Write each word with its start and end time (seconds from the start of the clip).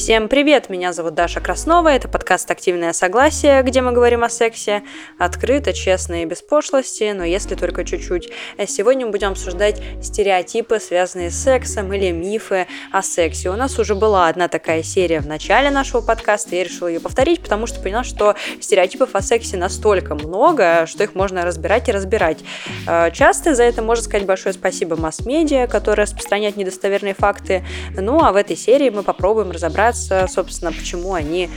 Всем 0.00 0.30
привет, 0.30 0.70
меня 0.70 0.94
зовут 0.94 1.12
Даша 1.12 1.42
Краснова, 1.42 1.88
это 1.88 2.08
подкаст 2.08 2.19
«Активное 2.30 2.92
согласие», 2.92 3.62
где 3.62 3.82
мы 3.82 3.92
говорим 3.92 4.24
о 4.24 4.28
сексе 4.28 4.82
открыто, 5.18 5.72
честно 5.72 6.22
и 6.22 6.24
без 6.24 6.42
пошлости, 6.42 7.12
но 7.12 7.24
если 7.24 7.56
только 7.56 7.84
чуть-чуть. 7.84 8.30
Сегодня 8.66 9.06
мы 9.06 9.12
будем 9.12 9.32
обсуждать 9.32 9.82
стереотипы, 10.02 10.78
связанные 10.78 11.30
с 11.30 11.42
сексом 11.42 11.92
или 11.92 12.10
мифы 12.10 12.66
о 12.92 13.02
сексе. 13.02 13.50
У 13.50 13.56
нас 13.56 13.78
уже 13.78 13.94
была 13.94 14.28
одна 14.28 14.48
такая 14.48 14.82
серия 14.82 15.20
в 15.20 15.26
начале 15.26 15.70
нашего 15.70 16.00
подкаста, 16.00 16.56
я 16.56 16.64
решила 16.64 16.88
ее 16.88 17.00
повторить, 17.00 17.42
потому 17.42 17.66
что 17.66 17.80
поняла, 17.80 18.04
что 18.04 18.34
стереотипов 18.60 19.14
о 19.14 19.20
сексе 19.22 19.56
настолько 19.56 20.14
много, 20.14 20.86
что 20.86 21.04
их 21.04 21.14
можно 21.14 21.44
разбирать 21.44 21.88
и 21.88 21.92
разбирать. 21.92 22.38
Э, 22.86 23.10
часто 23.12 23.54
за 23.54 23.64
это 23.64 23.82
можно 23.82 24.04
сказать 24.04 24.26
большое 24.26 24.54
спасибо 24.54 24.96
масс-медиа, 24.96 25.66
которые 25.66 26.04
распространяют 26.04 26.56
недостоверные 26.56 27.14
факты. 27.14 27.64
Ну 27.96 28.22
а 28.22 28.32
в 28.32 28.36
этой 28.36 28.56
серии 28.56 28.90
мы 28.90 29.02
попробуем 29.02 29.50
разобраться 29.50 30.28
собственно, 30.30 30.72
почему 30.72 31.14
они 31.14 31.50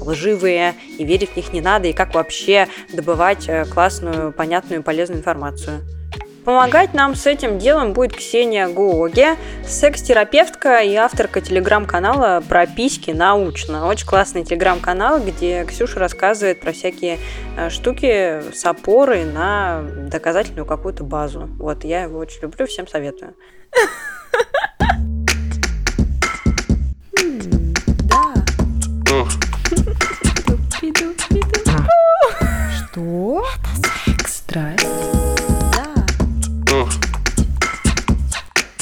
лживые, 0.00 0.74
и 0.98 1.04
верить 1.04 1.30
в 1.30 1.36
них 1.36 1.52
не 1.52 1.60
надо, 1.60 1.88
и 1.88 1.92
как 1.92 2.14
вообще 2.14 2.68
добывать 2.92 3.48
э, 3.48 3.64
классную, 3.64 4.32
понятную 4.32 4.80
и 4.80 4.84
полезную 4.84 5.20
информацию. 5.20 5.80
Помогать 6.44 6.92
нам 6.92 7.14
с 7.14 7.26
этим 7.26 7.58
делом 7.58 7.94
будет 7.94 8.14
Ксения 8.14 8.68
Гоге, 8.68 9.36
секс-терапевтка 9.66 10.80
и 10.80 10.94
авторка 10.94 11.40
телеграм-канала 11.40 12.42
про 12.46 12.66
письки 12.66 13.12
научно. 13.12 13.88
Очень 13.88 14.06
классный 14.06 14.44
телеграм-канал, 14.44 15.20
где 15.20 15.64
Ксюша 15.64 15.98
рассказывает 15.98 16.60
про 16.60 16.72
всякие 16.72 17.18
э, 17.56 17.70
штуки 17.70 18.52
с 18.52 18.62
опорой 18.66 19.24
на 19.24 19.82
доказательную 20.10 20.66
какую-то 20.66 21.02
базу. 21.02 21.48
Вот, 21.58 21.84
я 21.84 22.02
его 22.02 22.18
очень 22.18 22.42
люблю, 22.42 22.66
всем 22.66 22.86
советую. 22.86 23.34
Что? 32.94 33.42
Это 33.56 33.88
секс. 34.06 34.44
Здрасте. 34.46 34.86
Да. 36.64 36.86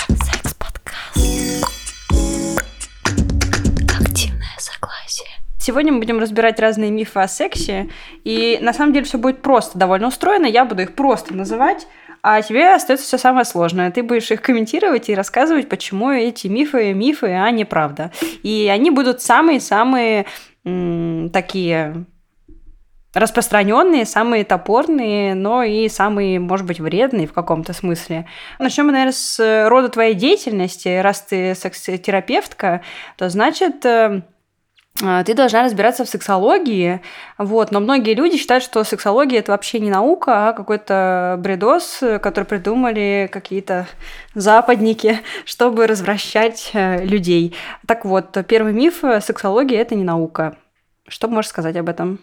Секс-подкаст. 0.07 1.17
Активное 3.99 4.59
согласие. 4.59 5.31
Сегодня 5.59 5.93
мы 5.95 6.01
будем 6.01 6.19
разбирать 6.19 6.61
разные 6.61 6.91
мифы 6.91 7.21
о 7.21 7.27
сексе, 7.27 7.89
и 8.23 8.59
на 8.61 8.75
самом 8.75 8.93
деле 8.93 9.07
все 9.07 9.17
будет 9.17 9.41
просто 9.41 9.79
довольно 9.79 10.09
устроено, 10.09 10.45
я 10.45 10.67
буду 10.67 10.83
их 10.83 10.95
просто 10.95 11.33
называть, 11.33 11.87
а 12.23 12.43
тебе 12.43 12.75
остается 12.75 13.07
все 13.07 13.17
самое 13.17 13.47
сложное. 13.47 13.91
Ты 13.91 14.03
будешь 14.03 14.31
их 14.31 14.43
комментировать 14.43 15.09
и 15.09 15.15
рассказывать, 15.15 15.71
почему 15.71 16.11
эти 16.11 16.49
мифы 16.49 16.93
мифы, 16.93 17.29
а 17.29 17.51
не 17.51 17.65
правда. 17.65 18.13
И 18.43 18.69
они 18.71 18.91
будут 18.91 19.23
самые-самые 19.23 20.27
такие 21.33 22.05
распространенные, 23.15 24.07
самые 24.07 24.45
топорные, 24.45 25.35
но 25.35 25.63
и 25.63 25.89
самые, 25.89 26.41
может 26.41 26.67
быть, 26.67 26.81
вредные 26.81 27.27
в 27.27 27.33
каком-то 27.33 27.73
смысле. 27.73 28.27
Начнем, 28.59 28.87
наверное, 28.87 29.13
с 29.13 29.69
рода 29.69 29.89
твоей 29.89 30.15
деятельности. 30.15 31.01
Раз 31.01 31.23
ты 31.23 31.55
секс-терапевтка, 31.55 32.83
то 33.17 33.29
значит 33.29 33.85
э, 33.85 34.23
ты 34.99 35.35
должна 35.35 35.65
разбираться 35.65 36.05
в 36.05 36.09
сексологии, 36.09 37.01
вот, 37.39 37.71
но 37.71 37.81
многие 37.81 38.15
люди 38.15 38.37
считают, 38.37 38.63
что 38.63 38.85
сексология 38.85 39.41
это 39.41 39.53
вообще 39.53 39.81
не 39.81 39.91
наука, 39.91 40.49
а 40.49 40.53
какой-то 40.53 41.37
бредос, 41.39 42.03
который 42.23 42.45
придумали 42.45 43.29
какие-то 43.33 43.87
западники, 44.35 45.21
чтобы 45.45 45.87
развращать 45.87 46.71
э, 46.73 47.05
людей. 47.05 47.55
Так 47.87 48.05
вот, 48.05 48.37
первый 48.47 48.73
миф– 48.73 49.03
сексология 49.21 49.81
это 49.81 49.95
не 49.95 50.05
наука. 50.05 50.57
Что 51.09 51.29
можешь 51.29 51.51
сказать 51.51 51.77
об 51.77 51.89
этом? 51.89 52.21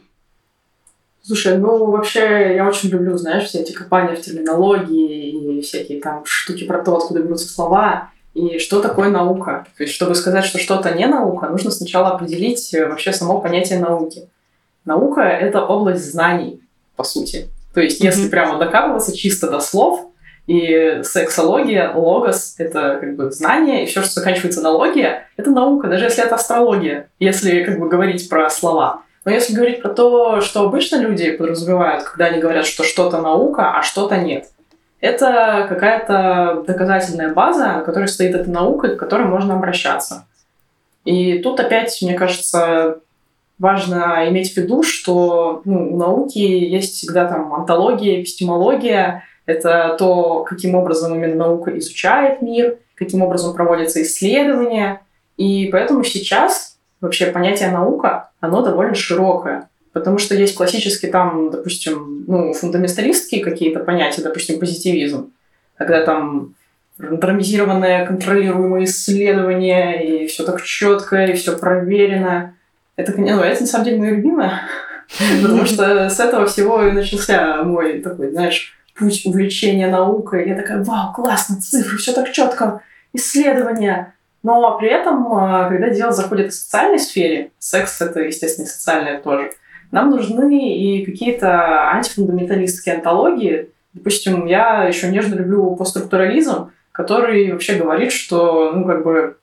Слушай, 1.22 1.58
ну 1.58 1.92
вообще 1.92 2.56
я 2.56 2.68
очень 2.68 2.90
люблю, 2.90 3.18
знаешь, 3.18 3.46
все 3.46 3.60
эти 3.60 3.72
копания 3.72 4.16
в 4.16 4.22
терминологии 4.22 5.58
и 5.58 5.62
всякие 5.62 6.02
там 6.02 6.24
штуки 6.26 6.66
про 6.66 6.84
то, 6.84 6.98
откуда 6.98 7.22
берутся 7.22 7.48
слова 7.48 8.10
и 8.34 8.60
что 8.60 8.82
такое 8.82 9.10
наука. 9.10 9.66
То 9.78 9.84
есть, 9.84 9.94
чтобы 9.96 10.16
сказать, 10.16 10.46
что 10.46 10.60
что-то 10.60 10.92
не 10.92 11.08
наука, 11.08 11.48
нужно 11.50 11.72
сначала 11.72 12.10
определить 12.10 12.74
э, 12.74 12.88
вообще 12.88 13.12
само 13.12 13.42
понятие 13.42 13.80
науки. 13.80 14.30
Наука— 14.86 15.22
это 15.22 15.66
область 15.66 16.12
знаний, 16.12 16.62
по 16.96 17.04
сути. 17.04 17.48
То 17.74 17.82
есть, 17.82 18.02
mm-hmm. 18.02 18.06
если 18.06 18.30
прямо 18.30 18.58
докапываться 18.58 19.16
чисто 19.16 19.50
до 19.50 19.60
слов, 19.60 20.06
и 20.48 21.02
сексология, 21.04 21.94
логос— 21.94 22.56
это 22.58 22.98
как 23.00 23.16
бы 23.16 23.30
знание, 23.30 23.84
и 23.84 23.86
все, 23.86 24.02
что 24.02 24.14
заканчивается 24.14 24.62
на 24.62 24.72
логия, 24.72 25.28
это 25.38 25.52
наука, 25.52 25.88
даже 25.88 26.06
если 26.06 26.24
это 26.24 26.36
астрология, 26.36 27.10
если 27.20 27.64
как 27.64 27.80
бы 27.80 27.88
говорить 27.88 28.28
про 28.30 28.50
слова. 28.50 29.04
Но 29.30 29.36
если 29.36 29.54
говорить 29.54 29.84
про 29.84 29.90
то, 29.90 30.42
что 30.42 30.62
обычно 30.62 30.96
люди 30.96 31.30
подразумевают, 31.30 32.04
когда 32.04 32.26
они 32.26 32.42
говорят, 32.42 32.66
что 32.66 32.84
что-то 32.84 33.22
наука, 33.22 33.78
а 33.78 33.84
что-то 33.84 34.18
нет, 34.18 34.50
это 35.02 35.68
какая-то 35.70 36.64
доказательная 36.66 37.32
база, 37.32 37.74
на 37.74 37.82
которой 37.82 38.08
стоит 38.08 38.34
эта 38.34 38.50
наука, 38.50 38.96
к 38.96 38.98
которой 38.98 39.28
можно 39.28 39.54
обращаться. 39.54 40.26
И 41.06 41.38
тут 41.44 41.60
опять, 41.60 41.96
мне 42.02 42.16
кажется, 42.16 43.02
важно 43.60 44.28
иметь 44.30 44.52
в 44.52 44.58
виду, 44.58 44.82
что 44.82 45.62
ну, 45.64 45.94
у 45.94 45.98
науки 45.98 46.40
есть 46.40 46.96
всегда 46.96 47.28
там 47.28 47.54
антология, 47.54 48.22
эпистемология. 48.22 49.26
Это 49.46 49.96
то, 50.00 50.44
каким 50.44 50.74
образом 50.74 51.14
именно 51.14 51.36
наука 51.36 51.78
изучает 51.78 52.42
мир, 52.42 52.80
каким 52.96 53.22
образом 53.22 53.54
проводятся 53.54 54.02
исследования. 54.02 55.02
И 55.38 55.70
поэтому 55.72 56.04
сейчас 56.04 56.79
вообще 57.02 57.28
понятие 57.28 57.72
наука, 57.72 58.30
оно 58.40 58.62
довольно 58.62 58.96
широкое. 58.96 59.70
Потому 59.92 60.20
что 60.20 60.36
есть 60.36 60.56
классические 60.56 61.12
там, 61.12 61.50
допустим, 61.50 62.26
ну, 62.28 62.54
фундаменталистские 62.54 63.44
какие-то 63.44 63.80
понятия, 63.80 64.22
допустим, 64.22 64.60
позитивизм, 64.60 65.32
когда 65.78 66.06
там 66.06 66.54
рандомизированное 67.00 68.06
контролируемое 68.06 68.84
исследование, 68.84 70.24
и 70.24 70.28
все 70.28 70.44
так 70.44 70.62
четко, 70.62 71.26
и 71.26 71.34
все 71.34 71.58
проверено. 71.58 72.56
Это, 72.98 73.14
ну, 73.20 73.42
это 73.42 73.62
на 73.62 73.68
самом 73.68 73.86
деле 73.86 73.98
мое 73.98 74.12
любимое, 74.12 74.62
потому 75.42 75.66
что 75.66 76.10
с 76.10 76.20
этого 76.20 76.46
всего 76.46 76.84
и 76.84 76.92
начался 76.92 77.64
мой 77.64 78.02
такой, 78.02 78.32
знаешь, 78.32 78.78
путь 78.96 79.26
увлечения 79.26 79.90
наукой. 79.90 80.48
Я 80.48 80.56
такая, 80.56 80.84
вау, 80.84 81.14
классно, 81.14 81.60
цифры, 81.62 81.98
все 81.98 82.14
так 82.14 82.32
четко, 82.32 82.82
исследования. 83.14 84.14
Но 84.42 84.78
при 84.78 84.90
этом, 84.90 85.34
а, 85.34 85.68
когда 85.68 85.90
дело 85.90 86.12
заходит 86.12 86.52
в 86.52 86.56
социальной 86.56 87.00
сфере, 87.00 87.52
секс 87.60 88.02
это, 88.02 88.22
естественно, 88.22 88.68
социальное 88.68 89.22
тоже, 89.22 89.52
нам 89.92 90.12
нужны 90.12 90.78
и 90.78 91.06
какие-то 91.06 91.90
антифундаменталистские 91.90 92.96
антологии. 92.96 93.70
Допустим, 93.94 94.46
я 94.46 94.84
еще 94.84 95.10
нежно 95.10 95.36
люблю 95.36 95.76
постструктурализм, 95.76 96.72
который 96.92 97.52
вообще 97.52 97.76
говорит, 97.76 98.12
что, 98.12 98.72
ну, 98.72 98.86
как 98.86 99.04
бы, 99.04 99.38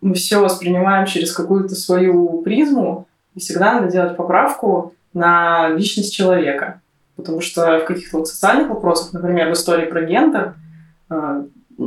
мы 0.00 0.14
все 0.14 0.40
воспринимаем 0.40 1.06
через 1.06 1.32
какую-то 1.32 1.74
свою 1.74 2.42
призму, 2.42 3.06
и 3.34 3.40
всегда 3.40 3.74
надо 3.74 3.92
делать 3.92 4.16
поправку 4.16 4.94
на 5.12 5.68
личность 5.68 6.14
человека. 6.14 6.80
Потому 7.16 7.40
что 7.40 7.80
в 7.80 7.84
каких-то 7.84 8.18
вот 8.18 8.28
социальных 8.28 8.68
вопросах, 8.68 9.12
например, 9.12 9.50
в 9.50 9.52
истории 9.52 9.86
про 9.86 10.02
гендер, 10.02 10.54
э, 11.10 11.44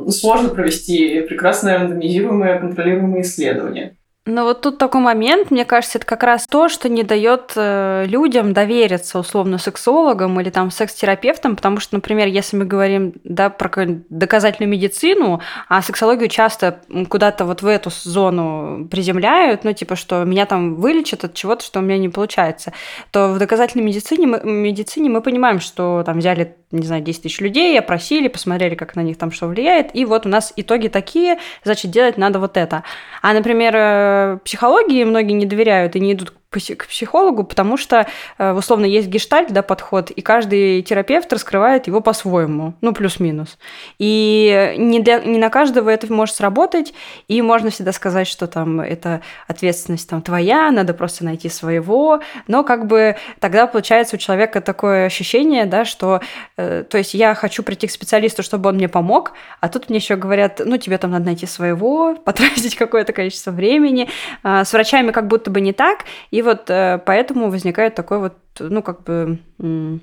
сложно 0.09 0.49
провести 0.49 1.21
прекрасное 1.21 1.79
рандомизируемое 1.79 2.59
контролируемое 2.59 3.21
исследование. 3.21 3.95
Ну 4.31 4.43
вот 4.43 4.61
тут 4.61 4.77
такой 4.77 5.01
момент, 5.01 5.49
мне 5.49 5.65
кажется, 5.65 5.97
это 5.97 6.05
как 6.05 6.21
раз 6.21 6.45
то, 6.45 6.69
что 6.69 6.87
не 6.87 7.01
дает 7.01 7.53
э, 7.55 8.05
людям 8.05 8.53
довериться 8.53 9.17
условно 9.17 9.57
сексологам 9.57 10.39
или 10.39 10.51
там 10.51 10.69
секс-терапевтам, 10.69 11.55
потому 11.55 11.79
что, 11.79 11.95
например, 11.95 12.27
если 12.27 12.55
мы 12.55 12.65
говорим 12.65 13.13
да, 13.23 13.49
про 13.49 13.71
доказательную 14.09 14.69
медицину, 14.69 15.41
а 15.67 15.81
сексологию 15.81 16.29
часто 16.29 16.81
куда-то 17.07 17.45
вот 17.45 17.63
в 17.63 17.67
эту 17.67 17.89
зону 17.89 18.87
приземляют, 18.91 19.63
ну 19.63 19.73
типа, 19.73 19.95
что 19.95 20.23
меня 20.25 20.45
там 20.45 20.75
вылечат 20.75 21.23
от 21.23 21.33
чего-то, 21.33 21.65
что 21.65 21.79
у 21.79 21.81
меня 21.81 21.97
не 21.97 22.09
получается, 22.09 22.71
то 23.09 23.29
в 23.29 23.39
доказательной 23.39 23.83
медицине 23.83 24.27
мы, 24.27 24.41
медицине 24.43 25.09
мы 25.09 25.21
понимаем, 25.21 25.59
что 25.59 26.03
там 26.05 26.19
взяли 26.19 26.55
не 26.71 26.85
знаю, 26.85 27.01
10 27.01 27.23
тысяч 27.23 27.39
людей, 27.39 27.77
опросили, 27.79 28.27
посмотрели, 28.27 28.75
как 28.75 28.95
на 28.95 29.01
них 29.01 29.17
там 29.17 29.31
что 29.31 29.47
влияет, 29.47 29.95
и 29.95 30.05
вот 30.05 30.25
у 30.25 30.29
нас 30.29 30.53
итоги 30.55 30.87
такие, 30.87 31.39
значит, 31.63 31.91
делать 31.91 32.17
надо 32.17 32.39
вот 32.39 32.57
это. 32.57 32.83
А, 33.21 33.33
например, 33.33 33.73
э, 33.75 34.37
психологии 34.43 35.03
многие 35.03 35.33
не 35.33 35.45
доверяют 35.45 35.95
и 35.95 35.99
не 35.99 36.13
идут 36.13 36.33
к 36.49 36.87
психологу, 36.87 37.43
потому 37.43 37.77
что, 37.77 38.07
э, 38.39 38.53
условно, 38.53 38.85
есть 38.85 39.07
гештальт, 39.07 39.53
да, 39.53 39.61
подход, 39.61 40.09
и 40.09 40.21
каждый 40.21 40.81
терапевт 40.81 41.31
раскрывает 41.31 41.85
его 41.85 42.01
по-своему, 42.01 42.73
ну, 42.81 42.91
плюс-минус. 42.91 43.59
И 43.99 44.73
не, 44.77 44.99
для, 44.99 45.19
не 45.19 45.37
на 45.37 45.51
каждого 45.51 45.91
это 45.91 46.11
может 46.11 46.35
сработать, 46.35 46.93
и 47.27 47.39
можно 47.43 47.69
всегда 47.69 47.91
сказать, 47.91 48.27
что 48.27 48.47
там 48.47 48.81
это 48.81 49.21
ответственность 49.47 50.09
там 50.09 50.23
твоя, 50.23 50.71
надо 50.71 50.95
просто 50.95 51.23
найти 51.23 51.49
своего, 51.49 52.21
но 52.47 52.63
как 52.63 52.87
бы 52.87 53.15
тогда 53.39 53.67
получается 53.67 54.15
у 54.15 54.19
человека 54.19 54.59
такое 54.61 55.05
ощущение, 55.05 55.67
да, 55.67 55.85
что, 55.85 56.19
э, 56.57 56.83
то 56.89 56.97
есть 56.97 57.13
я 57.13 57.35
хочу 57.35 57.61
прийти 57.61 57.85
к 57.85 57.91
специалисту, 57.91 58.41
чтобы 58.41 58.69
он 58.69 58.75
мне 58.77 58.89
помог, 58.89 59.33
а 59.59 59.69
тут 59.69 59.89
мне 59.89 59.99
еще 59.99 60.15
говорят, 60.15 60.61
ну, 60.65 60.77
тебе 60.77 60.97
там 60.97 61.11
надо 61.11 61.25
найти 61.25 61.45
своего, 61.45 62.15
потратить 62.25 62.75
какое-то 62.75 63.13
количество 63.13 63.51
времени, 63.51 64.09
э, 64.43 64.63
с 64.65 64.73
врачами 64.73 65.11
как 65.11 65.27
будто 65.27 65.51
бы 65.51 65.61
не 65.61 65.73
так, 65.73 66.05
и 66.31 66.38
и 66.39 66.41
вот 66.41 66.69
э, 66.69 67.01
поэтому 67.05 67.49
возникает 67.49 67.95
такой 67.95 68.19
вот, 68.19 68.33
ну, 68.59 68.81
как 68.81 69.03
бы, 69.03 69.39
ну, 69.57 69.99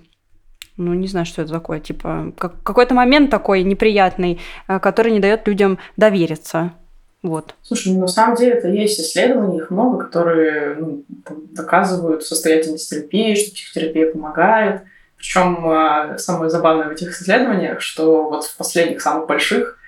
не 0.77 1.07
знаю, 1.07 1.25
что 1.25 1.41
это 1.41 1.51
такое, 1.51 1.81
типа, 1.81 2.35
как, 2.37 2.63
какой-то 2.63 2.93
момент 2.93 3.31
такой 3.31 3.63
неприятный, 3.63 4.39
э, 4.69 4.79
который 4.79 5.13
не 5.13 5.19
дает 5.19 5.49
людям 5.49 5.79
довериться. 5.97 6.75
Вот. 7.23 7.55
Слушай, 7.63 7.95
ну, 7.95 8.01
на 8.01 8.07
самом 8.07 8.37
деле 8.37 8.53
это 8.53 8.69
есть 8.69 9.01
исследования, 9.01 9.57
их 9.57 9.71
много, 9.71 10.05
которые 10.05 10.75
ну, 10.75 11.05
доказывают 11.09 12.23
состоятельность 12.23 12.91
терапии, 12.91 13.35
что 13.35 13.55
психотерапия 13.55 14.13
помогает. 14.13 14.83
Причем 15.17 15.67
э, 15.71 16.19
самое 16.19 16.51
забавное 16.51 16.89
в 16.89 16.93
этих 16.93 17.13
исследованиях, 17.13 17.81
что 17.81 18.29
вот 18.29 18.45
в 18.45 18.59
последних 18.59 19.01
самых 19.01 19.27
больших 19.27 19.79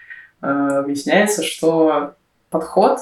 э, 0.40 0.82
выясняется, 0.82 1.42
что 1.42 2.14
подход 2.48 3.00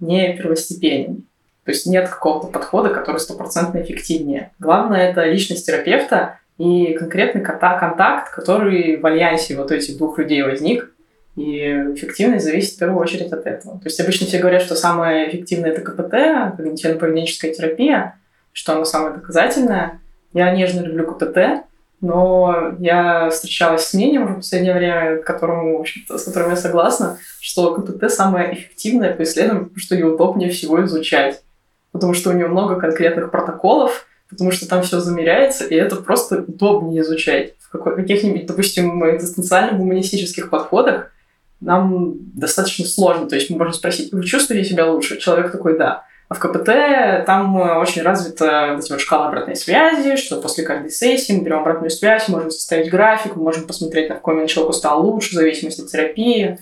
не 0.00 0.36
первостепенен. 0.36 1.29
То 1.70 1.74
есть 1.74 1.86
нет 1.86 2.08
какого-то 2.08 2.48
подхода, 2.48 2.88
который 2.88 3.18
стопроцентно 3.18 3.80
эффективнее. 3.80 4.50
Главное— 4.58 5.08
это 5.10 5.22
личность 5.22 5.64
терапевта 5.64 6.40
и 6.58 6.94
конкретный 6.94 7.42
контакт, 7.42 8.34
который 8.34 8.96
в 8.96 9.06
альянсе 9.06 9.56
вот 9.56 9.70
этих 9.70 9.96
двух 9.96 10.18
людей 10.18 10.42
возник. 10.42 10.92
И 11.36 11.60
эффективность 11.94 12.44
зависит 12.44 12.74
в 12.74 12.78
первую 12.80 12.98
очередь 12.98 13.32
от 13.32 13.46
этого. 13.46 13.78
То 13.78 13.84
есть 13.84 14.00
обычно 14.00 14.26
все 14.26 14.40
говорят, 14.40 14.62
что 14.62 14.74
самое 14.74 15.28
эффективное— 15.28 15.70
это 15.72 15.82
КПТ, 15.82 16.58
когнитивно-поведенческая 16.58 17.54
терапия, 17.54 18.18
что 18.52 18.72
она 18.72 18.84
самая 18.84 19.12
доказательная. 19.12 20.00
Я 20.32 20.50
нежно 20.50 20.80
люблю 20.80 21.06
КПТ, 21.06 21.64
но 22.00 22.74
я 22.80 23.30
встречалась 23.30 23.86
с 23.86 23.94
мнением 23.94 24.26
в 24.26 24.36
последнее 24.38 24.74
время, 24.74 25.18
которому, 25.18 25.84
с 25.86 26.24
которым 26.24 26.50
я 26.50 26.56
согласна, 26.56 27.18
что 27.38 27.74
КПТ 27.74 28.10
самое 28.10 28.54
эффективное 28.54 29.14
по 29.14 29.22
исследованию, 29.22 29.66
потому 29.66 29.80
что 29.80 29.94
ее 29.94 30.06
удобнее 30.06 30.50
всего 30.50 30.84
изучать 30.84 31.42
потому 31.92 32.14
что 32.14 32.30
у 32.30 32.32
нее 32.32 32.46
много 32.46 32.76
конкретных 32.76 33.30
протоколов, 33.30 34.06
потому 34.28 34.52
что 34.52 34.68
там 34.68 34.82
все 34.82 35.00
замеряется, 35.00 35.64
и 35.64 35.74
это 35.74 35.96
просто 35.96 36.44
удобнее 36.46 37.02
изучать. 37.02 37.54
В 37.72 37.78
каких-нибудь, 37.78 38.46
допустим, 38.46 39.04
экзистенциальных 39.08 39.78
гуманистических 39.78 40.50
подходах 40.50 41.12
нам 41.60 42.14
достаточно 42.34 42.84
сложно. 42.86 43.28
То 43.28 43.36
есть 43.36 43.50
мы 43.50 43.58
можем 43.58 43.74
спросить, 43.74 44.12
вы 44.12 44.24
чувствуете 44.24 44.68
себя 44.68 44.86
лучше? 44.86 45.18
Человек 45.18 45.52
такой, 45.52 45.76
да. 45.78 46.04
А 46.28 46.34
в 46.34 46.38
КПТ 46.38 47.26
там 47.26 47.56
очень 47.80 48.02
развита 48.02 48.74
вот 48.74 48.84
эти 48.84 48.92
вот 48.92 49.00
шкала 49.00 49.28
обратной 49.28 49.56
связи, 49.56 50.16
что 50.16 50.40
после 50.40 50.64
каждой 50.64 50.90
сессии 50.90 51.32
мы 51.32 51.42
берем 51.42 51.58
обратную 51.58 51.90
связь, 51.90 52.28
можем 52.28 52.52
составить 52.52 52.88
график, 52.88 53.34
мы 53.34 53.42
можем 53.42 53.66
посмотреть, 53.66 54.08
на 54.08 54.14
какой 54.14 54.34
момент 54.34 54.50
человеку 54.50 54.72
стало 54.72 55.00
лучше, 55.02 55.30
в 55.30 55.34
зависимости 55.34 55.80
от 55.80 55.88
терапии. 55.88 56.58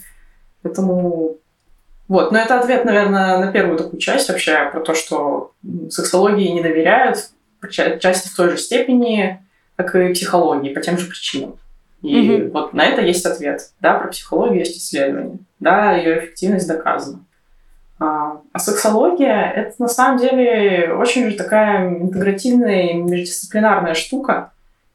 Поэтому 0.63 1.37
вот, 2.09 2.33
но 2.33 2.39
это 2.39 2.59
ответ, 2.59 2.87
наверное, 2.87 3.39
на 3.39 3.53
первую 3.53 3.77
такую 3.77 4.01
часть 4.01 4.31
вообще 4.31 4.71
про 4.73 4.81
то, 4.81 4.95
что 4.95 5.53
сексологии 5.91 6.49
не 6.49 6.63
доверяют, 6.63 7.31
части 7.71 8.29
в 8.29 8.35
той 8.37 8.51
же 8.51 8.57
степени, 8.57 9.43
как 9.77 9.95
и 9.95 10.15
психологии, 10.15 10.73
по 10.73 10.81
тем 10.81 10.97
же 10.97 11.07
причинам. 11.07 11.59
И 12.01 12.15
mm-hmm. 12.15 12.51
вот 12.53 12.73
на 12.73 12.87
это 12.87 13.03
есть 13.03 13.27
ответ. 13.27 13.71
Да, 13.81 13.99
про 13.99 14.09
психологию 14.09 14.61
есть 14.61 14.79
исследование. 14.79 15.39
Да, 15.61 15.97
ее 15.97 16.19
эффективность 16.19 16.67
доказана. 16.67 17.25
А, 17.99 18.41
а 18.53 18.59
сексология— 18.59 19.51
это 19.57 19.75
на 19.79 19.89
самом 19.89 20.19
деле 20.19 20.95
очень 20.95 21.31
же 21.31 21.37
такая 21.37 21.89
интегративная 21.89 22.93
и 22.93 22.95
междисциплинарная 22.95 23.95
штука. 23.95 24.53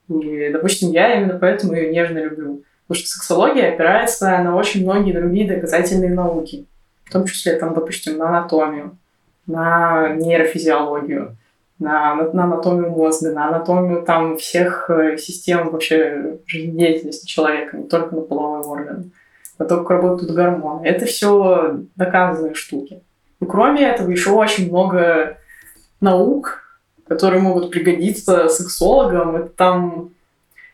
И, 0.07 0.49
допустим, 0.51 0.91
я 0.91 1.15
именно 1.17 1.37
поэтому 1.37 1.73
ее 1.73 1.91
нежно 1.91 2.19
люблю. 2.19 2.63
Потому 2.87 2.99
что 2.99 3.09
сексология 3.09 3.73
опирается 3.73 4.37
на 4.39 4.55
очень 4.55 4.83
многие 4.83 5.11
другие 5.11 5.47
доказательные 5.47 6.13
науки 6.13 6.65
том 7.13 7.25
числе, 7.25 7.55
там, 7.55 7.73
допустим, 7.73 8.17
на 8.17 8.29
анатомию, 8.29 8.97
на 9.47 10.09
нейрофизиологию, 10.15 11.35
на, 11.79 12.15
на, 12.15 12.31
на 12.31 12.43
анатомию 12.45 12.91
мозга, 12.91 13.31
на 13.31 13.49
анатомию 13.49 14.03
там 14.03 14.37
всех 14.37 14.89
э, 14.89 15.17
систем 15.17 15.69
вообще 15.69 16.37
жизнедеятельности 16.45 17.25
человека, 17.25 17.77
не 17.77 17.87
только 17.87 18.15
на 18.15 18.21
половой 18.21 18.61
орган, 18.61 19.11
на 19.59 19.65
то, 19.65 19.77
как 19.77 19.89
работают 19.89 20.31
гормоны. 20.31 20.85
Это 20.85 21.05
все 21.05 21.79
доказанные 21.95 22.53
штуки. 22.53 23.01
И 23.39 23.45
кроме 23.45 23.83
этого 23.83 24.09
еще 24.09 24.31
очень 24.31 24.69
много 24.69 25.37
наук, 25.99 26.63
которые 27.07 27.41
могут 27.41 27.71
пригодиться 27.71 28.47
сексологам. 28.49 29.35
Это 29.35 29.49
там, 29.49 30.11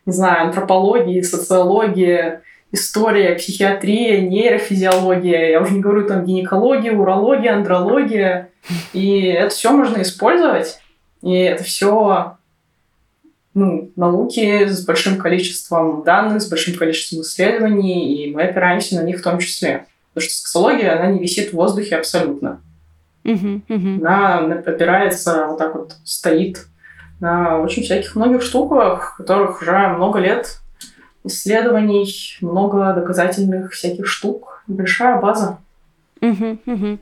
не 0.06 0.14
знаю, 0.14 0.48
антропология, 0.48 1.24
социология, 1.24 2.42
история, 2.72 3.36
психиатрия, 3.36 4.22
нейрофизиология, 4.22 5.52
я 5.52 5.62
уже 5.62 5.74
не 5.74 5.82
говорю 5.82 6.08
там 6.08 6.26
гинекология, 6.26 6.94
урология, 6.94 7.56
андрология. 7.56 8.50
И 8.94 9.22
это 9.24 9.50
все 9.50 9.72
можно 9.72 10.02
использовать. 10.02 10.80
И 11.22 11.34
это 11.34 11.64
все 11.64 12.38
ну, 13.54 13.92
науки 13.96 14.66
с 14.68 14.86
большим 14.86 15.18
количеством 15.18 16.04
данных, 16.04 16.42
с 16.42 16.50
большим 16.50 16.76
количеством 16.76 17.22
исследований, 17.22 18.16
и 18.16 18.34
мы 18.34 18.44
опираемся 18.44 18.96
на 18.96 19.04
них 19.04 19.20
в 19.20 19.24
том 19.24 19.40
числе. 19.40 19.86
Потому 20.14 20.30
что 20.30 20.40
сексология, 20.40 20.98
она 20.98 21.12
не 21.12 21.20
висит 21.20 21.50
в 21.50 21.54
воздухе 21.54 21.98
абсолютно. 21.98 22.62
Uh-huh, 23.24 23.62
uh-huh. 23.68 23.98
Она 23.98 24.56
опирается, 24.56 25.48
вот 25.48 25.58
так 25.58 25.76
вот 25.76 25.96
стоит 26.04 26.66
на 27.20 27.60
очень 27.60 27.84
всяких 27.84 28.16
многих 28.16 28.42
штуках, 28.42 29.18
которых 29.18 29.62
уже 29.62 29.88
много 29.90 30.20
лет 30.20 30.60
исследований, 31.24 32.38
много 32.42 32.94
доказательных 32.94 33.74
всяких 33.74 34.08
штук, 34.08 34.64
большая 34.68 35.20
база. 35.20 35.60
Угу, 36.22 36.60
угу. 36.66 36.98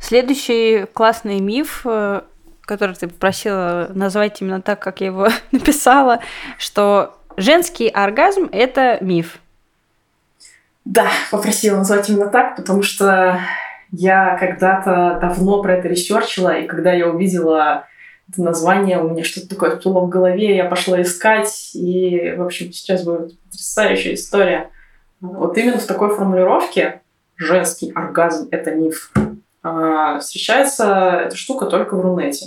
Следующий 0.00 0.86
классный 0.92 1.40
миф, 1.40 1.82
э, 1.84 2.22
который 2.62 2.94
ты 2.94 3.08
попросила 3.08 3.90
назвать 3.94 4.40
именно 4.40 4.60
так, 4.60 4.80
как 4.80 5.00
я 5.00 5.08
его 5.08 5.28
написала, 5.52 6.20
что 6.58 7.16
женский 7.36 7.88
оргазм– 7.88 8.48
это 8.52 8.98
миф. 9.00 9.38
Да, 10.84 11.06
попросила 11.30 11.76
назвать 11.76 12.08
именно 12.08 12.28
так, 12.28 12.56
потому 12.56 12.82
что 12.82 13.40
я 13.92 14.36
когда-то 14.38 15.18
давно 15.20 15.62
про 15.62 15.74
это 15.74 15.86
ресерчила, 15.88 16.58
и 16.58 16.66
когда 16.66 16.92
я 16.92 17.08
увидела 17.08 17.86
это 18.32 18.42
название, 18.42 18.98
у 18.98 19.10
меня 19.10 19.24
что-то 19.24 19.48
такое 19.48 19.76
всплыло 19.76 20.00
в 20.00 20.08
голове, 20.08 20.56
я 20.56 20.64
пошла 20.64 21.00
искать, 21.02 21.70
и, 21.74 22.34
в 22.36 22.42
общем, 22.42 22.72
сейчас 22.72 23.04
будет 23.04 23.38
потрясающая 23.40 24.14
история. 24.14 24.70
Вот 25.20 25.56
именно 25.58 25.78
в 25.78 25.86
такой 25.86 26.14
формулировке 26.14 27.02
женский 27.36 27.92
оргазм– 27.94 28.48
это 28.50 28.72
миф. 28.72 29.12
А, 29.62 30.18
встречается 30.18 31.22
эта 31.26 31.36
штука 31.36 31.66
только 31.66 31.96
в 31.96 32.00
Рунете. 32.00 32.46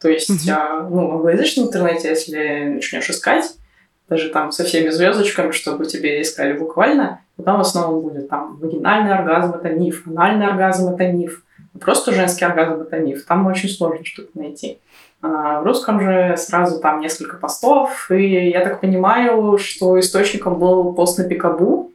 То 0.00 0.08
есть, 0.08 0.30
mm-hmm. 0.30 0.52
а, 0.52 0.88
ну, 0.88 1.08
в 1.08 1.14
англоязычном 1.14 1.66
интернете, 1.66 2.10
если 2.10 2.74
начнешь 2.74 3.10
искать, 3.10 3.56
даже 4.08 4.28
там 4.28 4.52
со 4.52 4.62
всеми 4.62 4.90
звездочками, 4.90 5.50
чтобы 5.50 5.86
тебе 5.86 6.22
искали 6.22 6.52
буквально, 6.52 7.20
то 7.36 7.42
там 7.42 7.58
в 7.58 7.62
основном 7.62 8.02
будет 8.02 8.28
там 8.28 8.56
вагинальный 8.58 9.12
оргазм– 9.12 9.54
это 9.54 9.70
миф, 9.70 10.06
анальный 10.06 10.46
оргазм– 10.46 10.88
это 10.94 11.10
миф, 11.10 11.42
просто 11.80 12.12
женский 12.12 12.44
оргазм– 12.44 12.80
это 12.82 12.98
миф. 12.98 13.24
Там 13.24 13.46
очень 13.46 13.68
сложно 13.68 14.04
что-то 14.04 14.30
найти. 14.34 14.78
А, 15.22 15.60
в 15.60 15.64
русском 15.64 16.00
же 16.00 16.36
сразу 16.36 16.80
там 16.80 17.00
несколько 17.00 17.36
постов, 17.36 18.10
и 18.10 18.48
я 18.50 18.60
так 18.60 18.80
понимаю, 18.80 19.58
что 19.58 19.98
источником 19.98 20.58
был 20.58 20.92
пост 20.92 21.18
на 21.18 21.24
Пикабу, 21.24 21.92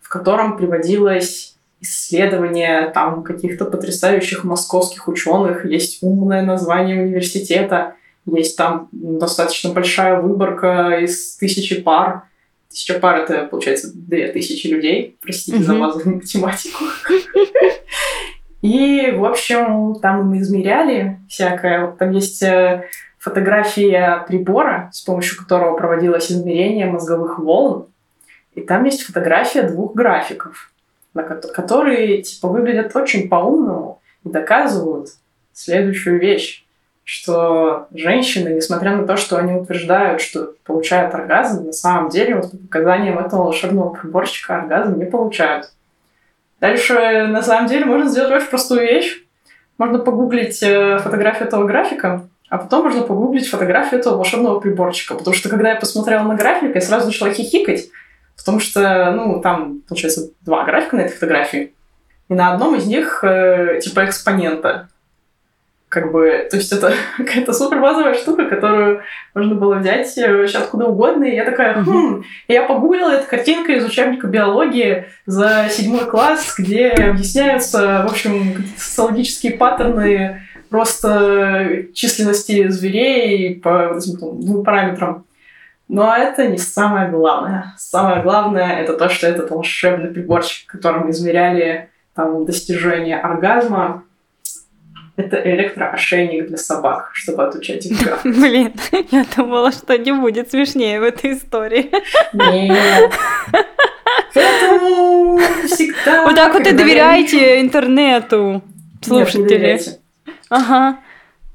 в 0.00 0.08
котором 0.08 0.56
приводилось 0.56 1.56
исследование 1.80 2.90
там 2.90 3.24
каких-то 3.24 3.64
потрясающих 3.64 4.44
московских 4.44 5.08
ученых, 5.08 5.64
есть 5.66 5.98
умное 6.02 6.42
название 6.42 7.02
университета, 7.02 7.94
есть 8.24 8.56
там 8.56 8.88
достаточно 8.92 9.70
большая 9.70 10.20
выборка 10.20 11.00
из 11.00 11.36
тысячи 11.36 11.80
пар. 11.80 12.22
Тысяча 12.70 12.98
пар— 13.00 13.16
это, 13.22 13.46
получается, 13.46 13.90
две 13.92 14.28
тысячи 14.28 14.68
людей. 14.68 15.18
Простите 15.20 15.58
mm-hmm. 15.58 15.62
за 15.62 15.74
базовую 15.74 16.16
математику. 16.16 16.84
И, 18.62 19.10
в 19.10 19.24
общем, 19.24 19.96
там 20.00 20.28
мы 20.28 20.38
измеряли 20.38 21.18
всякое. 21.28 21.88
Там 21.98 22.12
есть 22.12 22.42
э, 22.44 22.84
фотография 23.18 24.24
прибора, 24.28 24.88
с 24.92 25.00
помощью 25.02 25.36
которого 25.38 25.76
проводилось 25.76 26.30
измерение 26.30 26.86
мозговых 26.86 27.40
волн. 27.40 27.86
И 28.54 28.60
там 28.60 28.84
есть 28.84 29.02
фотография 29.02 29.62
двух 29.62 29.94
графиков, 29.94 30.72
которые 31.12 32.22
типа 32.22 32.48
выглядят 32.48 32.94
очень 32.94 33.28
по-умному 33.28 34.00
и 34.24 34.28
доказывают 34.28 35.08
следующую 35.52 36.20
вещь, 36.20 36.64
что 37.02 37.88
женщины, 37.92 38.50
несмотря 38.50 38.96
на 38.96 39.06
то, 39.06 39.16
что 39.16 39.38
они 39.38 39.54
утверждают, 39.54 40.20
что 40.20 40.54
получают 40.64 41.14
оргазм, 41.14 41.66
на 41.66 41.72
самом 41.72 42.10
деле 42.10 42.36
вот 42.36 42.52
по 42.52 42.56
показаниям 42.56 43.18
этого 43.18 43.44
волшебного 43.44 43.92
приборчика 43.94 44.58
оргазм 44.58 44.98
не 44.98 45.06
получают. 45.06 45.72
Дальше, 46.62 47.26
на 47.26 47.42
самом 47.42 47.68
деле, 47.68 47.84
можно 47.84 48.08
сделать 48.08 48.30
очень 48.30 48.46
простую 48.46 48.82
вещь. 48.82 49.24
Можно 49.78 49.98
погуглить 49.98 50.62
э, 50.62 50.98
фотографию 50.98 51.48
этого 51.48 51.64
графика, 51.66 52.28
а 52.48 52.58
потом 52.58 52.84
можно 52.84 53.02
погуглить 53.02 53.48
фотографию 53.48 53.98
этого 53.98 54.14
волшебного 54.14 54.60
приборчика. 54.60 55.16
Потому 55.16 55.34
что, 55.34 55.48
когда 55.48 55.70
я 55.70 55.74
посмотрела 55.74 56.22
на 56.22 56.36
график, 56.36 56.76
я 56.76 56.80
сразу 56.80 57.06
начала 57.06 57.32
хихикать, 57.32 57.88
потому 58.36 58.60
что, 58.60 59.10
ну, 59.10 59.40
там, 59.40 59.80
получается, 59.88 60.30
два 60.42 60.62
графика 60.62 60.94
на 60.94 61.00
этой 61.00 61.14
фотографии. 61.14 61.74
И 62.28 62.34
на 62.34 62.52
одном 62.52 62.76
из 62.76 62.86
них, 62.86 63.24
э, 63.24 63.80
типа, 63.82 64.04
экспонента 64.04 64.88
как 65.92 66.10
бы, 66.10 66.48
то 66.50 66.56
есть 66.56 66.72
это 66.72 66.94
какая-то 67.18 67.52
супер 67.52 67.78
базовая 67.78 68.14
штука, 68.14 68.46
которую 68.46 69.02
можно 69.34 69.54
было 69.56 69.74
взять 69.74 70.16
э, 70.16 70.34
вообще 70.34 70.56
откуда 70.56 70.86
угодно. 70.86 71.24
И 71.24 71.34
я 71.36 71.44
такая, 71.44 71.84
хм, 71.84 72.24
и 72.48 72.52
я 72.54 72.62
погуглила, 72.62 73.10
эту 73.10 73.28
картинка 73.28 73.72
из 73.72 73.84
учебника 73.84 74.26
биологии 74.26 75.04
за 75.26 75.66
седьмой 75.70 76.06
класс, 76.06 76.54
где 76.56 76.88
объясняются, 76.88 78.06
в 78.08 78.10
общем, 78.10 78.64
социологические 78.78 79.52
паттерны 79.58 80.40
роста 80.70 81.68
численности 81.92 82.68
зверей 82.68 83.60
по 83.60 84.00
двум 84.00 84.64
параметрам. 84.64 85.26
Но 85.88 86.16
это 86.16 86.46
не 86.46 86.56
самое 86.56 87.10
главное. 87.10 87.74
Самое 87.76 88.22
главное 88.22 88.80
это 88.80 88.94
то, 88.94 89.10
что 89.10 89.26
этот 89.26 89.50
волшебный 89.50 90.08
приборчик, 90.08 90.70
которым 90.70 91.10
измеряли 91.10 91.90
там, 92.14 92.46
достижение 92.46 93.20
оргазма, 93.20 94.04
это 95.16 95.36
электроошейник 95.36 96.48
для 96.48 96.56
собак, 96.56 97.10
чтобы 97.12 97.44
отучать 97.44 97.84
их 97.86 98.02
гав. 98.02 98.20
Блин, 98.24 98.72
я 99.10 99.24
думала, 99.36 99.72
что 99.72 99.98
не 99.98 100.12
будет 100.12 100.50
смешнее 100.50 101.00
в 101.00 101.02
этой 101.02 101.34
истории. 101.34 101.90
Нет. 102.32 103.12
Поэтому 104.34 105.38
всегда... 105.66 106.24
Вот 106.24 106.34
так 106.34 106.54
вот 106.54 106.66
и 106.66 106.72
доверяете 106.72 107.60
интернету, 107.60 108.62
слушатели. 109.02 109.80
Ага. 110.48 110.98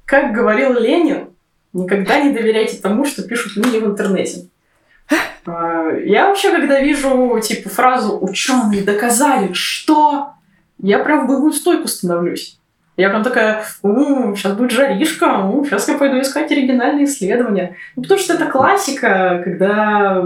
Как 0.06 0.34
говорил 0.34 0.80
Ленин, 0.80 1.30
никогда 1.74 2.20
не 2.20 2.34
доверяйте 2.34 2.78
тому, 2.78 3.06
что 3.06 3.24
пишут 3.24 3.56
люди 3.56 3.78
в 3.78 3.88
интернете. 3.88 4.48
А, 5.46 5.92
я 6.04 6.28
вообще, 6.28 6.52
когда 6.52 6.80
вижу, 6.80 7.40
типа, 7.42 7.70
фразу 7.70 8.18
«ученые 8.22 8.84
доказали, 8.84 9.54
что...», 9.54 10.34
я 10.80 11.00
прям 11.00 11.26
в 11.26 11.28
боевую 11.28 11.54
стойку 11.54 11.88
становлюсь. 11.88 12.57
Я 12.98 13.10
прям 13.10 13.24
такая, 13.24 13.64
у, 13.84 14.36
сейчас 14.36 14.54
будет 14.54 14.72
жаришка, 14.72 15.46
у, 15.46 15.64
сейчас 15.64 15.88
я 15.88 15.98
пойду 15.98 16.20
искать 16.20 16.52
оригинальные 16.52 17.06
исследования. 17.06 17.76
Ну, 17.96 18.02
потому 18.02 18.20
что 18.20 18.34
это 18.34 18.48
классика, 18.48 19.42
когда 19.44 20.26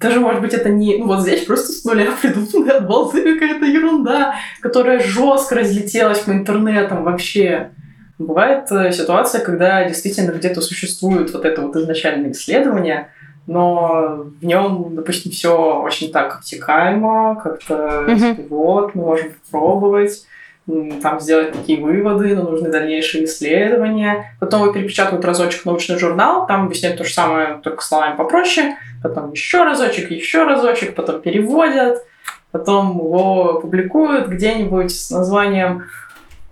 даже, 0.00 0.20
может 0.20 0.42
быть, 0.42 0.52
это 0.52 0.68
не... 0.68 0.98
Ну, 0.98 1.06
вот 1.06 1.22
здесь 1.22 1.44
просто 1.44 1.72
с 1.72 1.84
нуля 1.84 2.08
придуманная 2.20 2.78
от 2.78 2.88
балды 2.88 3.34
какая-то 3.34 3.64
ерунда, 3.64 4.34
которая 4.60 4.98
жестко 4.98 5.54
разлетелась 5.54 6.18
по 6.18 6.32
интернетам 6.32 7.04
вообще. 7.04 7.70
Бывает 8.18 8.70
э, 8.70 8.92
ситуация, 8.92 9.40
когда 9.40 9.88
действительно 9.88 10.32
где-то 10.32 10.60
существует 10.60 11.32
вот 11.32 11.44
это 11.44 11.62
вот 11.62 11.76
изначальное 11.76 12.32
исследование, 12.32 13.08
но 13.46 14.26
в 14.40 14.44
нем, 14.44 14.94
допустим, 14.94 15.30
все 15.30 15.80
очень 15.80 16.12
так 16.12 16.36
обтекаемо, 16.36 17.40
как-то 17.42 18.04
mm-hmm. 18.06 18.48
вот, 18.48 18.94
мы 18.94 19.02
можем 19.02 19.32
попробовать 19.50 20.26
там 20.66 21.20
сделать 21.20 21.52
такие 21.52 21.80
выводы, 21.80 22.34
но 22.34 22.42
нужны 22.42 22.70
дальнейшие 22.70 23.24
исследования. 23.24 24.36
Потом 24.40 24.62
его 24.62 24.72
перепечатывают 24.72 25.24
разочек 25.24 25.64
научный 25.64 25.98
журнал, 25.98 26.46
там 26.46 26.66
объясняют 26.66 26.98
то 26.98 27.04
же 27.04 27.12
самое, 27.12 27.60
только 27.62 27.82
словами 27.82 28.16
попроще. 28.16 28.76
Потом 29.02 29.32
еще 29.32 29.64
разочек, 29.64 30.10
еще 30.10 30.44
разочек, 30.44 30.94
потом 30.94 31.20
переводят, 31.20 32.04
потом 32.50 32.96
его 32.98 33.60
публикуют 33.60 34.28
где-нибудь 34.28 34.90
с 34.90 35.10
названием 35.10 35.84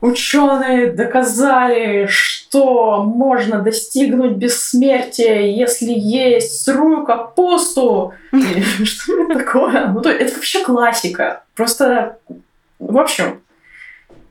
Ученые 0.03 0.91
доказали, 0.91 2.07
что 2.09 3.05
можно 3.05 3.61
достигнуть 3.61 4.33
бессмертия, 4.33 5.43
если 5.43 5.93
есть 5.93 6.65
сырую 6.65 7.05
капусту. 7.05 8.13
Что 8.85 9.23
это 9.23 9.39
такое? 9.39 9.87
Ну, 9.87 10.01
то 10.01 10.11
это 10.11 10.35
вообще 10.35 10.65
классика. 10.65 11.45
Просто, 11.55 12.19
в 12.81 12.99
общем, 12.99 13.43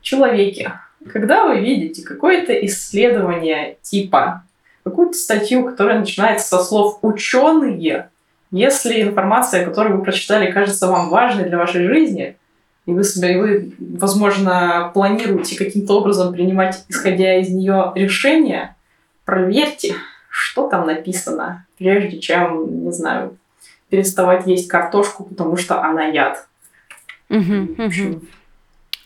человеке, 0.02 0.74
когда 1.10 1.46
вы 1.46 1.60
видите 1.60 2.02
какое-то 2.02 2.52
исследование 2.66 3.76
типа 3.82 4.44
какую-то 4.84 5.14
статью, 5.14 5.64
которая 5.64 6.00
начинается 6.00 6.48
со 6.48 6.64
слов 6.64 6.98
«ученые», 7.02 8.08
если 8.50 9.00
информация, 9.00 9.64
которую 9.64 9.98
вы 9.98 10.04
прочитали, 10.04 10.50
кажется 10.50 10.88
вам 10.88 11.08
важной 11.08 11.44
для 11.44 11.56
вашей 11.56 11.86
жизни, 11.86 12.36
и 12.84 12.92
вы, 12.92 13.04
себя, 13.04 13.32
и 13.32 13.36
вы 13.36 13.72
возможно, 13.78 14.90
планируете 14.92 15.56
каким-то 15.56 16.00
образом 16.00 16.34
принимать, 16.34 16.84
исходя 16.88 17.38
из 17.38 17.48
нее, 17.48 17.92
решения, 17.94 18.76
проверьте, 19.24 19.94
что 20.28 20.68
там 20.68 20.86
написано, 20.86 21.64
прежде 21.78 22.18
чем, 22.18 22.84
не 22.84 22.92
знаю, 22.92 23.38
переставать 23.88 24.46
есть 24.46 24.68
картошку, 24.68 25.24
потому 25.24 25.56
что 25.56 25.82
она 25.82 26.06
яд. 26.06 26.46
Угу, 27.30 27.76
угу. 27.78 28.22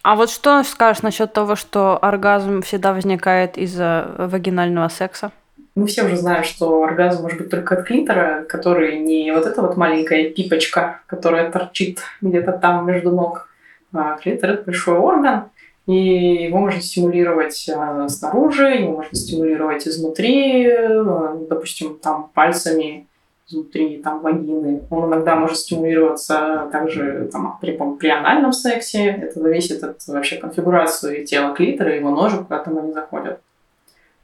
А 0.07 0.15
вот 0.15 0.31
что 0.31 0.63
скажешь 0.63 1.03
насчет 1.03 1.33
того, 1.33 1.57
что 1.57 1.99
оргазм 2.01 2.63
всегда 2.63 2.93
возникает 2.93 3.59
из-за 3.59 4.15
вагинального 4.19 4.87
секса? 4.87 5.33
Мы 5.75 5.89
все 5.89 6.05
уже 6.05 6.15
знаем, 6.15 6.45
что 6.45 6.85
оргазм 6.85 7.23
может 7.23 7.39
быть 7.39 7.51
только 7.51 7.75
от 7.75 7.89
клитора, 7.89 8.45
который 8.49 9.01
не 9.01 9.33
вот 9.33 9.47
эта 9.47 9.63
вот 9.63 9.77
маленькая 9.77 10.31
пипочка, 10.31 11.01
которая 11.09 11.51
торчит 11.51 12.03
где-то 12.21 12.53
там 12.53 12.87
между 12.87 13.11
ног. 13.11 13.49
А 13.93 14.17
клитор— 14.19 14.51
это 14.53 14.63
большой 14.63 14.97
орган, 14.97 15.47
и 15.89 16.45
его 16.45 16.59
можно 16.59 16.81
стимулировать 16.81 17.69
э, 17.69 18.09
снаружи, 18.09 18.77
его 18.77 18.93
можно 18.93 19.19
стимулировать 19.19 19.89
изнутри, 19.89 20.69
э, 20.69 21.37
допустим, 21.51 21.99
там 21.99 22.31
пальцами 22.33 23.09
изнутри 23.49 23.99
там, 24.03 24.21
вагины. 24.21 24.83
Он 24.91 25.09
иногда 25.09 25.37
может 25.37 25.59
стимулироваться 25.59 26.69
также 26.73 27.29
там, 27.33 27.59
при, 27.61 27.79
при 27.99 28.09
анальном 28.09 28.53
сексе. 28.53 29.07
Это 29.07 29.41
зависит 29.41 29.83
от 29.85 30.05
вообще 30.09 30.37
конфигурации 30.37 31.25
тела 31.25 31.55
клитора 31.55 31.95
его 31.95 32.11
ножек, 32.11 32.43
куда 32.43 32.59
там 32.59 32.79
они 32.79 32.93
заходят. 32.93 33.41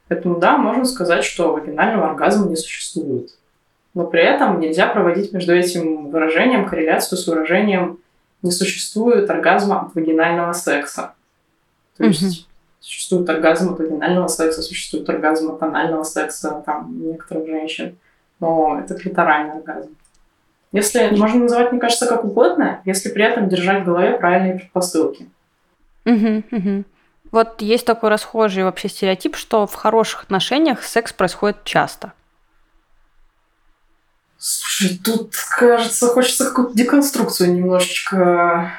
Поэтому 0.09 0.37
да, 0.39 0.57
можно 0.57 0.85
сказать, 0.85 1.23
что 1.23 1.53
вагинального 1.53 2.09
оргазма 2.09 2.49
не 2.49 2.55
существует. 2.55 3.29
Но 3.93 4.05
при 4.05 4.23
этом 4.23 4.59
нельзя 4.59 4.87
проводить 4.87 5.31
между 5.33 5.55
этим 5.55 6.09
выражением 6.09 6.67
корреляцию 6.67 7.17
с 7.17 7.27
выражением 7.27 7.99
«не 8.41 8.51
существует 8.51 9.29
оргазма 9.29 9.81
от 9.81 9.95
вагинального 9.95 10.51
секса». 10.53 11.13
То 11.97 12.05
есть 12.05 12.23
mm-hmm. 12.23 12.45
существует 12.79 13.29
оргазм 13.29 13.73
от 13.73 13.79
вагинального 13.79 14.27
секса, 14.27 14.61
существует 14.63 15.07
оргазм 15.09 15.51
от 15.51 15.61
анального 15.61 16.03
секса 16.03 16.61
там, 16.65 16.91
некоторых 16.99 17.47
женщин 17.47 17.95
но 18.43 18.79
это 18.79 18.95
клиторальный 18.95 19.53
оргазм. 19.53 19.95
Если 20.73 21.15
можно 21.15 21.41
называть, 21.41 21.71
мне 21.71 21.79
кажется, 21.79 22.07
как 22.07 22.25
угодно, 22.25 22.81
если 22.83 23.09
при 23.09 23.23
этом 23.23 23.47
держать 23.47 23.83
в 23.83 23.85
голове 23.85 24.17
правильные 24.17 24.55
предпосылки. 24.55 25.29
Угу, 26.05 26.43
угу. 26.51 26.83
Вот 27.31 27.61
есть 27.61 27.85
такой 27.85 28.09
расхожий 28.09 28.63
вообще 28.63 28.89
стереотип, 28.89 29.35
что 29.35 29.65
в 29.65 29.73
хороших 29.75 30.23
отношениях 30.23 30.83
секс 30.83 31.13
происходит 31.13 31.63
часто. 31.63 32.13
Слушай, 34.37 34.99
тут, 35.01 35.33
кажется, 35.57 36.07
хочется 36.07 36.45
какую-то 36.49 36.75
деконструкцию 36.75 37.53
немножечко 37.53 38.73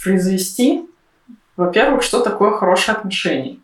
произвести. 0.00 0.88
Во-первых, 1.56 2.04
что 2.04 2.20
такое 2.20 2.52
хорошие 2.52 2.94
отношения? 2.94 3.58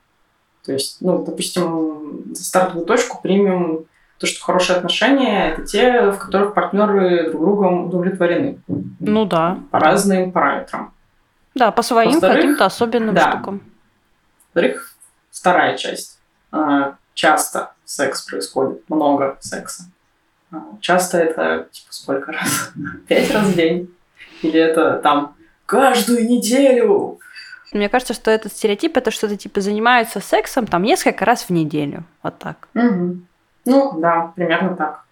То 0.64 0.72
есть, 0.72 0.96
ну, 1.00 1.24
допустим, 1.24 2.34
стартовую 2.34 2.86
точку 2.86 3.20
примем 3.22 3.84
то, 4.18 4.26
что 4.26 4.44
хорошие 4.44 4.76
отношения 4.76 5.50
это 5.52 5.66
те, 5.66 6.10
в 6.10 6.18
которых 6.18 6.54
партнеры 6.54 7.30
друг 7.30 7.42
другом 7.42 7.86
удовлетворены. 7.86 8.58
Ну 9.00 9.24
да. 9.24 9.58
По 9.70 9.80
разным 9.80 10.32
параметрам. 10.32 10.92
Да, 11.54 11.70
по 11.70 11.82
своим 11.82 12.20
каким-то 12.20 12.66
особенным 12.66 13.14
да. 13.14 13.32
штукам. 13.32 13.62
Во-вторых, 14.54 14.94
вторая 15.30 15.76
часть. 15.76 16.18
А, 16.52 16.96
часто 17.14 17.72
секс 17.84 18.22
происходит, 18.22 18.88
много 18.88 19.36
секса. 19.40 19.84
А, 20.52 20.62
часто 20.80 21.18
это 21.18 21.68
типа 21.70 21.92
сколько 21.92 22.32
раз? 22.32 22.72
Пять 23.08 23.32
раз 23.32 23.46
в 23.46 23.56
день? 23.56 23.94
Или 24.42 24.60
это 24.60 24.98
там 24.98 25.36
каждую 25.66 26.26
неделю? 26.26 27.18
Мне 27.72 27.88
кажется, 27.88 28.14
что 28.14 28.30
этот 28.30 28.52
стереотип 28.52 28.96
это 28.96 29.10
что-то 29.10 29.36
типа 29.36 29.60
занимаются 29.60 30.20
сексом 30.20 30.66
там 30.66 30.82
несколько 30.82 31.24
раз 31.24 31.44
в 31.44 31.50
неделю. 31.50 32.04
Вот 32.22 32.38
так. 32.38 32.68
Угу. 32.74 33.18
Ну, 33.64 33.98
да, 33.98 34.32
примерно 34.34 34.76
так. 34.76 35.04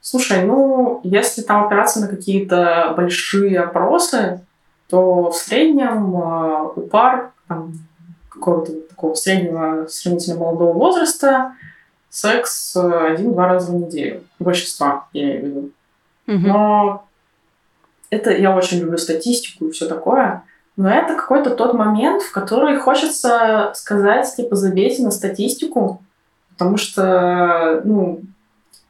Слушай, 0.00 0.44
ну, 0.44 1.00
если 1.02 1.42
там 1.42 1.66
опираться 1.66 2.00
на 2.00 2.08
какие-то 2.08 2.94
большие 2.96 3.60
опросы, 3.60 4.40
то 4.88 5.30
в 5.30 5.36
среднем 5.36 6.16
э, 6.16 6.72
у 6.76 6.80
пар 6.82 7.32
там, 7.48 7.72
какого-то 8.28 8.72
такого 8.82 9.14
среднего, 9.14 9.86
сравнительно 9.88 10.38
молодого 10.38 10.72
возраста 10.72 11.54
секс 12.08 12.76
один-два 12.76 13.48
раза 13.48 13.72
в 13.72 13.74
неделю. 13.74 14.22
Большинства, 14.38 15.08
я 15.12 15.22
имею 15.22 15.40
в 15.40 15.46
виду. 15.46 15.70
Но 16.48 17.04
это 18.10 18.30
я 18.30 18.56
очень 18.56 18.78
люблю 18.78 18.96
статистику 18.98 19.66
и 19.66 19.70
все 19.72 19.86
такое. 19.86 20.44
Но 20.76 20.90
это 20.90 21.14
какой-то 21.14 21.50
тот 21.50 21.74
момент, 21.74 22.22
в 22.22 22.32
который 22.32 22.78
хочется 22.78 23.72
сказать, 23.74 24.34
типа, 24.36 24.56
забейте 24.56 25.02
на 25.02 25.10
статистику, 25.10 26.02
потому 26.56 26.76
что, 26.78 27.82
ну, 27.84 28.22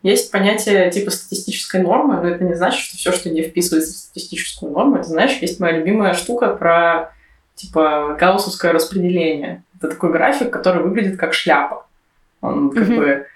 есть 0.02 0.30
понятие 0.30 0.90
типа 0.90 1.10
статистической 1.10 1.82
нормы, 1.82 2.20
но 2.20 2.28
это 2.28 2.44
не 2.44 2.54
значит, 2.54 2.80
что 2.80 2.96
все, 2.96 3.10
что 3.12 3.28
не 3.28 3.42
вписывается 3.42 3.92
в 3.92 3.96
статистическую 3.96 4.70
норму, 4.70 4.96
это, 4.96 5.08
знаешь, 5.08 5.36
есть 5.40 5.58
моя 5.58 5.78
любимая 5.78 6.14
штука 6.14 6.54
про 6.54 7.12
типа 7.56 8.16
гауссовское 8.18 8.72
распределение. 8.72 9.64
Это 9.76 9.88
такой 9.88 10.12
график, 10.12 10.50
который 10.50 10.82
выглядит 10.82 11.18
как 11.18 11.34
шляпа. 11.34 11.86
Он 12.40 12.70
как 12.70 12.84
mm-hmm. 12.84 12.96
бы 12.96 13.26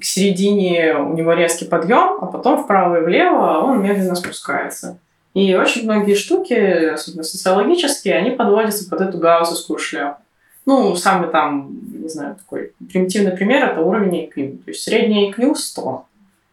к 0.00 0.04
середине 0.04 0.94
у 0.96 1.12
него 1.12 1.34
резкий 1.34 1.66
подъем, 1.66 2.18
а 2.22 2.26
потом 2.26 2.62
вправо 2.64 3.00
и 3.00 3.04
влево 3.04 3.58
он 3.58 3.82
медленно 3.82 4.14
спускается. 4.14 4.98
И 5.34 5.54
очень 5.54 5.84
многие 5.84 6.14
штуки, 6.14 6.54
особенно 6.54 7.24
социологические, 7.24 8.14
они 8.14 8.30
подводятся 8.30 8.88
под 8.88 9.00
эту 9.02 9.18
гауссовскую 9.18 9.78
шляпу. 9.78 10.22
Ну, 10.66 10.96
самый 10.96 11.30
там, 11.30 11.70
не 11.92 12.08
знаю, 12.08 12.36
такой 12.36 12.72
примитивный 12.90 13.32
пример– 13.32 13.64
это 13.70 13.80
уровень 13.80 14.24
IQ. 14.24 14.64
То 14.64 14.70
есть 14.70 14.82
средний 14.82 15.30
IQ– 15.30 15.54
100. 15.56 16.06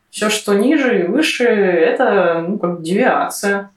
Все, 0.09 0.29
что 0.29 0.53
ниже 0.53 1.03
и 1.03 1.07
выше, 1.07 1.45
это, 1.45 2.45
ну, 2.47 2.57
как 2.57 2.81
девиация. 2.81 3.71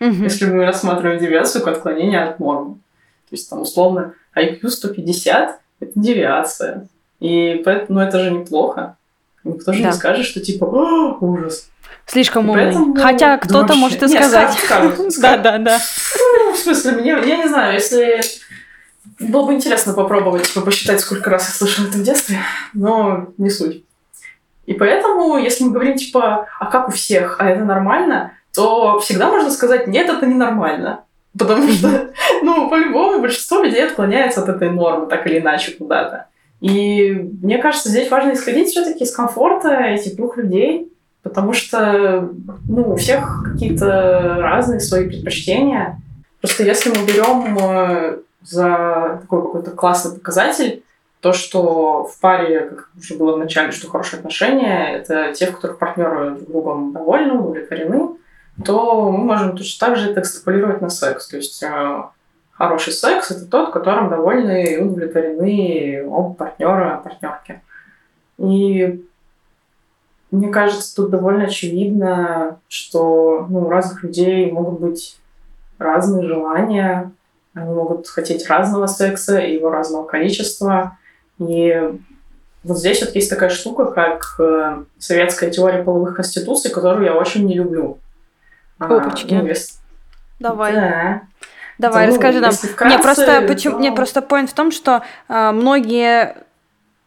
Угу. 0.00 0.24
Если 0.24 0.46
мы 0.46 0.64
рассматриваем 0.64 1.20
девиацию 1.20 1.62
как 1.62 1.76
отклонение 1.76 2.22
от 2.22 2.40
нормы. 2.40 2.74
То 2.74 3.36
есть, 3.36 3.48
там, 3.48 3.60
условно, 3.62 4.14
IQ 4.36 4.68
150– 4.68 5.60
это 5.80 5.92
девиация. 5.94 6.88
И 7.20 7.62
поэтому, 7.64 8.00
ну, 8.00 8.04
это 8.04 8.18
же 8.18 8.32
неплохо. 8.32 8.96
Никто 9.44 9.72
же 9.72 9.82
да. 9.82 9.88
не 9.88 9.94
скажет, 9.94 10.26
что 10.26 10.40
типа, 10.40 10.64
ужас, 11.20 11.70
Слишком 12.06 12.50
умный. 12.50 12.64
Поэтому, 12.64 12.94
Хотя 12.94 13.38
кто-то 13.38 13.74
может 13.74 14.02
и 14.02 14.08
сказать. 14.08 14.56
Да, 15.20 15.38
да, 15.38 15.58
да. 15.58 15.78
В 15.78 16.56
смысле, 16.56 16.92
мне, 16.92 17.10
я 17.10 17.36
не 17.36 17.48
знаю, 17.48 17.74
если... 17.74 18.20
Было 19.28 19.46
бы 19.46 19.54
интересно 19.54 19.92
попробовать, 19.92 20.48
типа, 20.48 20.64
посчитать, 20.64 21.00
сколько 21.00 21.30
раз 21.30 21.48
я 21.48 21.54
слышала 21.54 21.86
это 21.86 21.98
в 21.98 22.02
детстве, 22.02 22.38
но 22.74 23.28
не 23.38 23.50
суть. 23.50 23.84
И 24.66 24.74
поэтому, 24.74 25.38
если 25.38 25.64
мы 25.64 25.72
говорим, 25.72 25.96
типа, 25.96 26.46
а 26.58 26.66
как 26.66 26.88
у 26.88 26.92
всех, 26.92 27.36
а 27.38 27.48
это 27.48 27.64
нормально, 27.64 28.32
то 28.54 28.98
всегда 29.00 29.30
можно 29.30 29.50
сказать, 29.50 29.86
нет, 29.86 30.08
это 30.08 30.26
не 30.26 30.34
нормально. 30.34 31.04
Потому 31.38 31.68
что, 31.68 32.12
ну, 32.42 32.68
по-любому 32.68 33.20
большинство 33.20 33.62
людей 33.62 33.86
отклоняется 33.86 34.42
от 34.42 34.48
этой 34.48 34.70
нормы, 34.70 35.06
так 35.06 35.26
или 35.26 35.38
иначе, 35.38 35.72
куда-то. 35.72 36.26
И 36.60 37.12
мне 37.42 37.58
кажется, 37.58 37.88
здесь 37.88 38.10
важно 38.10 38.32
исходить 38.32 38.68
все-таки 38.68 39.04
из 39.04 39.14
комфорта 39.14 39.82
этих 39.82 40.14
двух 40.16 40.36
людей, 40.36 40.92
потому 41.22 41.52
что 41.52 42.30
ну, 42.68 42.92
у 42.92 42.96
всех 42.96 43.42
какие-то 43.52 44.36
разные 44.38 44.78
свои 44.78 45.08
предпочтения. 45.08 46.00
Просто 46.40 46.62
если 46.62 46.90
мы 46.90 47.04
берем 47.04 47.58
э, 47.58 48.18
за 48.44 49.18
такой 49.22 49.42
какой-то 49.42 49.70
классный 49.72 50.18
показатель, 50.18 50.82
то, 51.20 51.32
что 51.32 52.04
в 52.04 52.18
паре, 52.20 52.60
как 52.62 52.88
уже 52.98 53.14
было 53.14 53.36
в 53.36 53.38
начале, 53.38 53.70
что 53.70 53.88
хорошие 53.88 54.18
отношения, 54.18 54.96
это 54.96 55.32
те, 55.32 55.46
в 55.46 55.54
которых 55.54 55.78
партнеры 55.78 56.32
друг 56.32 56.48
другом 56.48 56.92
довольны, 56.92 57.34
удовлетворены, 57.34 58.16
то 58.64 59.10
мы 59.10 59.18
можем 59.18 59.56
точно 59.56 59.86
так 59.86 59.96
же 59.96 60.10
это 60.10 60.20
экстраполировать 60.20 60.80
на 60.80 60.90
секс. 60.90 61.28
То 61.28 61.36
есть 61.36 61.62
э, 61.62 62.02
хороший 62.50 62.92
секс 62.92 63.30
это 63.30 63.46
тот, 63.46 63.68
в 63.68 63.72
котором 63.72 64.10
довольны 64.10 64.64
и 64.64 64.78
удовлетворены 64.78 66.04
оба 66.08 66.34
партнера, 66.34 67.00
партнерки. 67.02 67.62
И 68.38 69.04
мне 70.32 70.48
кажется, 70.48 70.96
тут 70.96 71.10
довольно 71.10 71.44
очевидно, 71.44 72.58
что 72.66 73.46
ну, 73.48 73.66
у 73.66 73.68
разных 73.68 74.02
людей 74.02 74.50
могут 74.50 74.80
быть 74.80 75.20
разные 75.78 76.26
желания, 76.26 77.12
они 77.54 77.70
могут 77.72 78.08
хотеть 78.08 78.48
разного 78.48 78.86
секса 78.86 79.38
и 79.38 79.54
его 79.54 79.70
разного 79.70 80.04
количества. 80.04 80.98
И 81.38 81.80
вот 82.64 82.78
здесь 82.78 83.02
вот 83.04 83.14
есть 83.14 83.30
такая 83.30 83.50
штука, 83.50 83.86
как 83.86 84.36
э, 84.38 84.84
советская 84.98 85.50
теория 85.50 85.82
половых 85.82 86.16
конституций, 86.16 86.70
которую 86.70 87.04
я 87.04 87.14
очень 87.14 87.46
не 87.46 87.54
люблю. 87.54 87.98
А, 88.78 88.86
Опачки. 88.86 89.34
А, 89.34 89.42
ну, 89.42 89.46
если... 89.46 89.74
Давай. 90.38 90.72
Да. 90.72 91.22
Давай, 91.78 92.06
ну, 92.06 92.12
расскажи 92.12 92.40
нам. 92.40 92.52
Вкратце, 92.52 92.84
мне 92.84 92.98
просто, 92.98 93.42
почему, 93.48 93.78
мне 93.78 93.92
просто 93.92 94.20
point 94.20 94.46
в 94.46 94.54
том, 94.54 94.70
что 94.70 95.02
э, 95.28 95.50
многие 95.50 96.36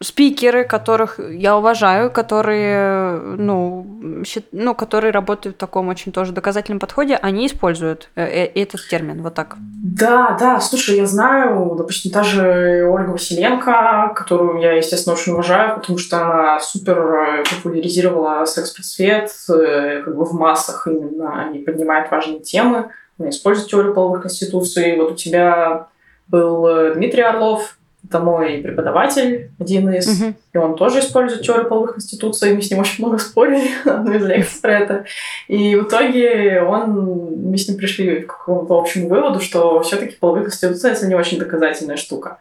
спикеры, 0.02 0.66
которых 0.66 1.20
я 1.20 1.58
уважаю, 1.58 2.12
которые, 2.12 3.18
ну, 3.20 4.24
щит, 4.26 4.48
ну, 4.52 4.76
которые 4.76 5.12
работают 5.12 5.56
в 5.56 5.60
таком 5.60 5.88
очень 5.88 6.12
тоже 6.12 6.34
доказательном 6.34 6.80
подходе, 6.80 7.16
они 7.16 7.48
используют 7.48 8.10
э, 8.16 8.26
э, 8.26 8.46
этот 8.62 8.88
термин 8.90 9.22
вот 9.22 9.36
так. 9.36 9.56
Да, 9.58 10.36
да, 10.38 10.60
слушай, 10.60 10.98
я 10.98 11.06
знаю, 11.06 11.76
допустим, 11.78 12.12
та 12.12 12.24
же 12.24 12.86
Ольга 12.92 13.12
Василенко, 13.12 14.14
которую 14.16 14.60
я, 14.60 14.74
естественно, 14.74 15.16
очень 15.16 15.32
уважаю, 15.32 15.76
потому 15.76 15.98
что 15.98 16.22
она 16.22 16.60
супер 16.60 16.98
э, 16.98 17.44
популяризировала 17.50 18.46
секс-просвет 18.46 19.32
как 19.48 20.16
бы 20.16 20.26
в 20.26 20.34
массах 20.34 20.88
именно 20.88 21.52
и 21.54 21.60
поднимает 21.60 22.12
важные 22.12 22.42
темы. 22.42 22.90
Она 23.18 23.30
использует 23.30 23.70
теорию 23.70 23.94
половых 23.94 24.24
конституций. 24.24 24.98
Вот 24.98 25.14
у 25.14 25.16
тебя 25.16 25.88
был 26.28 26.94
Дмитрий 26.96 27.22
Орлов, 27.22 27.78
это 28.08 28.20
мой 28.20 28.60
преподаватель, 28.60 29.52
один 29.60 29.90
из, 29.94 30.08
uh-huh. 30.08 30.34
и 30.54 30.58
он 30.58 30.76
тоже 30.76 31.00
использует 31.00 31.44
теорию 31.44 31.68
половых 31.68 31.98
институций, 31.98 32.54
мы 32.54 32.62
с 32.62 32.70
ним 32.70 32.80
очень 32.80 33.04
много 33.04 33.18
спорили 33.18 33.68
одной 33.86 34.18
из 34.18 34.26
лекций 34.26 34.62
про 34.62 34.80
это. 34.80 35.06
И 35.48 35.76
в 35.76 35.88
итоге 35.88 36.62
он, 36.62 37.50
мы 37.50 37.58
с 37.58 37.68
ним 37.68 37.78
пришли 37.78 38.22
к 38.22 38.38
какому-то 38.38 38.80
общему 38.80 39.10
выводу, 39.10 39.40
что 39.40 39.82
все 39.82 39.98
таки 39.98 40.16
половые 40.20 40.44
конституции— 40.44 40.92
это 40.92 41.08
не 41.08 41.16
очень 41.16 41.40
доказательная 41.40 41.98
штука. 41.98 42.38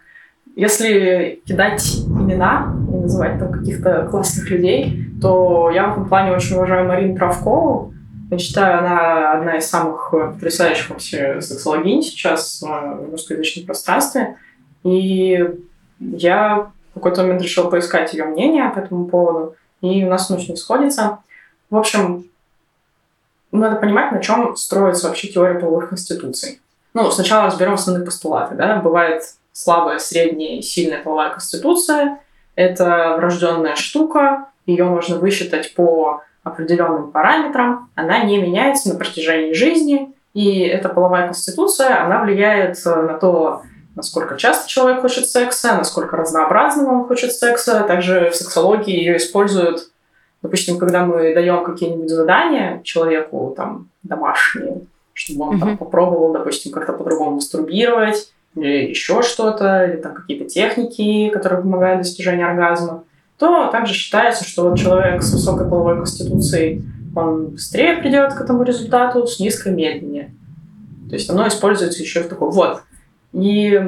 Если 0.56 1.42
кидать 1.46 1.82
имена 2.06 2.74
и 2.88 2.96
называть 2.96 3.38
там 3.38 3.50
каких-то 3.50 4.06
классных 4.08 4.48
людей, 4.50 5.04
то 5.20 5.70
я 5.74 5.88
в 5.88 5.92
этом 5.92 6.08
плане 6.08 6.32
очень 6.32 6.54
уважаю 6.56 6.86
Марину 6.86 7.16
Травкову. 7.16 7.92
Я 8.30 8.38
считаю, 8.38 8.78
она 8.78 9.32
одна 9.32 9.56
из 9.56 9.66
самых 9.68 10.10
потрясающих 10.10 10.90
вообще 10.90 11.40
сексологинь 11.40 12.02
сейчас 12.02 12.62
в 12.62 13.10
русскоязычном 13.10 13.66
пространстве. 13.66 14.36
И 14.84 15.44
я 15.98 16.70
в 16.90 16.94
какой-то 16.94 17.22
момент 17.22 17.42
решила 17.42 17.68
поискать 17.68 18.12
ее 18.12 18.24
мнение 18.24 18.68
по 18.68 18.78
этому 18.78 19.06
поводу, 19.06 19.56
и 19.80 20.04
у 20.04 20.08
нас 20.08 20.30
очень 20.30 20.56
сходится. 20.56 21.18
В 21.70 21.76
общем, 21.76 22.24
надо 23.50 23.76
понимать, 23.76 24.12
на 24.12 24.20
чем 24.22 24.56
строится 24.56 25.08
вообще 25.08 25.28
теория 25.28 25.58
половых 25.58 25.88
конституций. 25.88 26.60
Ну, 26.92 27.10
сначала 27.10 27.46
разберем 27.46 27.74
основные 27.74 28.04
постулаты. 28.04 28.54
Да? 28.54 28.76
Бывает 28.76 29.22
слабая, 29.52 29.98
средняя 29.98 30.58
и 30.58 30.62
сильная 30.62 31.02
половая 31.02 31.30
конституция. 31.30 32.20
Это 32.54 33.14
врожденная 33.16 33.74
штука, 33.74 34.46
ее 34.66 34.84
можно 34.84 35.18
высчитать 35.18 35.74
по 35.74 36.22
определенным 36.44 37.10
параметрам, 37.10 37.90
она 37.94 38.22
не 38.24 38.38
меняется 38.38 38.90
на 38.90 38.98
протяжении 38.98 39.54
жизни, 39.54 40.12
и 40.34 40.60
эта 40.60 40.88
половая 40.88 41.26
конституция, 41.26 42.04
она 42.04 42.22
влияет 42.22 42.78
на 42.84 43.18
то, 43.18 43.62
насколько 43.94 44.36
часто 44.36 44.68
человек 44.68 45.00
хочет 45.00 45.28
секса, 45.28 45.74
насколько 45.76 46.16
разнообразного 46.16 47.00
он 47.00 47.06
хочет 47.06 47.32
секса. 47.32 47.84
Также 47.86 48.30
в 48.30 48.36
сексологии 48.36 48.96
ее 48.96 49.16
используют, 49.16 49.90
допустим, 50.42 50.78
когда 50.78 51.04
мы 51.04 51.34
даем 51.34 51.64
какие-нибудь 51.64 52.10
задания 52.10 52.80
человеку 52.82 53.54
там 53.56 53.88
домашние, 54.02 54.82
чтобы 55.12 55.48
он 55.48 55.56
mm-hmm. 55.56 55.60
там 55.60 55.78
попробовал, 55.78 56.32
допустим, 56.32 56.72
как-то 56.72 56.92
по-другому 56.92 57.36
мастурбировать, 57.36 58.32
или 58.56 58.88
еще 58.88 59.22
что-то, 59.22 59.84
или 59.84 59.96
там 59.96 60.14
какие-то 60.14 60.44
техники, 60.44 61.30
которые 61.30 61.62
помогают 61.62 62.02
достижению 62.02 62.48
оргазма, 62.48 63.04
то 63.38 63.68
также 63.68 63.94
считается, 63.94 64.44
что 64.44 64.68
вот 64.68 64.78
человек 64.78 65.22
с 65.22 65.32
высокой 65.32 65.68
половой 65.68 65.96
конституцией, 65.96 66.84
он 67.16 67.46
быстрее 67.48 67.96
придет 67.96 68.34
к 68.34 68.40
этому 68.40 68.62
результату, 68.62 69.26
с 69.26 69.40
низкой 69.40 69.72
медленнее. 69.72 70.34
То 71.08 71.14
есть 71.14 71.28
оно 71.30 71.46
используется 71.46 72.02
еще 72.02 72.22
в 72.22 72.28
такой 72.28 72.50
вот 72.50 72.82
и 73.34 73.80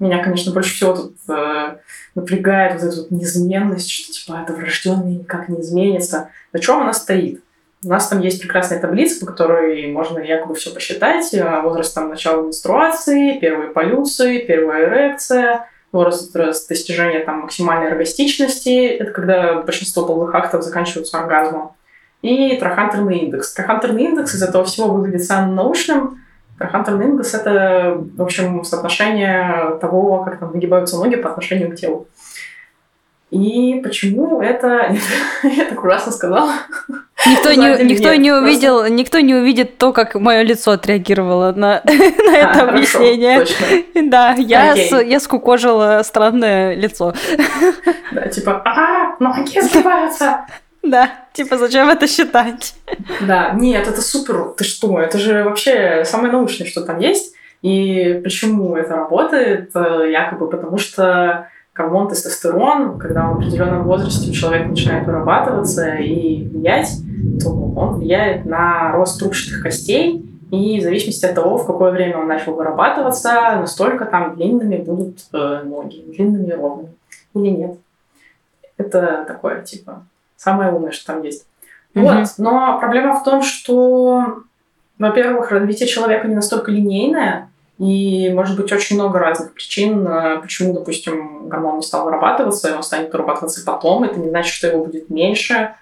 меня, 0.00 0.22
конечно, 0.22 0.52
больше 0.52 0.74
всего 0.74 0.94
тут 0.94 1.14
э, 1.28 1.76
напрягает 2.14 2.80
вот 2.80 2.92
эта 2.92 3.00
вот 3.00 3.10
неизменность, 3.10 3.90
что 3.90 4.12
типа 4.12 4.40
это 4.42 4.52
врожденный 4.52 5.16
никак 5.16 5.48
не 5.48 5.60
изменится. 5.60 6.30
На 6.52 6.58
чем 6.58 6.80
она 6.80 6.92
стоит? 6.92 7.42
У 7.84 7.88
нас 7.88 8.08
там 8.08 8.20
есть 8.20 8.40
прекрасная 8.40 8.80
таблица, 8.80 9.20
по 9.20 9.26
которой 9.30 9.86
можно 9.92 10.18
якобы 10.18 10.54
все 10.54 10.74
посчитать. 10.74 11.32
Э, 11.32 11.60
возраст 11.62 11.94
там 11.94 12.08
начала 12.08 12.42
менструации, 12.42 13.38
первые 13.38 13.70
полюции, 13.70 14.38
первая 14.38 14.86
эрекция, 14.86 15.68
возраст 15.92 16.68
достижения 16.68 17.20
там 17.20 17.42
максимальной 17.42 17.90
эргостичности. 17.90 18.86
Это 18.86 19.12
когда 19.12 19.62
большинство 19.62 20.04
половых 20.04 20.34
актов 20.34 20.64
заканчиваются 20.64 21.18
оргазмом. 21.20 21.72
И 22.22 22.56
трахантерный 22.56 23.18
индекс. 23.18 23.52
Трахантерный 23.52 24.04
индекс 24.04 24.34
из 24.34 24.42
этого 24.42 24.64
всего 24.64 24.88
выглядит 24.88 25.24
самым 25.24 25.54
научным, 25.54 26.23
Трахантер-нингус— 26.58 27.34
это, 27.34 27.96
в 28.16 28.22
общем, 28.22 28.64
соотношение 28.64 29.78
того, 29.80 30.24
как 30.24 30.38
там 30.38 30.52
нагибаются 30.52 30.96
ноги 30.96 31.16
по 31.16 31.30
отношению 31.30 31.72
к 31.72 31.76
телу. 31.76 32.06
И 33.30 33.80
почему 33.82 34.40
это... 34.40 34.94
Я 35.42 35.64
так 35.64 35.82
ужасно 35.82 36.12
сказала. 36.12 36.52
Никто, 37.26 37.52
не, 37.52 37.84
никто, 37.84 38.14
не 38.14 38.32
увидел, 38.32 38.80
просто... 38.80 38.94
никто 38.94 39.20
не 39.20 39.34
увидит 39.34 39.78
то, 39.78 39.92
как 39.92 40.14
мое 40.14 40.42
лицо 40.42 40.72
отреагировало 40.72 41.52
на, 41.52 41.82
на 41.84 42.36
это 42.36 42.60
а, 42.60 42.68
объяснение. 42.68 43.36
Хорошо, 43.36 43.54
да, 44.04 44.34
я, 44.34 44.76
с, 44.76 45.02
я 45.02 45.18
скукожила 45.18 46.02
странное 46.04 46.74
лицо. 46.74 47.14
Да, 48.12 48.28
типа, 48.28 48.62
ага, 48.64 49.16
ноги 49.18 49.60
сгибаются. 49.60 50.44
Да, 50.84 51.10
типа, 51.32 51.56
зачем 51.56 51.88
это 51.88 52.06
считать? 52.06 52.74
Да, 53.26 53.52
нет, 53.52 53.88
это 53.88 54.02
супер. 54.02 54.54
Ты 54.56 54.64
что? 54.64 55.00
Это 55.00 55.18
же 55.18 55.42
вообще 55.44 56.04
самое 56.04 56.32
научное, 56.32 56.66
что 56.66 56.82
там 56.82 56.98
есть. 56.98 57.34
И 57.62 58.20
почему 58.22 58.76
это 58.76 58.94
работает? 58.94 59.70
Э, 59.74 60.10
якобы 60.10 60.50
потому 60.50 60.76
что 60.76 61.48
гормон 61.74 62.08
тестостерон, 62.08 62.98
когда 62.98 63.28
в 63.28 63.38
определенном 63.38 63.84
возрасте 63.84 64.28
у 64.28 64.50
начинает 64.68 65.06
вырабатываться 65.06 65.94
и 65.94 66.46
влиять, 66.46 66.90
то 67.42 67.50
он 67.50 67.94
влияет 67.94 68.44
на 68.44 68.92
рост 68.92 69.18
трубчатых 69.18 69.62
костей, 69.62 70.24
и 70.50 70.78
в 70.78 70.82
зависимости 70.82 71.24
от 71.24 71.34
того, 71.34 71.56
в 71.56 71.66
какое 71.66 71.90
время 71.90 72.18
он 72.18 72.28
начал 72.28 72.54
вырабатываться, 72.54 73.56
настолько 73.56 74.04
там 74.04 74.36
длинными 74.36 74.76
будут 74.76 75.20
э, 75.32 75.62
ноги, 75.64 76.04
длинными 76.06 76.48
и 76.48 76.52
ровными. 76.52 76.90
Или 77.34 77.48
нет. 77.48 77.78
Это 78.76 79.24
такое, 79.26 79.62
типа, 79.62 80.04
самое 80.44 80.72
умное, 80.72 80.92
что 80.92 81.06
там 81.06 81.22
есть. 81.22 81.46
Mm-hmm. 81.94 82.02
Вот. 82.02 82.28
Но 82.38 82.78
проблема 82.78 83.18
в 83.18 83.24
том, 83.24 83.42
что, 83.42 84.42
во-первых, 84.98 85.50
развитие 85.50 85.88
человека 85.88 86.28
не 86.28 86.34
настолько 86.34 86.70
линейное, 86.70 87.50
и 87.78 88.30
может 88.32 88.56
быть 88.56 88.72
очень 88.72 88.96
много 88.96 89.18
разных 89.18 89.52
причин, 89.52 90.06
э, 90.06 90.40
почему, 90.40 90.74
допустим, 90.74 91.48
гормон 91.48 91.76
не 91.76 91.82
стал 91.82 92.04
вырабатываться, 92.04 92.70
и 92.70 92.72
он 92.72 92.84
станет 92.84 93.12
вырабатываться 93.12 93.64
потом. 93.64 94.04
Это 94.04 94.20
не 94.20 94.28
значит, 94.28 94.54
что 94.54 94.68
его 94.68 94.84
будет 94.84 95.10
меньше. 95.10 95.74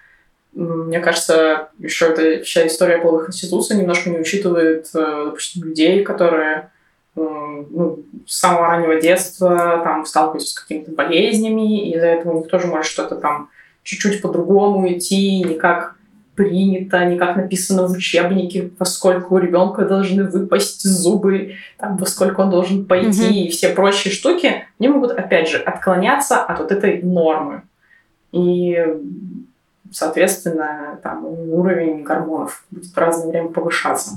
Мне 0.53 0.99
кажется, 0.99 1.69
еще 1.77 2.07
эта 2.07 2.43
вся 2.43 2.65
история 2.65 2.97
половых 2.97 3.29
институций 3.29 3.77
немножко 3.77 4.09
не 4.09 4.19
учитывает, 4.19 4.87
э, 4.95 5.23
допустим, 5.25 5.63
людей, 5.63 6.03
которые 6.03 6.69
ну, 7.15 7.99
с 8.25 8.39
самого 8.39 8.67
раннего 8.67 8.99
детства 8.99 9.81
там 9.83 10.03
сталкиваются 10.05 10.49
с 10.49 10.59
какими-то 10.59 10.91
болезнями, 10.91 11.89
и 11.89 11.95
из-за 11.95 12.07
этого 12.07 12.33
у 12.33 12.37
них 12.39 12.47
тоже 12.47 12.65
может 12.65 12.87
что-то 12.87 13.17
там 13.17 13.49
чуть-чуть 13.83 14.21
по-другому 14.21 14.91
идти, 14.91 15.43
не 15.43 15.55
как 15.55 15.95
принято, 16.35 17.05
не 17.05 17.17
как 17.17 17.35
написано 17.35 17.87
в 17.87 17.91
учебнике, 17.91 18.71
поскольку 18.77 19.35
у 19.35 19.37
ребенка 19.37 19.85
должны 19.85 20.23
выпасть 20.23 20.83
зубы, 20.83 21.55
там, 21.77 21.97
поскольку 21.97 22.41
он 22.41 22.49
должен 22.49 22.85
пойти, 22.85 23.43
mm-hmm. 23.43 23.47
и 23.47 23.49
все 23.49 23.69
прочие 23.69 24.13
штуки, 24.13 24.65
они 24.79 24.89
могут, 24.89 25.11
опять 25.11 25.49
же, 25.49 25.57
отклоняться 25.57 26.41
от 26.41 26.59
вот 26.59 26.71
этой 26.71 27.03
нормы. 27.03 27.61
И, 28.31 28.83
соответственно, 29.91 30.99
там 31.03 31.25
уровень 31.25 32.03
гормонов 32.03 32.65
будет 32.71 32.85
в 32.85 32.97
разное 32.97 33.29
время 33.29 33.49
повышаться. 33.49 34.15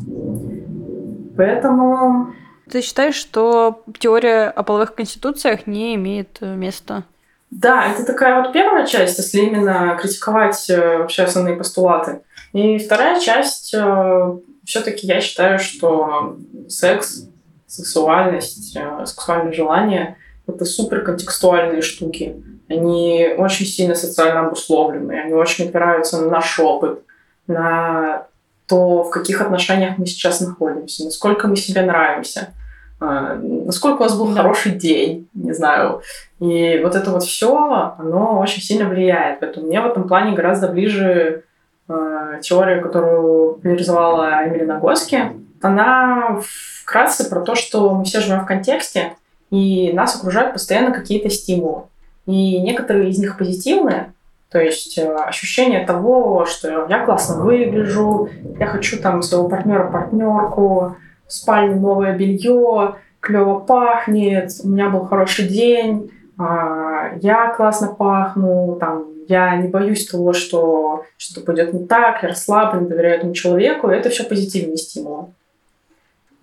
Поэтому... 1.36 2.32
Ты 2.70 2.80
считаешь, 2.80 3.14
что 3.14 3.84
теория 3.98 4.48
о 4.48 4.62
половых 4.62 4.94
конституциях 4.94 5.66
не 5.66 5.94
имеет 5.96 6.40
места? 6.40 7.04
Да, 7.50 7.86
это 7.92 8.04
такая 8.04 8.42
вот 8.42 8.52
первая 8.52 8.86
часть, 8.86 9.18
если 9.18 9.40
именно 9.40 9.96
критиковать 10.00 10.68
э, 10.68 10.98
вообще 10.98 11.22
основные 11.22 11.56
постулаты. 11.56 12.20
И 12.52 12.78
вторая 12.78 13.20
часть, 13.20 13.72
э, 13.72 14.36
все-таки 14.64 15.06
я 15.06 15.20
считаю, 15.20 15.58
что 15.58 16.36
секс, 16.68 17.28
сексуальность, 17.66 18.76
э, 18.76 19.06
сексуальное 19.06 19.52
желание— 19.52 20.16
это 20.46 20.64
суперконтекстуальные 20.64 21.82
штуки. 21.82 22.42
Они 22.68 23.28
очень 23.38 23.66
сильно 23.66 23.94
социально 23.94 24.40
обусловлены, 24.40 25.12
они 25.12 25.34
очень 25.34 25.68
опираются 25.68 26.20
на 26.20 26.28
наш 26.28 26.58
опыт, 26.58 27.02
на 27.46 28.26
то, 28.66 29.04
в 29.04 29.10
каких 29.10 29.40
отношениях 29.40 29.98
мы 29.98 30.06
сейчас 30.06 30.40
находимся, 30.40 31.04
насколько 31.04 31.46
мы 31.46 31.56
себе 31.56 31.82
нравимся— 31.82 32.52
насколько 33.00 33.96
у 33.96 34.04
вас 34.04 34.16
был 34.16 34.28
да. 34.28 34.42
хороший 34.42 34.72
день, 34.72 35.28
не 35.34 35.52
знаю. 35.52 36.02
И 36.40 36.80
вот 36.82 36.94
это 36.94 37.10
вот 37.10 37.22
все, 37.22 37.94
оно 37.98 38.40
очень 38.40 38.62
сильно 38.62 38.88
влияет. 38.88 39.40
Поэтому 39.40 39.66
мне 39.66 39.80
в 39.80 39.86
этом 39.86 40.08
плане 40.08 40.34
гораздо 40.34 40.68
ближе 40.68 41.44
э, 41.88 42.40
теория, 42.42 42.80
которую 42.80 43.54
популяризовала 43.54 44.46
Эмили 44.46 44.64
Нагоски. 44.64 45.32
Она 45.60 46.40
вкратце 46.82 47.28
про 47.28 47.40
то, 47.40 47.54
что 47.54 47.94
мы 47.94 48.04
все 48.04 48.20
живем 48.20 48.40
в 48.40 48.46
контексте, 48.46 49.14
и 49.50 49.92
нас 49.92 50.16
окружают 50.16 50.52
постоянно 50.52 50.92
какие-то 50.92 51.28
стимулы. 51.30 51.82
И 52.26 52.60
некоторые 52.60 53.10
из 53.10 53.18
них 53.18 53.38
позитивные, 53.38 54.12
то 54.50 54.60
есть 54.60 54.96
э, 54.98 55.14
ощущение 55.14 55.84
того, 55.84 56.46
что 56.46 56.86
я 56.88 57.04
классно 57.04 57.42
выгляжу, 57.42 58.30
я 58.58 58.66
хочу 58.66 58.98
там 59.00 59.22
своего 59.22 59.48
партнера 59.48 59.90
партнерку, 59.90 60.96
в 61.26 61.32
спальне 61.32 61.74
новое 61.74 62.16
белье, 62.16 62.96
клево 63.20 63.60
пахнет, 63.60 64.52
у 64.62 64.68
меня 64.68 64.88
был 64.88 65.04
хороший 65.04 65.48
день, 65.48 66.10
а, 66.38 67.16
я 67.20 67.52
классно 67.54 67.88
пахну, 67.88 68.76
там, 68.78 69.06
я 69.28 69.56
не 69.56 69.68
боюсь 69.68 70.06
того, 70.06 70.32
что 70.32 71.04
что-то 71.16 71.44
пойдет 71.44 71.72
не 71.72 71.86
так, 71.86 72.22
я 72.22 72.28
расслаблен, 72.28 72.88
доверяю 72.88 73.18
этому 73.18 73.32
человеку, 73.32 73.88
это 73.88 74.10
все 74.10 74.24
позитивные 74.24 74.76
стимулы. 74.76 75.26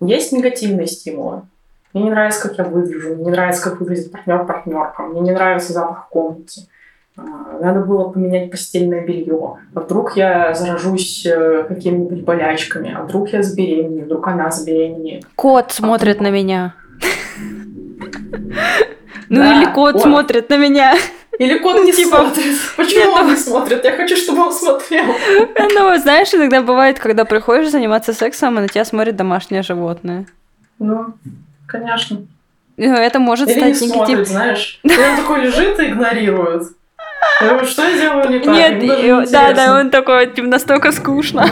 Есть 0.00 0.32
негативные 0.32 0.86
стимулы. 0.86 1.42
Мне 1.92 2.04
не 2.04 2.10
нравится, 2.10 2.48
как 2.48 2.58
я 2.58 2.64
выгляжу, 2.64 3.14
мне 3.14 3.24
не 3.24 3.30
нравится, 3.30 3.62
как 3.62 3.80
выглядит 3.80 4.10
партнер 4.10 4.44
партнерка, 4.44 5.02
мне 5.04 5.20
не 5.20 5.30
нравится 5.30 5.72
запах 5.72 6.06
в 6.06 6.08
комнате. 6.08 6.66
А, 7.16 7.22
надо 7.60 7.80
было 7.80 8.08
поменять 8.08 8.50
постельное 8.50 9.06
белье. 9.06 9.58
А 9.74 9.80
вдруг 9.80 10.16
я 10.16 10.52
заражусь 10.54 11.24
э, 11.24 11.64
какими-нибудь 11.68 12.22
болячками, 12.24 12.92
а 12.92 13.02
вдруг 13.02 13.28
я 13.28 13.42
забеременею, 13.42 14.06
вдруг 14.06 14.26
она 14.26 14.50
забеременеет. 14.50 15.24
Кот 15.36 15.66
а 15.68 15.72
смотрит 15.72 16.20
на 16.20 16.30
меня. 16.30 16.74
Ну 19.30 19.40
или 19.40 19.72
кот 19.72 20.02
смотрит 20.02 20.50
на 20.50 20.58
меня. 20.58 20.94
Или 21.38 21.58
кот 21.58 21.82
не 21.82 21.92
типа, 21.92 22.18
смотрит. 22.18 22.56
Почему 22.76 23.12
он 23.12 23.30
не 23.30 23.36
смотрит? 23.36 23.82
Я 23.82 23.92
хочу, 23.92 24.16
чтобы 24.16 24.42
он 24.42 24.52
смотрел. 24.52 25.04
Ну, 25.74 25.98
знаешь, 25.98 26.32
иногда 26.34 26.62
бывает, 26.62 26.98
когда 26.98 27.24
приходишь 27.24 27.70
заниматься 27.70 28.12
сексом, 28.12 28.58
и 28.58 28.60
на 28.60 28.68
тебя 28.68 28.84
смотрит 28.84 29.16
домашнее 29.16 29.62
животное. 29.62 30.26
Ну, 30.78 31.14
конечно. 31.66 32.26
Ну, 32.76 32.94
это 32.94 33.18
может 33.18 33.48
Или 33.48 33.58
стать 33.58 33.80
не 33.80 33.88
смотрит, 33.88 34.28
знаешь. 34.28 34.80
Он 34.84 35.16
такой 35.16 35.40
лежит 35.40 35.80
и 35.80 35.86
игнорирует. 35.86 36.68
Что 37.64 37.82
я 37.82 37.96
делаю 37.96 38.30
не 38.30 38.38
так? 38.38 38.54
Нет, 38.54 38.82
и, 38.82 39.30
да, 39.32 39.52
да, 39.52 39.80
он 39.80 39.90
такой, 39.90 40.26
типа, 40.26 40.46
настолько 40.48 40.92
скучно. 40.92 41.48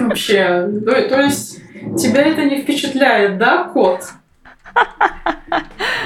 Вообще, 0.00 0.68
то, 0.84 1.08
то 1.08 1.20
есть 1.20 1.60
тебя 1.98 2.22
это 2.22 2.42
не 2.44 2.62
впечатляет, 2.62 3.38
да, 3.38 3.64
кот? 3.64 4.00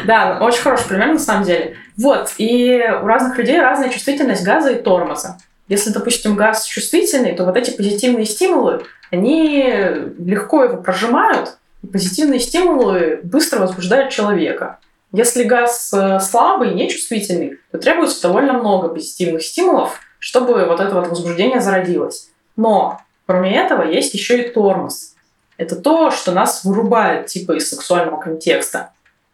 Да, 0.04 0.38
очень 0.40 0.62
хороший 0.62 0.88
пример 0.88 1.08
на 1.08 1.18
самом 1.18 1.44
деле. 1.44 1.76
Вот, 1.96 2.32
и 2.38 2.84
у 3.02 3.06
разных 3.06 3.38
людей 3.38 3.60
разная 3.60 3.88
чувствительность 3.88 4.44
газа 4.44 4.70
и 4.70 4.82
тормоза. 4.82 5.38
Если, 5.68 5.90
допустим, 5.90 6.36
газ 6.36 6.64
чувствительный, 6.64 7.34
то 7.34 7.44
вот 7.44 7.56
эти 7.56 7.70
позитивные 7.70 8.24
стимулы, 8.24 8.82
они 9.10 9.64
легко 10.18 10.64
его 10.64 10.76
прожимают, 10.78 11.56
и 11.82 11.86
позитивные 11.86 12.40
стимулы 12.40 13.20
быстро 13.22 13.60
возбуждают 13.60 14.10
человека. 14.10 14.78
Если 15.12 15.44
газ 15.44 15.90
э, 15.94 16.20
слабый, 16.20 16.74
нечувствительный, 16.74 17.58
то 17.72 17.78
требуется 17.78 18.22
довольно 18.22 18.52
много 18.52 18.88
позитивных 18.88 19.42
стимулов, 19.42 19.98
чтобы 20.18 20.64
вот 20.66 20.80
это 20.80 20.94
вот 20.94 21.08
возбуждение 21.08 21.60
зародилось. 21.60 22.30
Но 22.56 23.00
кроме 23.26 23.56
этого 23.56 23.82
есть 23.82 24.12
еще 24.14 24.42
и 24.42 24.48
тормоз. 24.50 25.14
Это 25.56 25.76
то, 25.76 26.10
что 26.10 26.32
нас 26.32 26.64
вырубает 26.64 27.26
типа 27.26 27.52
из 27.52 27.68
сексуального 27.70 28.20
контекста. 28.20 28.92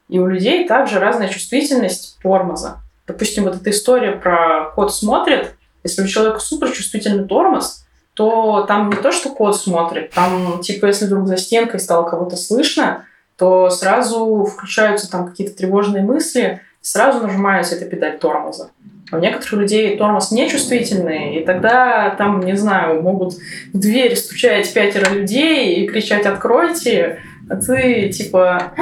И 0.08 0.18
у 0.18 0.26
людей 0.26 0.66
также 0.68 1.00
разная 1.00 1.28
чувствительность 1.28 2.18
тормоза. 2.22 2.78
Допустим, 3.06 3.44
вот 3.44 3.56
эта 3.56 3.70
история 3.70 4.12
про 4.12 4.70
кот 4.74 4.94
смотрит, 4.94 5.54
если 5.82 6.02
у 6.02 6.06
человека 6.06 6.38
суперчувствительный 6.38 7.26
тормоз, 7.26 7.84
то 8.14 8.64
там 8.66 8.90
не 8.90 8.96
то, 8.96 9.10
что 9.12 9.30
кот 9.30 9.60
смотрит, 9.60 10.12
там, 10.12 10.60
типа, 10.62 10.86
если 10.86 11.06
вдруг 11.06 11.26
за 11.26 11.36
стенкой 11.36 11.80
стало 11.80 12.08
кого-то 12.08 12.36
слышно, 12.36 13.06
то 13.44 13.68
сразу 13.68 14.46
включаются 14.46 15.10
там 15.10 15.28
какие-то 15.28 15.54
тревожные 15.54 16.02
мысли, 16.02 16.62
сразу 16.80 17.20
нажимается 17.20 17.74
эта 17.74 17.84
педаль 17.84 18.18
тормоза. 18.18 18.70
А 19.12 19.18
у 19.18 19.20
некоторых 19.20 19.52
людей 19.60 19.98
тормоз 19.98 20.30
нечувствительный, 20.30 21.36
и 21.36 21.44
тогда 21.44 22.14
там, 22.16 22.40
не 22.40 22.56
знаю, 22.56 23.02
могут 23.02 23.34
в 23.34 23.78
дверь 23.78 24.16
стучать 24.16 24.72
пятеро 24.72 25.10
людей 25.10 25.74
и 25.74 25.86
кричать 25.86 26.24
«откройте», 26.24 27.18
а 27.50 27.56
ты 27.56 28.08
типа 28.08 28.72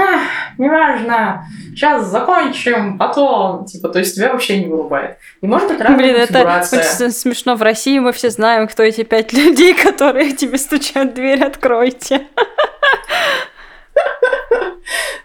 «неважно, 0.59 1.44
сейчас 1.75 2.07
закончим, 2.07 2.98
потом». 2.98 3.64
Типа, 3.64 3.88
то 3.88 3.98
есть 3.98 4.14
тебя 4.14 4.31
вообще 4.31 4.61
не 4.61 4.66
вырубает. 4.66 5.16
И 5.40 5.46
может 5.48 5.66
быть 5.66 5.81
разная 5.81 5.98
Блин, 5.98 6.14
это 6.14 6.62
очень 6.70 7.11
смешно. 7.11 7.57
В 7.57 7.62
России 7.62 7.98
мы 7.98 8.12
все 8.12 8.31
знаем, 8.31 8.68
кто 8.68 8.85
эти 8.85 9.03
пять 9.03 9.33
людей, 9.33 9.75
которые 9.75 10.35
тебе 10.35 10.57
стучат 10.57 11.11
в 11.11 11.14
дверь 11.14 11.42
«откройте». 11.42 12.29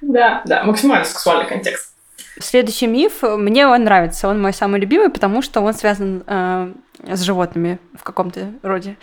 Да, 0.02 0.42
да, 0.46 0.64
максимально 0.64 1.06
сексуальный 1.06 1.46
контекст. 1.46 1.94
Следующий 2.40 2.88
миф, 2.88 3.24
мне 3.24 3.68
он 3.68 3.84
нравится, 3.84 4.28
он 4.28 4.42
мой 4.42 4.54
самый 4.54 4.80
любимый, 4.80 5.10
потому 5.10 5.42
что 5.42 5.62
он 5.62 5.74
связан 5.74 6.24
э, 6.28 6.72
с 7.08 7.22
животными 7.22 7.80
в 7.98 8.04
каком-то 8.04 8.54
роде. 8.62 8.96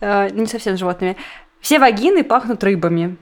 Э, 0.00 0.30
не 0.30 0.46
совсем 0.46 0.76
с 0.76 0.78
животными. 0.78 1.16
Все 1.60 1.78
вагины 1.78 2.24
пахнут 2.24 2.64
рыбами. 2.64 3.16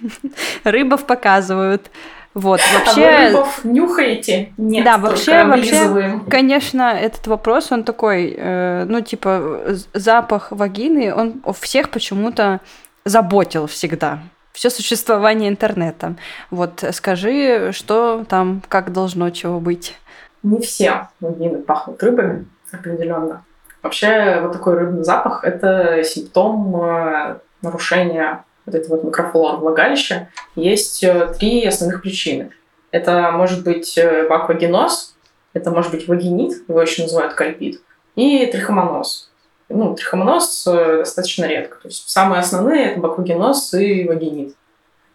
Рыбов 0.64 1.04
показывают. 1.06 1.90
Вот, 2.32 2.60
вообще... 2.72 3.06
А 3.06 3.18
вы 3.18 3.26
рыбов 3.26 3.64
нюхаете? 3.64 4.52
Нет, 4.56 4.84
да, 4.84 4.98
вообще, 4.98 5.44
вообще, 5.44 6.20
конечно, 6.30 6.92
этот 6.92 7.26
вопрос, 7.26 7.72
он 7.72 7.82
такой, 7.82 8.34
э, 8.36 8.84
ну, 8.84 9.00
типа, 9.00 9.74
запах 9.94 10.52
вагины, 10.52 11.12
он 11.12 11.42
у 11.44 11.52
всех 11.52 11.90
почему-то 11.90 12.60
заботил 13.04 13.66
всегда 13.66 14.20
все 14.52 14.70
существование 14.70 15.48
интернета. 15.48 16.16
Вот 16.50 16.84
скажи, 16.92 17.70
что 17.72 18.24
там, 18.28 18.62
как 18.68 18.92
должно 18.92 19.30
чего 19.30 19.60
быть? 19.60 19.96
Не 20.42 20.60
все 20.60 21.08
вагины 21.20 21.58
пахнут 21.58 22.02
рыбами, 22.02 22.46
определенно. 22.72 23.44
Вообще, 23.82 24.40
вот 24.42 24.52
такой 24.52 24.74
рыбный 24.78 25.04
запах– 25.04 25.44
это 25.44 26.02
симптом 26.04 26.82
э, 26.82 27.38
нарушения 27.62 28.44
вот 28.66 28.74
этого 28.74 28.96
вот 28.96 29.04
микрофлора 29.04 29.56
влагалища, 29.56 30.28
есть 30.54 31.02
э, 31.02 31.32
три 31.38 31.64
основных 31.66 32.02
причины. 32.02 32.50
Это 32.90 33.30
может 33.30 33.64
быть 33.64 33.96
э, 33.96 34.28
баквагеноз, 34.28 35.16
это 35.52 35.70
может 35.70 35.90
быть 35.92 36.08
вагинит, 36.08 36.68
его 36.68 36.80
еще 36.82 37.02
называют 37.02 37.34
кальпит, 37.34 37.80
и 38.16 38.46
трихомоноз. 38.46 39.29
Ну, 39.70 39.94
трихомоноз 39.94 40.66
э, 40.66 40.98
достаточно 40.98 41.46
редко. 41.46 41.78
То 41.80 41.88
есть 41.88 42.08
самые 42.08 42.40
основные– 42.40 42.84
это 42.92 43.00
баквагеноз 43.00 43.72
и 43.74 44.06
вагинит. 44.06 44.54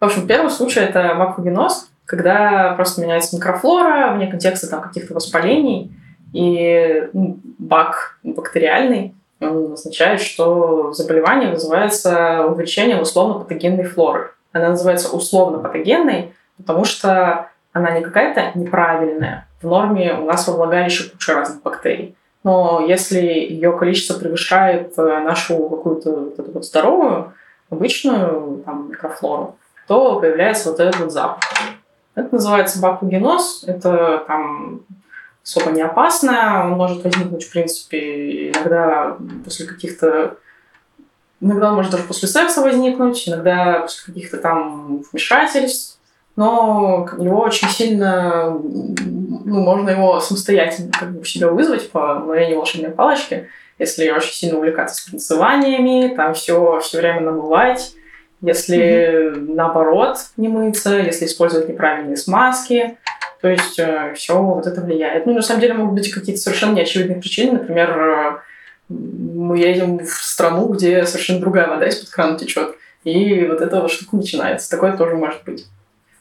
В 0.00 0.04
общем, 0.04 0.26
первый 0.26 0.50
случай– 0.50 0.80
это 0.80 1.14
баквагеноз, 1.14 1.88
когда 2.04 2.72
просто 2.74 3.02
меняется 3.02 3.36
микрофлора 3.36 4.12
вне 4.14 4.26
контекста 4.26 4.68
там, 4.68 4.80
каких-то 4.80 5.14
воспалений, 5.14 5.92
и 6.32 7.08
ну, 7.12 7.38
бак 7.58 8.18
бактериальный 8.22 9.14
он 9.40 9.72
означает, 9.72 10.20
что 10.20 10.92
заболевание 10.92 11.50
вызывается 11.50 12.46
увеличением 12.46 13.00
условно-патогенной 13.00 13.84
флоры. 13.84 14.30
Она 14.52 14.70
называется 14.70 15.14
условно-патогенной, 15.14 16.34
потому 16.56 16.84
что 16.84 17.50
она 17.72 17.90
не 17.90 18.02
какая-то 18.02 18.58
неправильная. 18.58 19.46
В 19.60 19.66
норме 19.66 20.14
у 20.14 20.24
нас 20.24 20.48
во 20.48 20.54
влагалище 20.54 21.10
куча 21.10 21.34
разных 21.34 21.62
бактерий. 21.62 22.16
Но 22.46 22.80
если 22.86 23.18
ее 23.18 23.76
количество 23.76 24.16
превышает 24.16 24.96
э, 24.96 25.02
нашу 25.02 25.68
какую-то 25.68 26.32
вот 26.36 26.54
вот 26.54 26.64
здоровую, 26.64 27.34
обычную 27.70 28.62
там, 28.64 28.90
микрофлору, 28.90 29.56
то 29.88 30.20
появляется 30.20 30.70
вот 30.70 30.78
этот 30.78 31.00
вот 31.00 31.10
запах. 31.10 31.40
Это 32.14 32.28
называется 32.30 32.80
бакугеноз. 32.80 33.64
Это 33.66 34.22
там 34.28 34.82
особо 35.42 35.72
не 35.72 35.82
опасно. 35.82 36.66
Он 36.66 36.74
может 36.74 37.02
возникнуть, 37.02 37.42
в 37.42 37.50
принципе, 37.50 38.52
иногда 38.52 39.16
после 39.44 39.66
каких-то... 39.66 40.36
Иногда 41.40 41.70
он 41.70 41.74
может 41.74 41.90
даже 41.90 42.04
после 42.04 42.28
секса 42.28 42.62
возникнуть, 42.62 43.28
иногда 43.28 43.80
после 43.80 44.04
каких-то 44.14 44.36
там 44.36 45.02
вмешательств. 45.10 45.95
Но 46.36 47.08
его 47.18 47.40
очень 47.40 47.68
сильно... 47.68 48.50
Ну, 48.50 49.60
можно 49.60 49.90
его 49.90 50.20
самостоятельно 50.20 50.90
как 50.92 51.18
бы 51.18 51.24
себя 51.24 51.48
вызвать 51.48 51.90
по 51.90 52.14
мгновению 52.16 52.58
волшебной 52.58 52.90
палочки, 52.90 53.48
если 53.78 54.10
очень 54.10 54.32
сильно 54.32 54.58
увлекаться 54.58 55.02
спринцеваниями, 55.02 56.14
там 56.14 56.34
все 56.34 56.80
все 56.80 56.98
время 56.98 57.20
намывать, 57.20 57.94
если 58.40 58.78
mm-hmm. 58.78 59.54
наоборот 59.54 60.18
не 60.36 60.48
мыться, 60.48 60.96
если 60.96 61.26
использовать 61.26 61.68
неправильные 61.68 62.16
смазки, 62.16 62.98
то 63.40 63.48
есть 63.48 63.78
э, 63.78 64.12
все 64.14 64.40
вот 64.40 64.66
это 64.66 64.80
влияет. 64.80 65.26
Ну, 65.26 65.34
на 65.34 65.42
самом 65.42 65.60
деле 65.60 65.74
могут 65.74 65.94
быть 65.94 66.10
какие-то 66.10 66.40
совершенно 66.40 66.74
неочевидные 66.74 67.20
причины. 67.20 67.52
Например, 67.52 67.98
э, 67.98 68.36
мы 68.88 69.58
едем 69.58 69.98
в 69.98 70.10
страну, 70.10 70.68
где 70.68 71.04
совершенно 71.04 71.40
другая 71.40 71.68
вода 71.68 71.86
из-под 71.86 72.10
крана 72.10 72.38
течет. 72.38 72.76
И 73.04 73.46
вот 73.46 73.60
эта 73.60 73.80
вот 73.80 73.90
штука 73.90 74.16
начинается. 74.16 74.70
Такое 74.70 74.96
тоже 74.96 75.16
может 75.16 75.44
быть. 75.44 75.66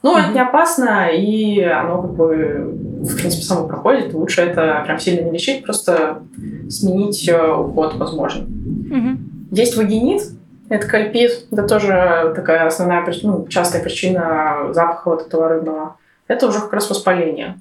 Ну, 0.05 0.17
это 0.17 0.31
не 0.33 0.39
опасно, 0.39 1.09
и 1.09 1.61
оно 1.61 2.01
как 2.01 2.13
бы, 2.13 2.77
в 3.01 3.15
принципе, 3.15 3.43
само 3.43 3.67
проходит. 3.67 4.13
Лучше 4.13 4.41
это 4.41 4.83
прям 4.85 4.99
сильно 4.99 5.25
не 5.25 5.31
лечить, 5.31 5.65
просто 5.65 6.21
сменить 6.69 7.27
э, 7.27 7.51
уход, 7.51 7.95
возможно. 7.95 8.45
Mm-hmm. 8.45 9.17
Есть 9.51 9.75
вагинит, 9.77 10.21
это 10.69 10.87
кальпит. 10.87 11.47
Это 11.51 11.67
тоже 11.67 12.33
такая 12.35 12.67
основная, 12.67 13.05
ну, 13.23 13.47
частая 13.47 13.81
причина 13.81 14.71
запаха 14.73 15.09
вот 15.09 15.27
этого 15.27 15.49
рыбного 15.49 15.95
это 16.27 16.47
уже 16.47 16.59
как 16.59 16.73
раз 16.73 16.89
воспаление. 16.89 17.59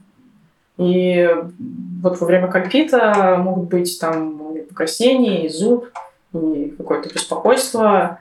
И 0.77 1.29
вот 2.03 2.21
во 2.21 2.27
время 2.27 2.49
кальпита 2.49 3.37
могут 3.39 3.69
быть 3.69 3.99
там 4.01 4.57
и 4.57 4.63
покраснения, 4.63 5.47
и 5.47 5.49
зуб, 5.49 5.89
и 6.33 6.75
какое-то 6.77 7.13
беспокойство. 7.13 8.19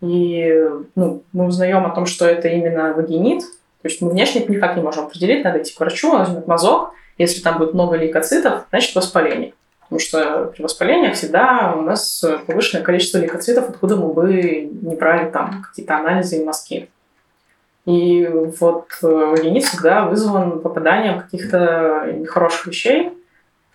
И 0.00 0.54
ну, 0.94 1.22
мы 1.32 1.46
узнаем 1.46 1.84
о 1.86 1.90
том, 1.90 2.06
что 2.06 2.26
это 2.26 2.48
именно 2.48 2.92
вагинит. 2.92 3.42
То 3.86 3.90
есть 3.90 4.02
мы 4.02 4.10
внешне 4.10 4.42
это 4.42 4.50
никак 4.50 4.76
не 4.76 4.82
можем 4.82 5.04
определить, 5.04 5.44
надо 5.44 5.62
идти 5.62 5.72
к 5.72 5.78
врачу, 5.78 6.10
он 6.10 6.18
возьмет 6.18 6.48
мазок. 6.48 6.90
Если 7.18 7.40
там 7.40 7.58
будет 7.58 7.72
много 7.72 7.96
лейкоцитов, 7.96 8.64
значит 8.70 8.96
воспаление. 8.96 9.54
Потому 9.82 10.00
что 10.00 10.46
при 10.46 10.62
воспалениях 10.62 11.14
всегда 11.14 11.72
у 11.76 11.82
нас 11.82 12.24
повышенное 12.48 12.82
количество 12.82 13.18
лейкоцитов, 13.18 13.70
откуда 13.70 13.94
мы 13.94 14.12
бы 14.12 14.32
не 14.32 14.96
брали 14.96 15.30
там 15.30 15.62
какие-то 15.62 15.96
анализы 15.98 16.38
и 16.38 16.44
мазки. 16.44 16.88
И 17.84 18.26
вот 18.58 18.88
генит 19.00 19.62
э, 19.62 19.66
всегда 19.66 20.06
вызван 20.06 20.58
попаданием 20.58 21.20
каких-то 21.20 22.10
нехороших 22.12 22.66
вещей. 22.66 23.12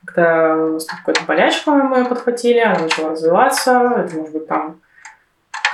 Когда 0.04 0.78
какая-то 0.78 1.24
болячка 1.26 1.71
мы 1.71 2.04
подхватили, 2.04 2.60
она 2.60 2.80
начала 2.80 3.12
развиваться, 3.12 4.04
это 4.06 4.15
может 4.17 4.34
быть 4.34 4.47
там 4.47 4.82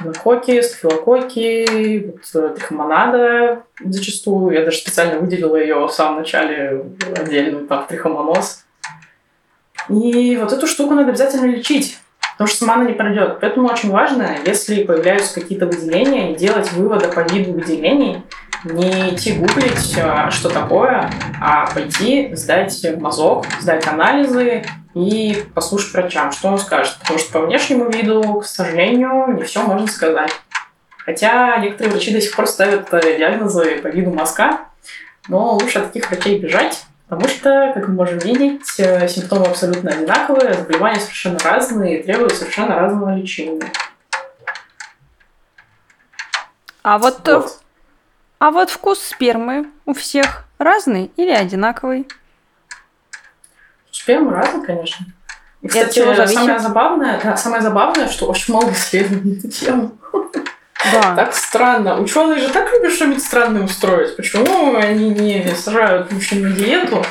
гонококи, 0.02 0.62
стафилококки, 0.62 2.14
вот, 2.14 2.44
э, 2.44 2.56
трихомонада 2.56 3.64
зачастую. 3.84 4.54
Я 4.54 4.66
даже 4.66 4.78
специально 4.78 5.20
выделила 5.20 5.56
ее 5.56 5.86
в 5.86 5.92
самом 5.92 6.20
начале 6.20 6.86
отдельно, 7.16 7.68
там, 7.68 7.86
трихомоноз. 7.88 8.66
И 9.90 10.38
вот 10.38 10.52
эту 10.52 10.68
штуку 10.68 10.94
надо 10.94 11.10
обязательно 11.10 11.46
лечить. 11.46 11.98
Потому 12.34 12.50
что 12.50 12.60
сама 12.60 12.76
она 12.76 12.86
не 12.86 12.94
пройдет. 12.94 13.40
Поэтому 13.42 13.68
очень 13.68 13.90
важно, 13.90 14.38
если 14.46 14.84
появляются 14.84 15.34
какие-то 15.34 15.66
выделения, 15.66 16.36
делать 16.36 16.72
вывода 16.74 17.08
по 17.08 17.22
виду 17.22 17.54
выделений, 17.54 18.22
не 18.64 19.14
идти 19.14 19.34
гуглить, 19.34 19.98
а, 19.98 20.32
что 20.32 20.50
такое, 20.50 21.10
а 21.42 21.68
пойти 21.68 22.34
сдать 22.36 22.86
мазок, 22.98 23.46
сдать 23.60 23.88
анализы 23.88 24.64
и 24.94 25.44
послушать 25.54 25.94
врачам, 25.94 26.32
что 26.32 26.50
он 26.50 26.60
скажет. 26.60 26.98
Потому 27.00 27.20
что 27.20 27.32
по 27.34 27.46
внешнему 27.46 27.90
виду, 27.90 28.42
к 28.42 28.46
сожалению, 28.46 29.36
не 29.36 29.44
все 29.44 29.62
можно 29.62 29.88
сказать. 29.88 30.32
Хотя 30.98 31.58
некоторые 31.58 31.94
врачи 31.94 32.12
до 32.12 32.20
сих 32.20 32.36
пор 32.36 32.48
ставят 32.48 32.94
э, 32.94 33.18
диагнозы 33.18 33.78
по 33.82 33.88
виду 33.88 34.12
мазка, 34.12 34.62
но 35.28 35.54
лучше 35.54 35.80
от 35.80 35.94
таких 35.94 36.10
врачей 36.10 36.40
бежать, 36.40 36.84
Потому 37.08 37.30
что, 37.30 37.72
как 37.74 37.88
мы 37.88 37.94
можем 37.94 38.18
видеть, 38.18 38.80
э, 38.80 39.08
симптомы 39.08 39.46
абсолютно 39.46 39.92
одинаковые, 39.92 40.54
заболевания 40.54 41.00
совершенно 41.00 41.40
разные 41.40 42.00
и 42.00 42.04
требуют 42.04 42.34
совершенно 42.34 42.76
разного 42.76 43.16
лечения. 43.16 43.72
А 46.84 46.98
вот, 46.98 47.26
э, 47.30 47.38
вот. 47.38 47.62
А 48.40 48.52
вот 48.52 48.70
вкус 48.70 49.00
спермы 49.00 49.68
у 49.86 49.94
всех 49.94 50.46
разный 50.60 51.12
или 51.16 51.32
одинаковый? 51.32 52.08
Сперма 53.92 54.32
разный, 54.32 54.66
конечно. 54.66 55.06
И, 55.62 55.68
кстати, 55.68 56.00
самое 56.28 56.60
забавное, 56.60 57.20
да, 57.24 57.36
самое 57.36 57.62
забавное, 57.62 58.08
что 58.08 58.28
очень 58.28 58.54
много 58.54 58.72
исследований 58.72 59.36
на 59.36 59.40
эту 59.40 59.50
тему. 59.50 59.98
Да. 60.92 61.16
Так 61.16 61.34
странно. 61.34 62.00
Ученые 62.00 62.40
же 62.40 62.50
так 62.50 62.72
любят 62.72 62.94
что-нибудь 62.94 63.24
странное 63.24 63.64
устроить. 63.64 64.16
Почему 64.16 64.76
они 64.78 65.10
не 65.10 65.54
сажают 65.56 66.12
мужчин 66.12 66.44
на 66.44 66.56
диету 66.56 67.04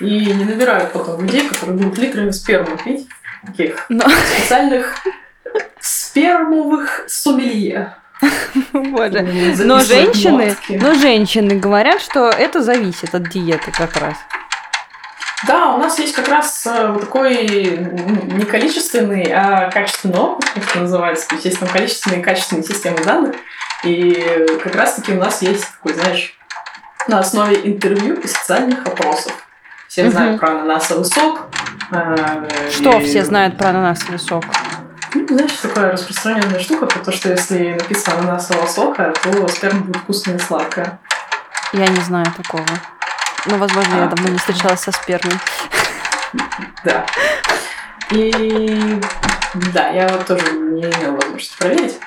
и 0.00 0.26
не 0.26 0.44
набирают 0.44 0.92
потом 0.92 1.22
людей, 1.22 1.48
которые 1.48 1.78
будут 1.78 1.98
литрами 1.98 2.30
спермы 2.30 2.76
пить? 2.84 3.06
Таких 3.46 3.86
Но... 3.88 4.04
специальных 4.08 4.94
спермовых 5.80 7.04
сомелье. 7.06 7.96
Боже. 8.72 9.22
Но 9.58 9.80
женщины, 9.80 10.56
но 10.68 10.94
женщины 10.94 11.54
говорят, 11.56 12.00
что 12.00 12.28
это 12.28 12.62
зависит 12.62 13.14
от 13.14 13.28
диеты 13.28 13.70
как 13.72 13.96
раз. 13.96 14.16
Да, 15.46 15.74
у 15.74 15.78
нас 15.78 15.98
есть 15.98 16.14
как 16.14 16.28
раз 16.28 16.64
э, 16.66 16.96
такой 17.00 17.46
не 17.46 18.44
количественный, 18.44 19.32
а 19.32 19.70
качественный 19.70 20.18
опыт, 20.18 20.48
как 20.54 20.70
это 20.70 20.78
называется. 20.80 21.28
То 21.28 21.34
есть 21.34 21.46
есть 21.46 21.58
там 21.58 21.68
количественные 21.68 22.20
и 22.20 22.22
качественные 22.22 22.62
системы 22.62 23.02
данных. 23.02 23.34
И 23.82 24.46
как 24.62 24.76
раз-таки 24.76 25.12
у 25.12 25.18
нас 25.18 25.42
есть 25.42 25.66
такой, 25.72 25.94
знаешь, 25.94 26.38
на 27.08 27.18
основе 27.18 27.56
интервью 27.64 28.14
и 28.14 28.26
социальных 28.28 28.86
опросов. 28.86 29.32
Все 29.88 30.04
угу. 30.04 30.12
знают 30.12 30.40
про 30.40 30.50
ананасовый 30.50 31.04
сок. 31.04 31.48
Э, 31.90 32.48
что 32.70 33.00
и... 33.00 33.04
все 33.04 33.24
знают 33.24 33.58
про 33.58 33.70
ананасовый 33.70 34.20
сок? 34.20 34.44
Знаешь, 35.32 35.52
такая 35.62 35.92
распространенная 35.92 36.60
штука, 36.60 36.84
про 36.84 36.98
то, 36.98 37.10
что 37.10 37.30
если 37.30 37.72
написано 37.72 38.18
ананасового 38.18 38.66
сока, 38.66 39.14
то 39.22 39.48
сперма 39.48 39.80
будет 39.80 39.96
вкусная 40.02 40.36
и 40.36 40.38
сладкая. 40.38 40.98
Я 41.72 41.86
не 41.86 42.00
знаю 42.02 42.26
такого. 42.36 42.66
Ну, 43.46 43.56
возможно, 43.56 43.94
я 43.94 44.06
давно 44.08 44.28
не 44.28 44.36
встречалась 44.36 44.80
со 44.80 44.92
спермой. 44.92 45.32
Да. 46.84 47.06
И 48.10 49.00
да, 49.72 49.88
я 49.88 50.06
вот 50.08 50.26
тоже 50.26 50.52
не 50.52 50.82
имела 50.82 51.16
возможности 51.16 51.56
проверить. 51.56 51.98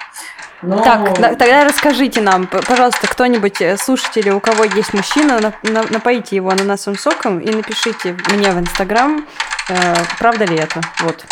Но... 0.61 0.83
Так, 0.83 1.19
да, 1.19 1.29
тогда 1.29 1.63
расскажите 1.65 2.21
нам, 2.21 2.45
пожалуйста, 2.45 3.07
кто-нибудь, 3.07 3.59
э, 3.61 3.75
слушатели, 3.77 4.29
у 4.29 4.39
кого 4.39 4.65
есть 4.65 4.93
мужчина, 4.93 5.39
на- 5.39 5.53
на- 5.63 5.89
напоите 5.89 6.35
его 6.35 6.49
ананасовым 6.51 6.99
соком 6.99 7.39
и 7.39 7.51
напишите 7.51 8.15
мне 8.31 8.51
в 8.51 8.59
Инстаграм, 8.59 9.25
э, 9.69 9.95
правда 10.19 10.45
ли 10.45 10.57
это. 10.57 10.81
Вот. 10.99 11.25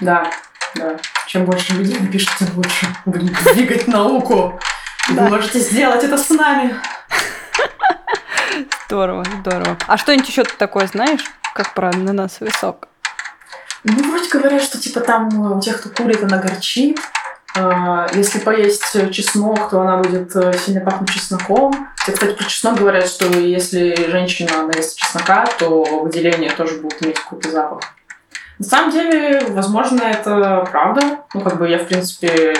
Да, 0.00 0.30
да. 0.74 0.96
Чем 1.26 1.44
больше 1.44 1.74
людей 1.74 1.98
напишет, 1.98 2.30
тем 2.38 2.48
лучше. 2.56 2.86
Будем 3.04 3.34
двигать 3.52 3.86
науку. 3.88 4.58
Да. 5.10 5.24
Вы 5.24 5.30
можете 5.30 5.58
сделать 5.60 6.04
это 6.04 6.16
с 6.16 6.30
нами. 6.30 6.74
Здорово, 8.86 9.24
здорово. 9.40 9.76
А 9.86 9.96
что-нибудь 9.96 10.28
еще 10.28 10.44
ты 10.44 10.54
такое 10.56 10.86
знаешь, 10.86 11.24
как 11.54 11.74
про 11.74 11.90
ананасовый 11.90 12.52
сок? 12.52 12.88
Ну, 13.84 14.10
вроде 14.10 14.28
говорят, 14.28 14.62
что 14.62 14.78
типа 14.78 15.00
там 15.00 15.28
э, 15.28 15.56
у 15.56 15.60
тех, 15.60 15.80
кто 15.80 15.88
курит, 15.90 16.22
она 16.22 16.38
горчит. 16.38 16.98
А, 17.56 18.06
Если 18.12 18.38
поесть 18.38 18.84
чеснок, 19.12 19.70
то 19.70 19.80
она 19.80 19.96
будет 19.98 20.34
э, 20.36 20.52
сильно 20.58 20.80
пахнуть 20.80 21.10
чесноком. 21.10 21.88
Хотя, 21.96 22.12
кстати, 22.12 22.36
про 22.36 22.44
чеснок 22.44 22.78
говорят, 22.78 23.08
что 23.08 23.26
если 23.26 24.10
женщина 24.10 24.66
наест 24.66 24.98
чеснока, 24.98 25.46
то 25.58 26.00
выделения 26.02 26.50
тоже 26.50 26.78
будут 26.78 27.02
иметь 27.02 27.18
какой-то 27.18 27.50
запах. 27.50 27.80
На 28.60 28.66
самом 28.66 28.90
деле, 28.90 29.40
возможно, 29.48 30.02
это 30.02 30.68
правда. 30.70 31.00
Ну, 31.32 31.40
как 31.40 31.58
бы 31.58 31.66
я, 31.66 31.78
в 31.78 31.86
принципе, 31.86 32.54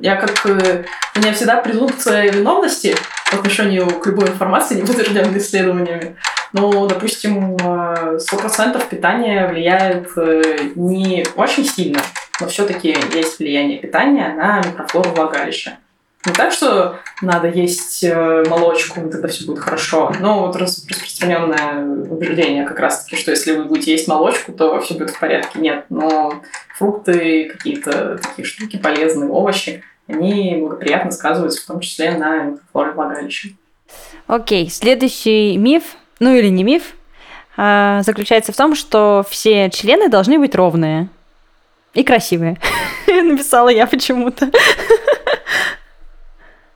я 0.00 0.16
как... 0.16 0.46
э, 0.46 0.84
У 1.14 1.20
меня 1.20 1.34
всегда 1.34 1.56
презумпция 1.56 2.30
виновности 2.30 2.96
по 3.30 3.36
отношению 3.36 3.86
к 3.86 4.06
любой 4.06 4.28
информации, 4.28 4.76
не 4.76 4.80
подтвержденной 4.86 5.36
исследованиями. 5.36 6.16
Ну, 6.54 6.86
допустим, 6.86 7.54
э, 7.56 8.18
100% 8.18 8.88
питание 8.88 9.46
влияет 9.46 10.08
э, 10.16 10.70
не 10.74 11.26
очень 11.36 11.66
сильно, 11.66 12.00
но 12.40 12.46
все-таки 12.48 12.96
есть 13.12 13.38
влияние 13.40 13.78
питания 13.78 14.32
на 14.34 14.62
микрофлору 14.66 15.10
влагалища. 15.10 15.76
Не 16.26 16.32
так, 16.32 16.52
что 16.52 16.98
надо 17.22 17.48
есть 17.48 18.04
э, 18.04 18.44
молочку, 18.46 19.00
и 19.00 19.10
тогда 19.10 19.28
все 19.28 19.46
будет 19.46 19.60
хорошо. 19.60 20.12
Но 20.20 20.46
вот 20.46 20.56
рас- 20.56 20.84
распространенное 20.86 21.82
убеждение 21.82 22.66
как 22.66 22.78
раз-таки, 22.78 23.16
что 23.16 23.30
если 23.30 23.52
вы 23.52 23.64
будете 23.64 23.92
есть 23.92 24.06
молочку, 24.06 24.52
то 24.52 24.78
все 24.80 24.94
будет 24.94 25.10
в 25.10 25.18
порядке. 25.18 25.58
Нет, 25.58 25.86
но 25.88 26.42
фрукты, 26.76 27.48
какие-то 27.48 28.18
такие 28.18 28.44
штуки 28.44 28.76
полезные, 28.76 29.30
овощи, 29.30 29.82
они 30.08 30.56
благоприятно 30.60 31.10
сказываются, 31.10 31.62
в 31.62 31.66
том 31.66 31.80
числе 31.80 32.10
на 32.12 32.42
микрофлоре 32.44 32.90
влагалища. 32.92 33.48
Окей, 34.26 34.68
следующий 34.68 35.56
миф, 35.56 35.84
ну 36.18 36.34
или 36.34 36.48
не 36.48 36.64
миф, 36.64 36.94
а, 37.56 38.02
заключается 38.02 38.52
в 38.52 38.56
том, 38.56 38.74
что 38.74 39.24
все 39.28 39.70
члены 39.70 40.08
должны 40.08 40.38
быть 40.38 40.54
ровные 40.54 41.08
и 41.94 42.04
красивые. 42.04 42.58
Написала 43.06 43.70
я 43.70 43.86
почему-то. 43.86 44.50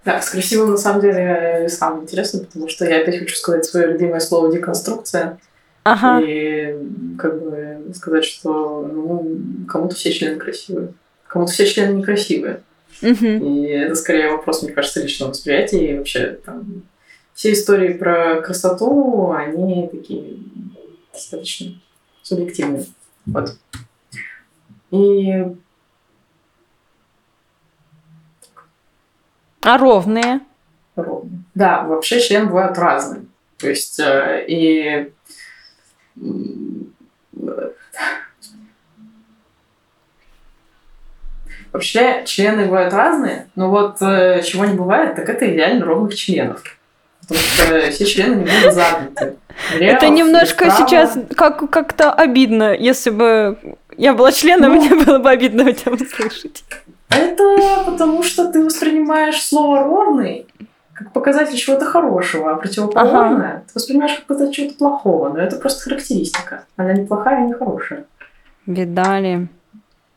Так, 0.05 0.23
с 0.23 0.31
красивым 0.31 0.73
на 0.73 0.77
самом 0.77 1.01
деле 1.01 1.67
самое 1.71 2.03
интересное, 2.03 2.45
потому 2.45 2.69
что 2.69 2.85
я 2.85 3.01
опять 3.01 3.19
хочу 3.19 3.35
сказать 3.35 3.65
свое 3.65 3.87
любимое 3.87 4.21
слово 4.21 4.53
деконструкция. 4.53 5.39
Ага. 5.83 6.21
И 6.23 6.77
как 7.19 7.43
бы 7.43 7.93
сказать, 7.95 8.25
что 8.25 8.87
ну, 8.91 9.39
кому-то 9.67 9.95
все 9.95 10.13
члены 10.13 10.39
красивые, 10.39 10.93
кому-то 11.27 11.53
все 11.53 11.67
члены 11.67 11.99
некрасивые. 11.99 12.61
Мгм. 13.01 13.45
И 13.45 13.67
это 13.67 13.95
скорее 13.95 14.31
вопрос, 14.31 14.63
мне 14.63 14.73
кажется, 14.73 15.03
личного 15.03 15.31
восприятия. 15.31 15.93
И 15.93 15.99
вообще 15.99 16.39
там 16.45 16.83
все 17.33 17.53
истории 17.53 17.95
про 17.95 18.43
красоту, 18.43 19.33
они 19.33 19.89
такие 19.89 20.37
достаточно 21.13 21.73
субъективные. 22.23 22.87
Вот. 23.27 23.57
И 24.91 25.45
А 29.65 29.79
ровные? 29.79 30.41
ровно. 30.97 31.31
Да, 31.55 31.83
вообще 31.83 32.21
члены 32.21 32.47
бывают 32.47 32.79
разные. 32.79 33.23
То 33.59 33.69
есть 33.69 33.99
э, 34.01 34.45
и 34.47 35.11
Вообще, 41.73 42.23
члены 42.25 42.67
бывают 42.67 42.95
разные, 42.95 43.49
но 43.57 43.69
вот 43.69 43.97
э, 44.01 44.43
чего 44.45 44.65
не 44.65 44.75
бывает, 44.75 45.17
так 45.17 45.29
это 45.29 45.53
идеально 45.53 45.85
ровных 45.85 46.15
членов. 46.15 46.63
Потому 47.23 47.41
что 47.41 47.91
все 47.91 48.07
члены 48.07 48.35
не 48.37 48.45
будут 48.45 48.75
загнуты. 48.75 49.37
Влево, 49.73 49.91
Это 49.97 50.09
немножко 50.09 50.71
вправо. 50.71 50.87
сейчас 50.89 51.19
как- 51.37 51.69
как-то 51.71 52.13
обидно. 52.13 52.75
Если 52.75 53.11
бы 53.11 53.59
я 53.97 54.13
была 54.15 54.31
членом, 54.31 54.75
Ну. 54.75 54.81
мне 54.81 54.95
было 55.05 55.19
бы 55.19 55.29
обидно 55.31 55.73
тебя 55.73 55.93
услышать. 55.93 56.63
Это 57.11 57.85
потому 57.87 58.23
что 58.23 58.51
ты 58.51 58.65
воспринимаешь 58.65 59.43
слово 59.43 59.85
ровный 59.85 60.47
как 60.95 61.13
показатель 61.13 61.57
чего-то 61.57 61.85
хорошего, 61.85 62.53
а 62.53 62.57
противоположное 62.57 63.65
ты 63.67 63.73
воспринимаешь 63.75 64.15
как 64.15 64.27
показатель 64.27 64.55
чего-то 64.55 64.79
плохого. 64.79 65.29
Но 65.31 65.41
это 65.41 65.57
просто 65.57 65.83
характеристика. 65.83 66.65
Она 66.77 66.93
не 66.93 67.05
плохая 67.05 67.45
и 67.45 67.49
не 67.49 67.53
хорошая. 67.53 68.05
Видали. 68.67 69.49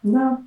Да. 0.04 0.39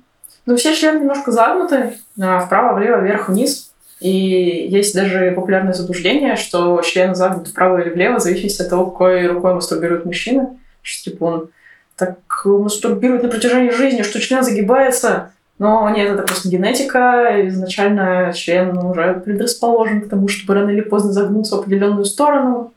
Но 0.45 0.55
все 0.55 0.73
члены 0.73 0.99
немножко 0.99 1.31
загнуты 1.31 1.97
а, 2.19 2.39
вправо, 2.39 2.77
влево, 2.77 3.01
вверх, 3.01 3.29
вниз. 3.29 3.71
И 3.99 4.09
есть 4.09 4.95
даже 4.95 5.31
популярное 5.35 5.73
заблуждение, 5.73 6.35
что 6.35 6.81
члены 6.81 7.13
загнуты 7.13 7.51
вправо 7.51 7.79
или 7.79 7.89
влево, 7.89 8.17
в 8.17 8.21
зависимости 8.21 8.61
от 8.63 8.69
того, 8.69 8.89
какой 8.89 9.27
рукой 9.27 9.53
мастурбирует 9.53 10.05
мужчина. 10.05 10.57
Что 10.81 11.11
типа 11.11 11.23
он 11.23 11.49
так 11.95 12.17
мастурбирует 12.45 13.21
на 13.21 13.29
протяжении 13.29 13.69
жизни, 13.69 14.01
что 14.01 14.19
член 14.19 14.43
загибается. 14.43 15.33
Но 15.61 15.87
нет, 15.91 16.09
это 16.09 16.23
просто 16.23 16.49
генетика. 16.49 17.47
Изначально 17.47 18.33
член 18.33 18.75
уже 18.79 19.21
предрасположен 19.23 20.01
к 20.01 20.09
тому, 20.09 20.27
чтобы 20.27 20.55
рано 20.55 20.71
или 20.71 20.81
поздно 20.81 21.13
загнуться 21.13 21.55
в 21.55 21.59
определенную 21.59 22.05
сторону. 22.05 22.73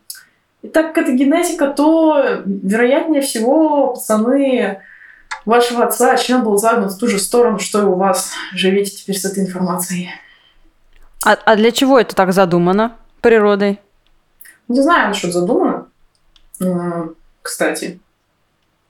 И 0.60 0.68
так 0.68 0.92
как 0.92 1.04
это 1.04 1.12
генетика, 1.12 1.68
то, 1.68 2.42
вероятнее 2.44 3.22
всего, 3.22 3.94
пацаны 3.94 4.82
вашего 5.46 5.84
отца 5.84 6.14
член 6.18 6.44
был 6.44 6.58
загнут 6.58 6.92
в 6.92 6.98
ту 6.98 7.08
же 7.08 7.18
сторону, 7.18 7.58
что 7.58 7.80
и 7.80 7.84
у 7.86 7.94
вас. 7.94 8.34
Живите 8.52 8.90
теперь 8.90 9.16
с 9.16 9.24
этой 9.24 9.44
информацией. 9.44 10.10
А, 11.24 11.38
а 11.42 11.56
для 11.56 11.70
чего 11.70 11.98
это 11.98 12.14
так 12.14 12.34
задумано 12.34 12.98
природой? 13.22 13.80
Не 14.68 14.82
знаю, 14.82 15.08
насчет 15.08 15.32
задумано, 15.32 15.86
м, 16.60 17.14
кстати. 17.40 17.98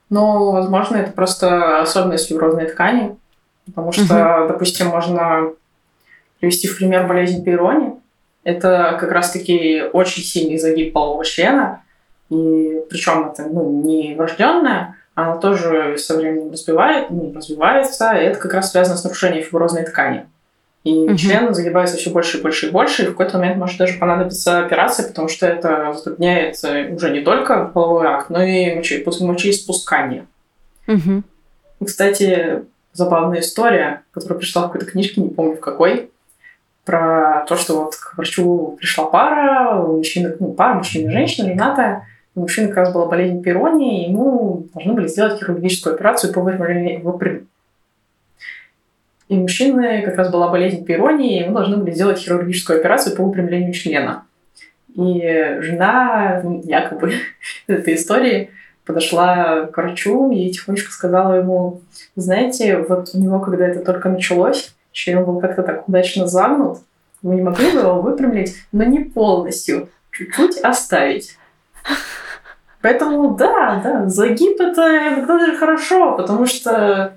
Но, 0.09 0.51
возможно, 0.51 0.97
это 0.97 1.13
просто 1.13 1.79
особенность 1.79 2.27
фиброзной 2.27 2.65
ткани. 2.65 3.15
Потому 3.65 3.91
что, 3.91 4.45
допустим, 4.47 4.87
можно 4.87 5.51
привести 6.39 6.67
в 6.67 6.77
пример 6.77 7.07
болезнь 7.07 7.43
Пейрони. 7.43 7.93
Это 8.43 8.97
как 8.99 9.11
раз-таки 9.11 9.83
очень 9.91 10.21
сильный 10.23 10.57
загиб 10.57 10.93
полового 10.93 11.25
члена. 11.25 11.81
И 12.29 12.81
причем 12.89 13.29
это 13.31 13.43
ну, 13.43 13.83
не 13.83 14.15
врожденная, 14.15 14.95
она 15.15 15.37
тоже 15.37 15.97
со 15.97 16.17
временем 16.17 16.51
разбивает, 16.51 17.09
ну, 17.09 17.33
развивается. 17.33 18.11
И 18.13 18.23
это 18.25 18.39
как 18.39 18.53
раз 18.53 18.71
связано 18.71 18.97
с 18.97 19.03
нарушением 19.03 19.43
фиброзной 19.43 19.83
ткани. 19.83 20.27
И 20.83 20.93
Мгм. 20.93 21.17
член 21.17 21.53
загибается 21.55 21.97
все 21.97 22.11
больше 22.11 22.37
и 22.37 22.41
больше 22.43 22.67
и 22.67 22.69
больше, 22.71 23.03
и 23.03 23.05
в 23.07 23.11
какой-то 23.11 23.39
момент 23.39 23.57
может 23.57 23.79
даже 23.79 23.97
понадобиться 23.97 24.59
операция, 24.63 25.07
потому 25.07 25.27
что 25.29 25.47
это 25.47 25.93
затрудняет 25.93 26.63
э, 26.63 26.93
уже 26.93 27.09
не 27.09 27.21
только 27.21 27.65
половой 27.65 28.05
акт, 28.05 28.29
но 28.29 28.43
и 28.43 28.75
мочеиспускание. 28.75 30.27
И, 31.79 31.85
кстати, 31.85 32.63
забавная 32.95 33.41
история, 33.41 34.03
которая 34.11 34.39
пришла 34.39 34.63
в 34.63 34.65
какой-то 34.67 34.85
книжке, 34.91 35.21
не 35.21 35.29
помню 35.29 35.57
в 35.57 35.59
какой, 35.59 36.09
про 36.85 37.45
то, 37.47 37.55
что 37.55 37.83
вот 37.83 37.95
к 37.95 38.15
врачу 38.15 38.77
пришла 38.79 39.05
пара, 39.05 39.81
у 39.81 39.97
мужчины, 39.97 40.35
ну, 40.39 40.53
пара, 40.53 40.75
мужчина 40.75 41.09
и 41.09 41.13
женщина, 41.13 41.49
женатая, 41.49 42.07
у 42.35 42.41
мужчины 42.41 42.67
как 42.69 42.77
раз 42.77 42.93
была 42.93 43.07
болезнь 43.07 43.41
Пейрони, 43.41 44.05
и 44.05 44.09
ему 44.09 44.67
должны 44.73 44.93
были 44.93 45.07
сделать 45.07 45.39
хирургическую 45.39 45.95
операцию 45.95 46.33
по 46.33 46.41
выпрямлению, 46.41 47.01
выпрям- 47.01 47.47
и 49.27 49.35
мужчины 49.35 50.03
как 50.03 50.17
раз 50.17 50.31
была 50.31 50.49
болезнь 50.49 50.85
Пейрони, 50.85 51.35
и 51.37 51.43
ему 51.43 51.55
должны 51.55 51.77
были 51.77 51.91
сделать 51.91 52.19
хирургическую 52.19 52.79
операцию 52.79 53.15
по 53.15 53.23
выпрямлению 53.23 53.73
члена. 53.73 54.25
И 54.93 55.57
жена, 55.61 56.41
ну, 56.43 56.61
якобы, 56.63 57.13
этой 57.67 57.95
истории 57.95 58.51
подошла 58.85 59.65
к 59.65 59.77
врачу 59.77 60.31
и 60.31 60.51
тихонечко 60.51 60.91
сказала 60.91 61.33
ему, 61.33 61.81
знаете, 62.15 62.77
вот 62.77 63.09
у 63.13 63.19
него, 63.19 63.39
когда 63.39 63.67
это 63.67 63.83
только 63.83 64.09
началось, 64.09 64.75
член 64.91 65.25
был 65.25 65.39
как-то 65.39 65.63
так 65.63 65.87
удачно 65.87 66.27
загнут, 66.27 66.79
вы 67.21 67.35
не 67.35 67.41
могли 67.41 67.71
бы 67.71 67.79
его 67.79 68.01
выпрямить, 68.01 68.55
но 68.71 68.83
не 68.83 68.99
полностью, 68.99 69.89
чуть-чуть 70.11 70.59
оставить. 70.59 71.37
Поэтому 72.81 73.35
да, 73.35 73.81
да, 73.83 74.07
загиб 74.07 74.59
это 74.61 74.81
иногда 75.09 75.39
даже 75.39 75.57
хорошо, 75.57 76.15
потому 76.15 76.45
что 76.45 77.13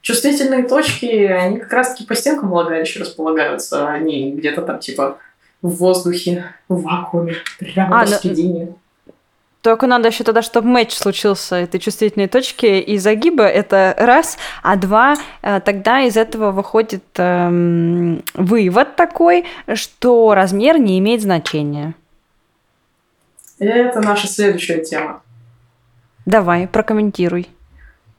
чувствительные 0.00 0.62
точки, 0.62 1.06
они 1.26 1.58
как 1.58 1.72
раз-таки 1.72 2.06
по 2.06 2.14
стенкам 2.14 2.48
влагалища 2.48 3.00
располагаются, 3.00 3.88
они 3.88 4.32
где-то 4.32 4.62
там 4.62 4.78
типа 4.78 5.18
в 5.60 5.68
воздухе, 5.68 6.46
в 6.68 6.82
вакууме, 6.82 7.36
прямо 7.58 8.00
А, 8.00 8.04
ну, 8.04 8.10
посередине. 8.10 8.74
Только 9.62 9.86
надо 9.86 10.08
еще 10.08 10.24
тогда, 10.24 10.42
чтобы 10.42 10.68
матч 10.68 10.92
случился 10.92 11.54
этой 11.54 11.78
чувствительной 11.78 12.26
точки 12.26 12.66
и 12.66 12.98
загиба, 12.98 13.44
это 13.44 13.94
раз, 13.96 14.36
а 14.62 14.74
два, 14.76 15.14
э, 15.42 15.60
тогда 15.60 16.02
из 16.02 16.16
этого 16.16 16.50
выходит 16.50 17.04
эм, 17.16 18.24
вывод 18.34 18.96
такой, 18.96 19.44
что 19.74 20.34
размер 20.34 20.78
не 20.78 20.98
имеет 20.98 21.22
значения. 21.22 21.94
И 23.60 23.64
это 23.64 24.00
наша 24.00 24.26
следующая 24.26 24.84
тема. 24.84 25.22
Давай, 26.26 26.66
прокомментируй. 26.66 27.48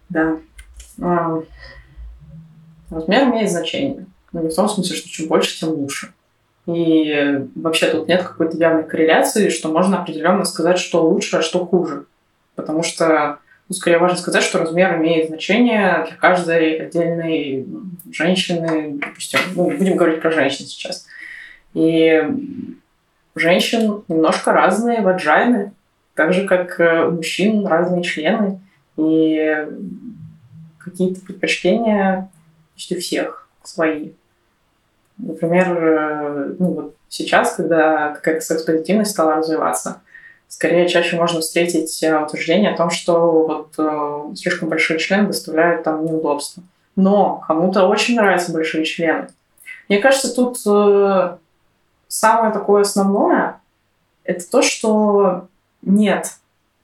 Да. 0.08 0.38
А, 1.02 1.44
Размер 2.90 3.24
имеет 3.24 3.52
значение. 3.52 4.06
Но 4.32 4.42
не 4.42 4.50
в 4.50 4.56
том 4.56 4.70
смысле, 4.70 4.96
что 4.96 5.10
чем 5.10 5.28
больше, 5.28 5.60
тем 5.60 5.70
лучше. 5.70 6.14
И 6.66 7.46
вообще 7.56 7.90
тут 7.90 8.08
нет 8.08 8.24
какой-то 8.24 8.58
явной 8.58 8.84
корреляции, 8.84 9.50
что 9.50 9.70
можно 9.70 10.02
определенно 10.02 10.46
сказать, 10.46 10.80
что 10.80 11.06
лучше, 11.06 11.38
а 11.38 11.42
что 11.42 11.66
хуже. 11.66 12.06
Потому 12.56 12.84
что 12.84 13.40
ну, 13.68 13.76
скорее 13.76 13.98
важно 13.98 14.18
сказать, 14.18 14.44
что 14.44 14.60
размер 14.60 14.98
имеет 14.98 15.28
значение 15.28 16.06
для 16.08 16.16
каждой 16.18 16.86
отдельной 16.86 17.66
женщины. 18.12 19.00
Допустим, 19.00 19.40
ну, 19.56 19.72
будем 19.72 19.98
говорить 19.98 20.22
про 20.22 20.32
женщин 20.32 20.66
сейчас. 20.66 21.06
И 21.74 22.24
женщин 23.36 24.04
немножко 24.08 24.52
разные 24.52 25.02
ваджайны, 25.02 25.72
так 26.14 26.34
же, 26.34 26.46
как 26.46 26.80
у 27.08 27.12
мужчин 27.12 27.66
разные 27.66 28.04
члены. 28.04 28.60
И 28.96 29.68
какие-то 30.78 31.22
предпочтения 31.22 32.30
почти 32.74 32.96
всех 33.00 33.50
свои. 33.64 34.12
Например, 35.18 36.56
ну, 36.60 36.66
вот 36.74 36.96
сейчас, 37.10 37.56
когда 37.56 38.14
какая-то 38.14 38.42
секс-позитивность 38.42 39.12
стала 39.12 39.36
развиваться, 39.36 40.02
скорее 40.48 40.88
чаще 40.88 41.16
можно 41.16 41.42
встретить 41.42 42.04
утверждение 42.04 42.72
о 42.72 42.78
том, 42.78 42.90
что 42.90 43.46
вот 43.46 43.74
э, 43.78 44.36
слишком 44.36 44.70
большой 44.70 45.00
член 45.00 45.28
доставляет 45.28 45.84
там 45.84 46.06
неудобства. 46.06 46.64
Но 46.96 47.44
кому-то 47.48 47.88
очень 47.88 48.16
нравятся 48.16 48.52
большие 48.52 48.86
члены. 48.86 49.28
Мне 49.90 50.00
кажется, 50.00 50.34
тут 50.34 50.58
э, 50.66 51.38
самое 52.08 52.54
такое 52.54 52.82
основное 52.82 53.60
это 54.24 54.50
то, 54.50 54.62
что 54.62 55.48
нет, 55.82 56.32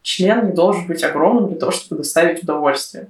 член 0.02 0.48
не 0.48 0.54
должен 0.54 0.88
быть 0.88 1.04
огромным 1.04 1.48
для 1.50 1.58
того, 1.58 1.72
чтобы 1.72 1.98
доставить 1.98 2.44
удовольствие. 2.44 3.08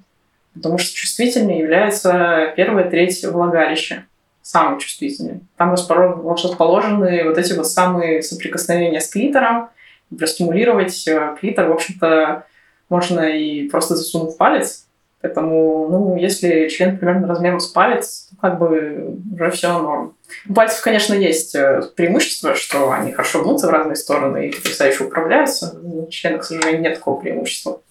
Потому 0.54 0.78
что 0.78 0.94
чувствительнее 0.94 1.60
является 1.60 2.54
первая 2.56 2.90
треть 2.90 3.24
влагалища 3.26 4.06
самый 4.50 4.80
чувствительный. 4.80 5.42
Там 5.58 5.74
расположены 5.74 7.24
вот 7.24 7.38
эти 7.38 7.54
вот 7.54 7.68
самые 7.68 8.24
соприкосновения 8.24 9.00
с 9.00 9.08
клитором. 9.08 9.70
Простимулировать 10.18 11.08
э, 11.08 11.36
клитор, 11.40 11.70
в 11.70 11.74
общем-то, 11.74 12.46
можно 12.90 13.20
и 13.30 13.70
просто 13.70 13.96
засунув 13.96 14.38
палец. 14.38 14.88
Поэтому, 15.22 15.88
ну, 15.90 16.16
если 16.16 16.68
член 16.70 16.98
примерно 16.98 17.28
размером 17.28 17.60
с 17.60 17.68
палец, 17.68 18.30
то 18.32 18.38
как 18.42 18.58
бы 18.58 19.20
уже 19.34 19.52
все 19.52 19.78
норм. 19.78 20.16
У 20.48 20.54
пальцев, 20.54 20.82
конечно, 20.82 21.14
есть 21.14 21.54
э, 21.54 21.84
преимущество, 21.96 22.56
что 22.56 22.92
они 22.92 23.12
хорошо 23.12 23.44
гнутся 23.44 23.68
в 23.68 23.70
разные 23.70 23.98
стороны 23.98 24.48
и 24.48 24.56
потрясающе 24.56 25.04
управляются. 25.04 25.78
У 25.84 26.08
члена, 26.10 26.40
к 26.40 26.44
сожалению, 26.44 26.82
нет 26.82 26.96
такого 26.96 27.20
преимущества. 27.22 27.82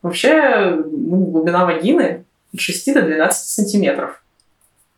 Вообще, 0.00 0.70
ну, 0.70 1.18
глубина 1.26 1.66
вагины 1.66 2.24
от 2.52 2.60
6 2.60 2.94
до 2.94 3.02
12 3.02 3.48
сантиметров. 3.48 4.21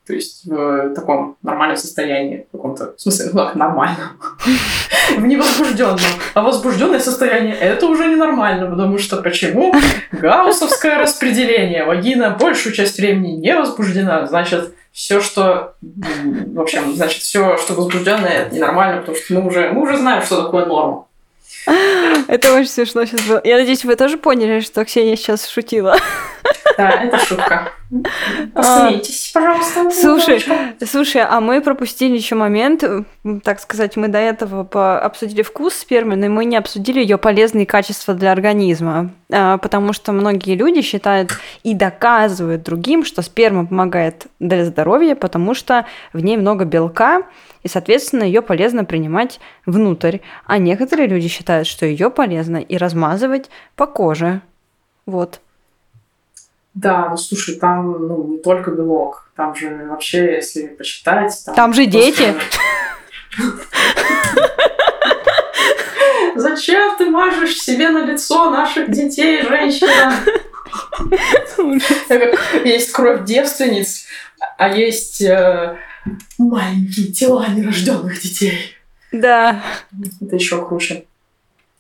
То 0.07 0.13
есть 0.13 0.45
в 0.45 0.95
таком 0.95 1.37
нормальном 1.43 1.79
состоянии, 1.79 2.47
в 2.49 2.57
каком-то, 2.57 2.95
в 2.95 3.01
смысле, 3.01 3.31
ну 3.33 3.39
как 3.39 3.55
нормальном, 3.55 4.19
в 5.17 5.27
невозбужденном. 5.27 5.99
А 6.35 6.43
возбужденное 6.43 7.01
состояние 7.01 7.55
это 7.55 7.87
уже 7.87 8.07
ненормально, 8.07 8.67
потому 8.71 8.99
что 8.99 9.23
почему? 9.23 9.75
Гауссовское 10.13 10.99
распределение. 10.99 11.85
Вагина 11.85 12.37
большую 12.39 12.75
часть 12.75 12.99
времени 12.99 13.33
не 13.33 13.57
возбуждена, 13.57 14.27
значит, 14.27 14.75
все, 14.93 15.21
что, 15.21 15.75
в 15.81 16.61
общем, 16.61 16.95
значит, 16.95 17.23
все, 17.23 17.57
что 17.57 17.73
возбужденное, 17.73 18.43
это 18.43 18.55
ненормально, 18.55 19.01
потому 19.01 19.17
что 19.17 19.35
мы 19.35 19.47
уже, 19.47 19.71
мы 19.73 19.83
уже 19.83 19.97
знаем, 19.97 20.23
что 20.23 20.43
такое 20.43 20.67
норма. 20.67 21.07
Это 22.29 22.55
очень 22.55 22.69
смешно 22.69 23.05
сейчас 23.07 23.23
было. 23.23 23.41
Я 23.43 23.57
надеюсь, 23.57 23.85
вы 23.85 23.97
тоже 23.97 24.19
поняли, 24.19 24.61
что 24.61 24.85
Ксения 24.85 25.17
сейчас 25.17 25.49
шутила. 25.49 25.97
Да, 26.77 26.91
это 26.91 27.19
шутка. 27.19 27.73
Посмейтесь, 28.55 29.31
пожалуйста. 29.33 29.91
Слушай, 29.91 30.45
слушай, 30.85 31.23
а 31.23 31.41
мы 31.41 31.61
пропустили 31.61 32.17
еще 32.17 32.35
момент, 32.35 32.83
так 33.43 33.61
сказать, 33.61 33.97
мы 33.97 34.09
до 34.09 34.19
этого 34.19 34.67
обсудили 34.99 35.43
вкус 35.43 35.75
спермы, 35.75 36.17
но 36.17 36.29
мы 36.29 36.45
не 36.45 36.57
обсудили 36.57 37.01
ее 37.01 37.19
полезные 37.19 37.67
качества 37.67 38.15
для 38.15 38.33
организма, 38.33 39.11
а, 39.31 39.59
потому 39.59 39.93
что 39.93 40.13
многие 40.13 40.57
люди 40.57 40.83
считают 40.83 41.33
и 41.63 41.75
доказывают 41.75 42.63
другим, 42.63 43.05
что 43.05 43.23
сперма 43.23 43.67
помогает 43.67 44.27
для 44.41 44.65
здоровья, 44.65 45.15
потому 45.15 45.55
что 45.55 45.87
в 46.13 46.21
ней 46.21 46.37
много 46.37 46.65
белка, 46.65 47.23
и, 47.63 47.69
соответственно, 47.69 48.25
ее 48.25 48.43
полезно 48.43 48.85
принимать 48.85 49.41
внутрь. 49.67 50.19
А 50.47 50.59
некоторые 50.59 51.09
люди 51.09 51.29
считают, 51.29 51.67
что 51.67 51.87
ее 51.87 52.11
полезно 52.11 52.59
и 52.59 52.77
размазывать 52.77 53.51
по 53.77 53.87
коже. 53.87 54.43
Вот. 55.07 55.41
Да, 56.75 57.09
ну 57.11 57.17
слушай, 57.17 57.55
там 57.55 57.93
ну, 58.09 58.27
не 58.27 58.39
только 58.39 58.73
белок, 58.73 59.31
там 59.37 59.55
же 59.55 59.87
вообще, 59.89 60.35
если 60.35 60.67
посчитать... 60.67 61.33
Там, 61.47 61.55
там 61.55 61.73
же 61.73 61.87
дети! 61.87 62.35
Зачем 66.35 66.97
ты 66.99 67.07
мажешь 67.11 67.59
себе 67.59 67.91
на 67.91 68.05
лицо 68.05 68.51
наших 68.51 68.91
детей, 68.91 69.43
женщина? 69.43 70.15
Есть 72.65 72.91
кровь 72.93 73.25
девственниц, 73.25 74.07
а 74.59 74.69
есть 74.69 75.23
э, 75.23 75.79
маленькие 76.39 77.13
тела 77.13 77.47
нерожденных 77.49 78.21
детей. 78.21 78.75
Да. 79.13 79.63
Это 80.21 80.35
еще 80.35 80.67
круче. 80.67 81.07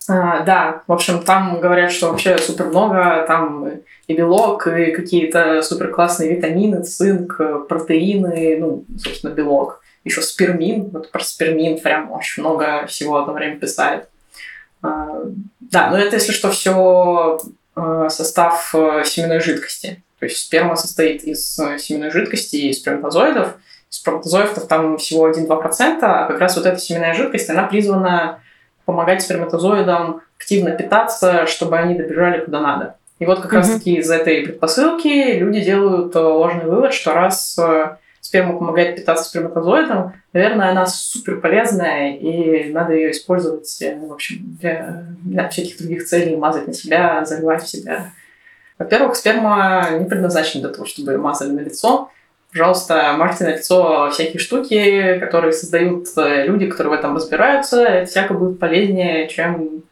А, 0.08 0.40
да, 0.40 0.82
в 0.86 0.92
общем, 0.92 1.22
там 1.22 1.60
говорят, 1.60 1.90
что 1.90 2.10
вообще 2.10 2.36
супер 2.38 2.66
много, 2.66 3.24
там 3.26 3.68
и 4.06 4.14
белок, 4.14 4.66
и 4.66 4.92
какие-то 4.92 5.62
супер 5.62 5.90
классные 5.90 6.36
витамины, 6.36 6.82
цинк, 6.82 7.40
протеины, 7.68 8.56
ну, 8.60 8.84
собственно, 8.98 9.32
белок. 9.32 9.80
Еще 10.04 10.20
спермин, 10.20 10.90
вот 10.90 11.10
про 11.10 11.24
спермин 11.24 11.80
прям 11.80 12.12
очень 12.12 12.42
много 12.42 12.86
всего 12.86 13.16
одно 13.16 13.32
время 13.32 13.58
писает. 13.58 14.08
А, 14.82 15.22
да, 15.60 15.90
но 15.90 15.96
это, 15.96 16.16
если 16.16 16.32
что, 16.32 16.50
все 16.50 17.38
а, 17.74 18.08
состав 18.08 18.74
э, 18.74 19.02
семенной 19.04 19.40
жидкости. 19.40 20.02
То 20.20 20.26
есть 20.26 20.38
сперма 20.38 20.76
состоит 20.76 21.24
из 21.24 21.58
э, 21.58 21.78
семенной 21.78 22.10
жидкости 22.10 22.56
и 22.56 22.72
сперматозоидов. 22.72 23.54
Сперматозоидов 23.88 24.68
там 24.68 24.96
всего 24.98 25.28
1-2%, 25.28 25.98
а 26.02 26.28
как 26.28 26.38
раз 26.38 26.56
вот 26.56 26.66
эта 26.66 26.78
семенная 26.78 27.14
жидкость, 27.14 27.50
она 27.50 27.64
призвана 27.64 28.40
помогать 28.84 29.22
сперматозоидам 29.22 30.22
активно 30.38 30.72
питаться, 30.72 31.46
чтобы 31.46 31.78
они 31.78 31.94
добежали 31.94 32.44
куда 32.44 32.60
надо. 32.60 32.96
И 33.18 33.26
вот 33.26 33.40
как 33.40 33.52
mm-hmm. 33.52 33.56
раз-таки 33.56 33.94
из 33.94 34.10
этой 34.10 34.42
предпосылки 34.42 35.38
люди 35.38 35.60
делают 35.60 36.14
э, 36.16 36.18
ложный 36.18 36.64
вывод, 36.64 36.92
что 36.92 37.14
раз 37.14 37.56
э, 37.58 37.96
сперма 38.20 38.58
помогает 38.58 38.96
питаться 38.96 39.24
сперматозоидом, 39.24 40.14
наверное, 40.32 40.70
она 40.70 40.86
супер 40.86 41.40
полезная, 41.40 42.16
и 42.16 42.72
надо 42.72 42.92
ее 42.92 43.12
использовать, 43.12 43.80
э, 43.82 43.96
в 43.96 44.12
общем, 44.12 44.56
для, 44.60 45.06
для 45.22 45.48
всяких 45.48 45.78
других 45.78 46.04
целей, 46.04 46.36
мазать 46.36 46.66
на 46.66 46.74
себя, 46.74 47.24
заливать 47.24 47.62
в 47.62 47.68
себя. 47.68 48.10
Во-первых, 48.78 49.14
сперма 49.14 49.86
не 49.92 50.06
предназначена 50.06 50.64
для 50.64 50.72
того, 50.72 50.84
чтобы 50.84 51.12
ее 51.12 51.18
мазали 51.18 51.52
на 51.52 51.60
лицо. 51.60 52.10
Пожалуйста, 52.54 53.14
мажьте 53.18 53.44
на 53.44 53.56
лицо 53.56 54.08
всякие 54.12 54.38
штуки, 54.38 55.18
которые 55.18 55.52
создают 55.52 56.06
люди, 56.16 56.66
которые 56.66 56.94
в 56.94 56.98
этом 56.98 57.16
разбираются. 57.16 57.82
Это 57.82 58.08
всяко 58.08 58.32
будет 58.32 58.60
полезнее, 58.60 59.26
чем 59.26 59.82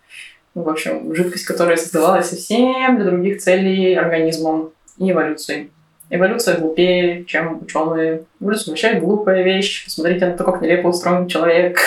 в 0.54 0.68
общем, 0.68 1.12
жидкость, 1.12 1.44
которая 1.44 1.76
создавалась 1.76 2.28
совсем 2.28 2.96
для 2.96 3.06
других 3.06 3.40
целей 3.40 3.94
организмом 3.94 4.70
и 4.96 5.10
эволюцией. 5.10 5.72
Эволюция 6.08 6.58
глупее, 6.58 7.24
чем 7.24 7.62
ученые. 7.62 8.24
Эволюция 8.38 8.70
вообще 8.70 8.94
глупая 8.94 9.42
вещь. 9.42 9.86
Посмотрите 9.86 10.26
на 10.26 10.36
то, 10.36 10.44
как 10.44 10.62
нелепо 10.62 10.86
устроен 10.88 11.26
человек. 11.26 11.80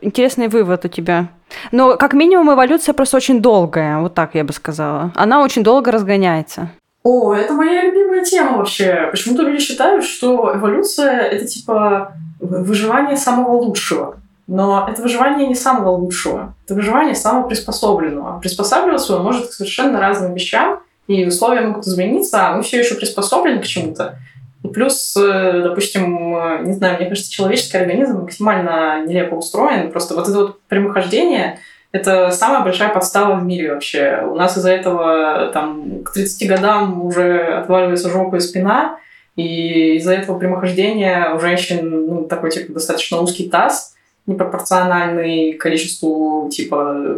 Интересный 0.00 0.48
вывод 0.48 0.84
у 0.86 0.88
тебя. 0.88 1.28
Но, 1.70 1.96
как 1.96 2.14
минимум, 2.14 2.52
эволюция 2.52 2.94
просто 2.94 3.18
очень 3.18 3.40
долгая, 3.40 3.98
вот 3.98 4.14
так 4.14 4.34
я 4.34 4.42
бы 4.42 4.52
сказала. 4.52 5.12
Она 5.14 5.44
очень 5.44 5.62
долго 5.62 5.92
разгоняется. 5.92 6.70
О, 7.04 7.34
это 7.34 7.52
моя 7.52 7.82
любимая 7.82 8.24
тема 8.24 8.58
вообще. 8.58 9.08
Почему-то 9.10 9.42
люди 9.42 9.62
считают, 9.62 10.04
что 10.04 10.52
эволюция— 10.54 11.20
это 11.20 11.46
типа 11.46 12.12
выживание 12.38 13.16
самого 13.16 13.56
лучшего. 13.56 14.16
Но 14.46 14.86
это 14.88 15.02
выживание 15.02 15.48
не 15.48 15.54
самого 15.54 15.90
лучшего. 15.90 16.54
Это 16.64 16.74
выживание 16.74 17.14
самого 17.14 17.48
приспособленного. 17.48 18.38
Приспосабливаться 18.40 19.16
он 19.16 19.24
может 19.24 19.48
к 19.48 19.52
совершенно 19.52 20.00
разным 20.00 20.34
вещам, 20.34 20.80
и 21.08 21.26
условия 21.26 21.62
могут 21.62 21.86
измениться, 21.86 22.48
а 22.48 22.56
мы 22.56 22.62
все 22.62 22.78
еще 22.78 22.94
приспособлены 22.94 23.60
к 23.60 23.66
чему-то. 23.66 24.18
И 24.62 24.68
плюс, 24.68 25.16
э, 25.16 25.60
допустим, 25.64 26.36
э, 26.36 26.62
не 26.62 26.72
знаю, 26.72 26.98
мне 26.98 27.08
кажется, 27.08 27.32
человеческий 27.32 27.78
организм 27.78 28.20
максимально 28.20 29.04
нелепо 29.04 29.34
устроен. 29.34 29.90
Просто 29.90 30.14
вот 30.14 30.28
это 30.28 30.38
вот 30.38 30.60
прямохождение— 30.68 31.58
это 31.92 32.30
самая 32.30 32.62
большая 32.62 32.88
подстава 32.88 33.38
в 33.38 33.44
мире 33.44 33.74
вообще. 33.74 34.26
У 34.28 34.34
нас 34.34 34.56
из-за 34.56 34.70
этого 34.70 35.50
там 35.52 36.02
к 36.02 36.12
30 36.12 36.48
годам 36.48 37.04
уже 37.04 37.38
отваливается 37.58 38.10
жопа 38.10 38.36
и 38.36 38.40
спина, 38.40 38.98
и 39.36 39.96
из-за 39.96 40.14
этого 40.14 40.38
прямохождения 40.38 41.32
у 41.34 41.40
женщин 41.40 42.06
ну, 42.06 42.24
такой 42.24 42.50
типа 42.50 42.72
достаточно 42.72 43.20
узкий 43.20 43.48
таз, 43.48 43.94
непропорциональный 44.26 45.52
количеству 45.52 46.48
типа 46.50 47.16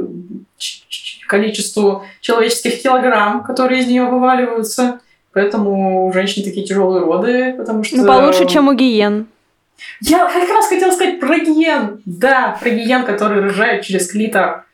количеству 1.29 2.03
человеческих 2.21 2.83
килограмм, 2.83 3.45
которые 3.45 3.81
из 3.81 3.87
нее 3.87 4.05
вываливаются. 4.05 5.01
Поэтому 5.33 6.07
у 6.07 6.13
женщин 6.13 6.45
такие 6.45 6.65
тяжелые 6.65 7.05
роды, 7.05 7.55
потому 7.55 7.83
что... 7.83 7.97
Ну, 7.97 8.07
получше, 8.07 8.47
чем 8.47 8.69
у 8.69 8.75
гиен. 8.75 9.27
Я 10.01 10.27
как 10.27 10.49
раз 10.49 10.69
хотела 10.69 10.93
сказать 10.93 11.21
про 11.21 11.39
гиен. 11.39 12.01
Да, 12.05 12.57
про 12.61 12.71
гиен, 12.71 13.05
которые 13.05 13.43
рожают 13.43 13.85
через 13.85 14.11
клитор. 14.11 14.65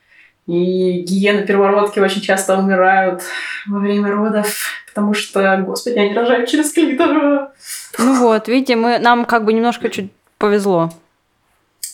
И 0.47 1.01
гиены 1.01 1.45
первородки 1.45 1.99
очень 1.99 2.21
часто 2.21 2.57
умирают 2.57 3.21
во 3.67 3.79
время 3.79 4.11
родов, 4.11 4.57
потому 4.87 5.13
что, 5.13 5.63
господи, 5.65 5.99
они 5.99 6.13
рожают 6.13 6.49
через 6.49 6.73
клитор. 6.73 7.51
Ну 7.99 8.13
вот, 8.15 8.47
видите, 8.47 8.75
мы, 8.75 8.99
нам 8.99 9.25
как 9.25 9.45
бы 9.45 9.53
немножко 9.53 9.89
чуть 9.89 10.11
повезло. 10.37 10.89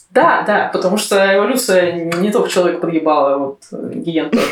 Да, 0.10 0.44
да, 0.48 0.70
потому 0.72 0.98
что 0.98 1.16
эволюция 1.36 2.06
не 2.06 2.32
только 2.32 2.50
человек 2.50 2.80
подъебала, 2.80 3.38
вот 3.38 3.60
э, 3.72 3.92
гиен 3.96 4.30
тоже. 4.32 4.48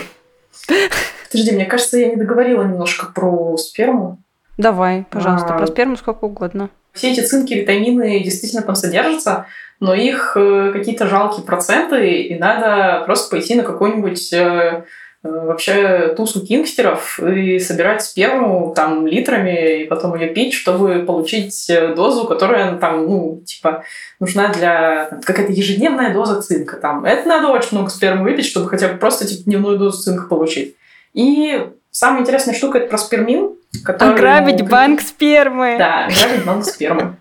Подожди, 1.31 1.51
мне 1.53 1.65
кажется, 1.65 1.97
я 1.97 2.09
не 2.09 2.17
договорила 2.17 2.63
немножко 2.63 3.07
про 3.07 3.57
сперму. 3.57 4.19
Давай, 4.57 5.05
пожалуйста, 5.09 5.55
А. 5.55 5.57
про 5.57 5.67
сперму 5.67 5.95
сколько 5.97 6.25
угодно. 6.25 6.69
Все 6.95 7.11
эти 7.11 7.19
цинки, 7.19 7.53
витамины 7.53 8.23
действительно 8.23 8.61
там 8.63 8.75
содержатся, 8.75 9.47
но 9.81 9.93
их 9.93 10.33
э, 10.37 10.71
какие-то 10.73 11.07
жалкие 11.07 11.45
проценты, 11.45 12.21
и 12.21 12.39
надо 12.39 13.03
просто 13.05 13.29
пойти 13.29 13.55
на 13.55 13.63
какой-нибудь 13.63 14.31
э, 14.31 14.37
э, 14.37 14.83
вообще 15.21 16.13
тусу 16.15 16.45
кингстеров 16.45 17.19
и 17.19 17.59
собирать 17.59 18.01
сперму 18.01 18.73
там 18.73 19.05
литрами 19.05 19.81
и 19.81 19.85
потом 19.87 20.15
ее 20.15 20.29
пить, 20.29 20.53
чтобы 20.53 21.03
получить 21.05 21.69
дозу, 21.95 22.25
которая 22.25 22.77
там, 22.77 23.05
ну, 23.05 23.43
типа, 23.45 23.83
нужна 24.21 24.47
для 24.47 25.09
какая-то 25.25 25.51
ежедневная 25.51 26.13
доза 26.13 26.41
цинка. 26.41 26.77
Там. 26.77 27.03
Это 27.03 27.27
надо 27.27 27.49
очень 27.49 27.77
много 27.77 27.89
спермы 27.89 28.23
выпить, 28.23 28.45
чтобы 28.45 28.69
хотя 28.69 28.87
бы 28.87 28.97
просто 28.97 29.27
типа, 29.27 29.43
дневную 29.43 29.77
дозу 29.77 30.01
цинка 30.01 30.27
получить. 30.27 30.77
И 31.13 31.67
самая 31.95 32.21
интересная 32.23 32.53
штука 32.53 32.79
это 32.79 32.89
про 32.89 32.97
спермин, 32.97 33.55
который... 33.85 34.15
Ограбить 34.15 34.67
банк 34.67 34.99
спермы. 34.99 35.77
Да, 35.79 36.07
ограбить 36.07 36.45
банк 36.45 36.65
спермы. 36.65 37.15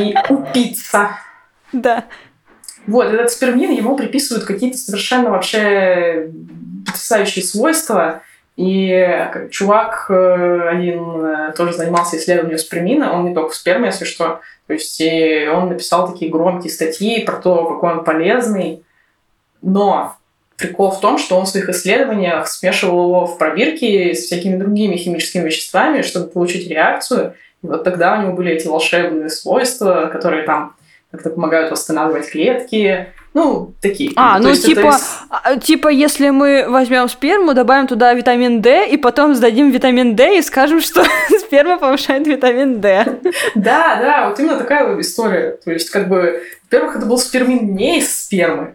И 0.00 0.14
упиться. 0.28 1.10
Да. 1.72 2.04
Вот, 2.86 3.06
этот 3.06 3.32
спермин, 3.32 3.72
ему 3.72 3.96
приписывают 3.96 4.44
какие-то 4.44 4.78
совершенно 4.78 5.30
вообще 5.30 6.30
потрясающие 6.86 7.44
свойства. 7.44 8.22
И 8.54 9.28
как 9.32 9.50
чувак 9.50 10.06
э, 10.08 10.68
один 10.68 11.24
э, 11.24 11.52
тоже 11.56 11.72
занимался 11.72 12.16
исследованием 12.16 12.58
спермина, 12.58 13.12
он 13.12 13.26
не 13.26 13.34
только 13.34 13.50
в 13.50 13.56
сперме, 13.56 13.86
если 13.86 14.04
что. 14.04 14.40
То 14.68 14.72
есть 14.72 15.02
он 15.52 15.68
написал 15.68 16.10
такие 16.10 16.30
громкие 16.30 16.72
статьи 16.72 17.24
про 17.24 17.36
то, 17.36 17.64
какой 17.68 17.92
он 17.92 18.04
полезный. 18.04 18.84
Но 19.62 20.15
прикол 20.56 20.90
в 20.90 21.00
том, 21.00 21.18
что 21.18 21.36
он 21.36 21.44
в 21.44 21.48
своих 21.48 21.68
исследованиях 21.68 22.48
смешивал 22.48 23.08
его 23.08 23.26
в 23.26 23.38
пробирки 23.38 24.12
с 24.12 24.26
всякими 24.26 24.56
другими 24.56 24.96
химическими 24.96 25.44
веществами, 25.44 26.02
чтобы 26.02 26.28
получить 26.28 26.68
реакцию. 26.68 27.34
И 27.62 27.66
вот 27.66 27.84
тогда 27.84 28.18
у 28.18 28.22
него 28.22 28.32
были 28.32 28.52
эти 28.52 28.66
волшебные 28.66 29.28
свойства, 29.28 30.08
которые 30.12 30.44
там 30.44 30.74
как-то 31.10 31.30
помогают 31.30 31.70
восстанавливать 31.70 32.30
клетки. 32.30 33.06
Ну, 33.32 33.74
такие. 33.82 34.12
А, 34.16 34.38
ну 34.38 34.48
есть 34.48 34.64
типа, 34.64 34.88
из- 34.88 35.18
а, 35.28 35.56
типа, 35.56 35.88
если 35.88 36.30
мы 36.30 36.64
возьмем 36.68 37.08
сперму, 37.08 37.52
добавим 37.52 37.86
туда 37.86 38.14
витамин 38.14 38.62
D, 38.62 38.88
и 38.88 38.96
потом 38.96 39.34
сдадим 39.34 39.70
витамин 39.70 40.16
D 40.16 40.38
и 40.38 40.42
скажем, 40.42 40.80
что 40.80 41.04
сперма 41.38 41.78
повышает 41.78 42.26
витамин 42.26 42.80
D. 42.80 43.18
Да, 43.54 43.96
да, 44.00 44.28
вот 44.28 44.40
именно 44.40 44.56
такая 44.56 44.98
история. 45.00 45.58
То 45.64 45.70
есть, 45.70 45.90
как 45.90 46.08
бы, 46.08 46.42
во-первых, 46.64 46.96
это 46.96 47.06
был 47.06 47.18
спермин 47.18 47.74
не 47.74 47.98
из 47.98 48.24
спермы. 48.24 48.74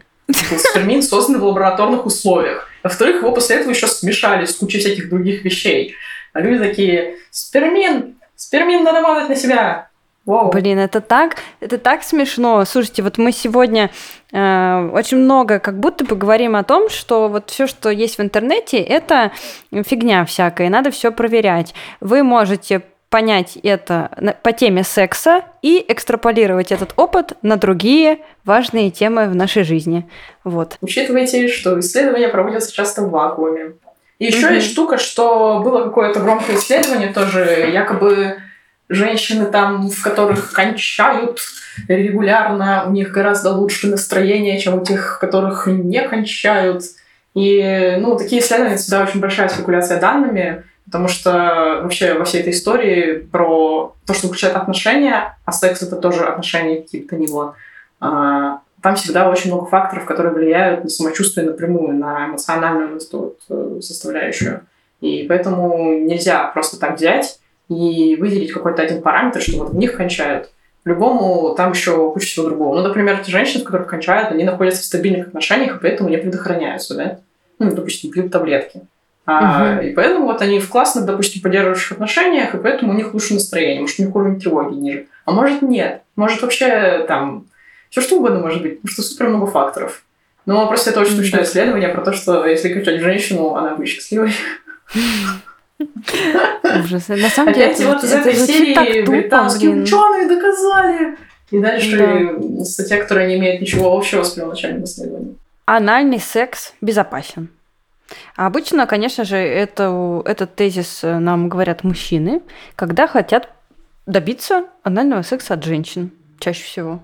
Был 0.50 0.58
спермин, 0.58 1.02
созданный 1.02 1.38
в 1.38 1.44
лабораторных 1.44 2.06
условиях. 2.06 2.68
Во-вторых, 2.82 3.16
его 3.16 3.32
после 3.32 3.56
этого 3.56 3.70
еще 3.70 3.86
смешали 3.86 4.46
с 4.46 4.56
кучей 4.56 4.78
всяких 4.78 5.08
других 5.08 5.44
вещей. 5.44 5.94
А 6.32 6.40
люди 6.40 6.58
такие, 6.58 7.16
спермин, 7.30 8.16
спермин 8.36 8.82
надо 8.82 9.00
мазать 9.00 9.28
на 9.28 9.36
себя. 9.36 9.88
Воу. 10.24 10.52
Блин, 10.52 10.78
это 10.78 11.00
так, 11.00 11.36
это 11.58 11.78
так 11.78 12.04
смешно. 12.04 12.64
Слушайте, 12.64 13.02
вот 13.02 13.18
мы 13.18 13.32
сегодня 13.32 13.90
э, 14.30 14.90
очень 14.92 15.16
много 15.16 15.58
как 15.58 15.80
будто 15.80 16.04
бы 16.04 16.14
говорим 16.14 16.54
о 16.54 16.62
том, 16.62 16.88
что 16.88 17.28
вот 17.28 17.50
все, 17.50 17.66
что 17.66 17.90
есть 17.90 18.18
в 18.18 18.22
интернете, 18.22 18.78
это 18.78 19.32
фигня 19.72 20.24
всякая, 20.24 20.68
надо 20.70 20.92
все 20.92 21.10
проверять. 21.10 21.74
Вы 22.00 22.22
можете 22.22 22.82
понять 23.12 23.58
это 23.62 24.34
по 24.42 24.52
теме 24.52 24.82
секса 24.82 25.42
и 25.60 25.84
экстраполировать 25.86 26.72
этот 26.72 26.94
опыт 26.96 27.34
на 27.42 27.56
другие 27.56 28.20
важные 28.44 28.90
темы 28.90 29.28
в 29.28 29.34
нашей 29.34 29.64
жизни. 29.64 30.08
Вот. 30.44 30.78
Учитывайте, 30.80 31.46
что 31.48 31.78
исследования 31.78 32.28
проводятся 32.28 32.72
часто 32.72 33.02
в 33.02 33.10
вакууме. 33.10 33.74
И 34.18 34.24
еще 34.26 34.46
Мгм. 34.46 34.54
есть 34.54 34.72
штука, 34.72 34.96
что 34.96 35.60
было 35.62 35.84
какое-то 35.84 36.20
громкое 36.20 36.56
исследование 36.56 37.12
тоже, 37.12 37.68
якобы 37.70 38.38
женщины 38.88 39.44
там, 39.44 39.90
в 39.90 40.02
которых 40.02 40.52
кончают 40.52 41.40
регулярно, 41.88 42.84
у 42.86 42.92
них 42.92 43.10
гораздо 43.10 43.50
лучше 43.50 43.88
настроение, 43.88 44.58
чем 44.58 44.80
у 44.80 44.84
тех, 44.84 45.18
которых 45.20 45.66
не 45.66 46.00
кончают. 46.08 46.82
И, 47.34 47.96
ну, 48.00 48.16
такие 48.16 48.40
исследования 48.40 48.76
всегда 48.76 49.02
очень 49.02 49.20
большая 49.20 49.50
спекуляция 49.50 50.00
данными, 50.00 50.64
потому 50.92 51.08
что 51.08 51.80
вообще 51.82 52.12
во 52.12 52.26
всей 52.26 52.42
этой 52.42 52.52
истории 52.52 53.26
про 53.32 53.94
то, 54.06 54.12
что 54.12 54.26
включает 54.26 54.56
отношения, 54.56 55.38
а 55.46 55.52
секс 55.52 55.80
это 55.80 55.96
тоже 55.96 56.24
отношения 56.24 56.82
какие-то 56.82 57.16
ни 57.16 57.26
было, 57.26 57.54
а, 57.98 58.60
там 58.82 58.96
всегда 58.96 59.30
очень 59.30 59.50
много 59.50 59.70
факторов, 59.70 60.04
которые 60.04 60.34
влияют 60.34 60.84
на 60.84 60.90
самочувствие 60.90 61.46
напрямую, 61.46 61.94
на 61.94 62.26
эмоциональную 62.26 62.98
эту 62.98 63.18
вот, 63.18 63.38
э, 63.48 63.80
составляющую. 63.80 64.66
И 65.00 65.24
поэтому 65.26 65.98
нельзя 66.00 66.48
просто 66.48 66.78
так 66.78 66.96
взять 66.96 67.38
и 67.70 68.16
выделить 68.16 68.52
какой-то 68.52 68.82
один 68.82 69.00
параметр, 69.00 69.40
что 69.40 69.60
вот 69.60 69.70
в 69.70 69.76
них 69.76 69.96
кончают. 69.96 70.50
Любому 70.84 71.54
там 71.54 71.72
еще 71.72 72.12
куча 72.12 72.26
всего 72.26 72.46
другого. 72.46 72.74
Ну, 72.74 72.82
например, 72.82 73.24
те 73.24 73.30
женщины, 73.30 73.62
в 73.62 73.64
которых 73.64 73.86
кончают, 73.86 74.30
они 74.30 74.44
находятся 74.44 74.82
в 74.82 74.84
стабильных 74.84 75.28
отношениях, 75.28 75.76
и 75.76 75.80
поэтому 75.80 76.10
не 76.10 76.18
предохраняются, 76.18 76.94
да? 76.96 77.20
Ну, 77.58 77.70
допустим, 77.70 78.10
пьют 78.10 78.30
таблетки. 78.30 78.82
А, 79.24 79.74
Мгм. 79.74 79.80
И 79.86 79.90
поэтому 79.92 80.26
вот 80.26 80.42
они 80.42 80.58
в 80.58 80.68
классных, 80.68 81.04
допустим, 81.04 81.42
поддерживающих 81.42 81.92
отношениях, 81.92 82.54
и 82.54 82.58
поэтому 82.58 82.92
у 82.92 82.94
них 82.96 83.14
лучше 83.14 83.34
настроение, 83.34 83.80
может, 83.80 83.98
у 84.00 84.02
них 84.02 84.14
уровень 84.16 84.40
тревоги 84.40 84.74
ниже. 84.74 85.06
А 85.24 85.32
может, 85.32 85.62
нет. 85.62 86.02
Может, 86.16 86.42
вообще 86.42 87.04
там 87.06 87.46
все 87.90 88.00
что 88.00 88.16
угодно 88.16 88.40
может 88.40 88.62
быть, 88.62 88.80
потому 88.80 88.92
что 88.92 89.02
супер 89.02 89.28
много 89.28 89.46
факторов. 89.46 90.02
Но 90.44 90.66
просто 90.66 90.90
это 90.90 91.00
очень 91.00 91.16
точное 91.16 91.44
исследование 91.44 91.88
про 91.88 92.02
то, 92.02 92.12
что 92.12 92.44
если 92.46 92.72
качать 92.74 93.00
женщину, 93.00 93.54
она 93.54 93.76
будет 93.76 93.88
счастливой. 93.88 94.32
Ужас. 96.84 97.08
На 97.08 97.28
самом 97.28 97.52
деле, 97.52 97.66
это, 97.66 97.86
вот 97.86 98.02
из 98.04 98.12
это 98.12 98.30
этой 98.30 98.46
серии 98.46 99.04
британские 99.06 99.70
ученые 99.70 100.28
доказали. 100.28 101.16
И 101.50 101.58
дальше 101.60 101.98
Да. 101.98 102.64
статья, 102.64 103.00
которая 103.00 103.28
не 103.28 103.36
имеет 103.36 103.60
ничего 103.60 103.96
общего 103.96 104.22
с 104.22 104.30
первоначальным 104.30 104.84
исследованием. 104.84 105.36
Анальный 105.66 106.18
секс 106.18 106.72
безопасен. 106.80 107.48
А 108.36 108.46
обычно, 108.46 108.86
конечно 108.86 109.24
же, 109.24 109.36
это, 109.36 110.22
этот 110.24 110.54
тезис 110.54 111.04
э, 111.04 111.18
нам 111.18 111.48
говорят 111.48 111.84
мужчины, 111.84 112.42
когда 112.76 113.06
хотят 113.06 113.48
добиться 114.06 114.66
анального 114.82 115.22
секса 115.22 115.54
от 115.54 115.64
женщин, 115.64 116.10
чаще 116.38 116.64
всего. 116.64 117.00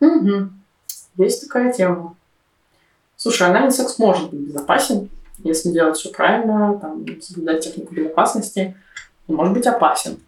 Мгм. 0.00 0.60
Есть 1.16 1.46
такая 1.46 1.72
тема. 1.72 2.16
Слушай, 3.16 3.48
анальный 3.48 3.70
секс 3.70 3.98
может 3.98 4.30
быть 4.30 4.40
безопасен, 4.40 5.08
если 5.44 5.70
делать 5.70 5.96
все 5.96 6.10
правильно, 6.10 6.78
там, 6.80 7.04
соблюдать 7.20 7.64
технику 7.64 7.94
безопасности, 7.94 8.76
и 9.28 9.32
может 9.32 9.54
быть 9.54 9.66
опасен. 9.66 10.18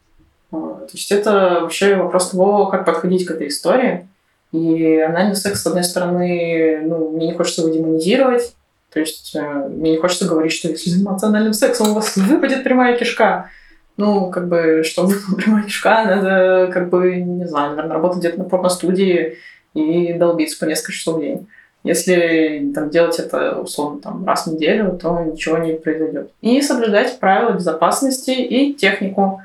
А, 0.52 0.56
То 0.56 0.90
есть 0.92 1.10
это 1.10 1.60
вообще 1.62 1.96
вопрос 1.96 2.30
того, 2.30 2.66
как 2.66 2.84
подходить 2.84 3.26
к 3.26 3.30
этой 3.30 3.48
истории. 3.48 4.08
И 4.52 4.98
анальный 5.00 5.34
секс, 5.34 5.62
с 5.62 5.66
одной 5.66 5.82
стороны, 5.82 6.82
ну, 6.84 7.10
мне 7.10 7.28
не 7.28 7.34
хочется 7.34 7.62
его 7.62 7.74
демонизировать, 7.74 8.54
то 8.94 9.00
есть 9.00 9.34
э, 9.34 9.68
мне 9.68 9.90
не 9.90 9.96
хочется 9.96 10.28
говорить, 10.28 10.52
что 10.52 10.68
если 10.68 10.88
заниматься 10.88 11.26
анальным 11.26 11.52
сексом, 11.52 11.90
у 11.90 11.94
вас 11.94 12.16
выпадет 12.16 12.62
прямая 12.62 12.96
кишка. 12.96 13.50
Ну, 13.96 14.30
как 14.30 14.46
бы, 14.46 14.82
чтобы 14.84 15.08
выпала 15.08 15.36
прямая 15.42 15.64
кишка, 15.64 16.04
надо, 16.04 16.70
как 16.72 16.90
бы, 16.90 17.16
не 17.16 17.44
знаю, 17.44 17.70
наверное, 17.70 17.94
работать 17.94 18.20
где-то 18.20 18.38
на 18.38 18.44
порностудии 18.44 19.38
и 19.74 20.12
долбиться 20.12 20.60
по 20.60 20.68
несколько 20.68 20.92
часов 20.92 21.16
в 21.16 21.20
день. 21.20 21.48
Если 21.82 22.70
там, 22.72 22.88
делать 22.88 23.18
это, 23.18 23.58
условно, 23.60 24.00
там, 24.00 24.24
раз 24.24 24.46
в 24.46 24.54
неделю, 24.54 24.96
то 24.96 25.24
ничего 25.24 25.58
не 25.58 25.72
произойдет. 25.72 26.30
И 26.40 26.62
соблюдать 26.62 27.18
правила 27.18 27.50
безопасности 27.50 28.30
и 28.30 28.74
технику. 28.74 29.42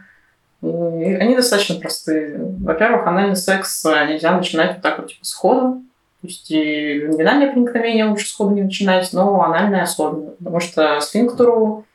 И 0.61 0.65
они 0.67 1.35
достаточно 1.35 1.79
простые. 1.79 2.39
Во-первых, 2.59 3.07
анальный 3.07 3.35
секс 3.35 3.83
нельзя 3.83 4.37
начинать 4.37 4.75
вот 4.75 4.81
так 4.83 4.99
вот 4.99 5.07
типа 5.07 5.25
сходу. 5.25 5.81
То 6.21 6.27
есть 6.27 6.51
и 6.51 7.05
вагинальное 7.07 7.51
проникновение 7.51 8.05
лучше 8.05 8.27
сходу 8.27 8.51
не 8.51 8.63
начинать, 8.63 9.09
но 9.13 9.41
анальное 9.41 9.83
особенно. 9.83 10.31
Потому 10.31 10.59
что 10.59 10.99
сфинктеру 10.99 11.85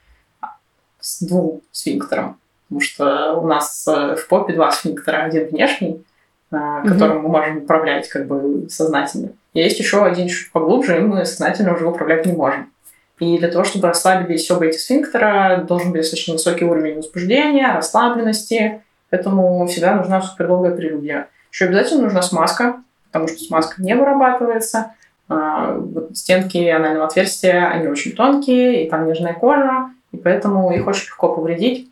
с 0.99 1.23
двум 1.23 1.61
сфинктером. 1.71 2.39
Потому 2.69 2.81
что 2.81 3.35
у 3.35 3.47
нас 3.47 3.87
э, 3.87 4.17
в 4.17 4.27
попе 4.29 4.55
два 4.55 4.73
сфинктера. 4.73 5.25
Один 5.25 5.49
внешний, 5.49 6.03
э, 6.51 6.57
которым 6.87 7.19
mm-hmm. 7.19 7.23
мы 7.23 7.29
можем 7.29 7.59
управлять 7.59 8.09
как 8.09 8.27
бы 8.27 8.67
сознательно. 8.71 9.33
И 9.53 9.61
есть 9.61 9.79
еще 9.79 10.03
один 10.03 10.29
чуть 10.29 10.51
поглубже, 10.53 10.97
и 10.97 11.01
мы 11.01 11.27
сознательно 11.27 11.75
уже 11.75 11.87
управлять 11.87 12.25
не 12.25 12.33
можем. 12.33 12.73
И 13.21 13.39
для 13.39 13.49
того, 13.49 13.65
чтобы 13.65 13.89
расслабились 13.89 14.51
оба 14.51 14.65
эти 14.65 14.79
сфинктера, 14.79 15.65
должен 15.69 15.93
быть 15.93 16.01
достаточно 16.01 16.33
высокий 16.33 16.65
уровень 16.65 16.97
возбуждения, 16.97 17.73
расслабленности. 17.75 18.83
Поэтому 19.11 19.67
всегда 19.67 19.95
нужна 19.95 20.23
супердолгая 20.23 20.75
прелюдия. 20.75 21.29
Еще 21.53 21.67
обязательно 21.67 22.05
нужна 22.05 22.23
смазка, 22.23 22.83
потому 23.15 23.29
что 23.29 23.45
смазка 23.45 23.81
не 23.81 23.95
вырабатывается. 23.95 24.95
А, 25.29 25.81
стенки 26.13 26.59
анального 26.69 27.07
отверстия, 27.07 27.69
они 27.69 27.87
очень 27.87 28.13
тонкие, 28.13 28.85
и 28.85 28.91
там 28.91 29.07
нежная 29.07 29.35
кожа, 29.35 29.91
и 30.11 30.17
поэтому 30.17 30.75
их 30.75 30.87
очень 30.87 31.07
легко 31.07 31.33
повредить. 31.33 31.89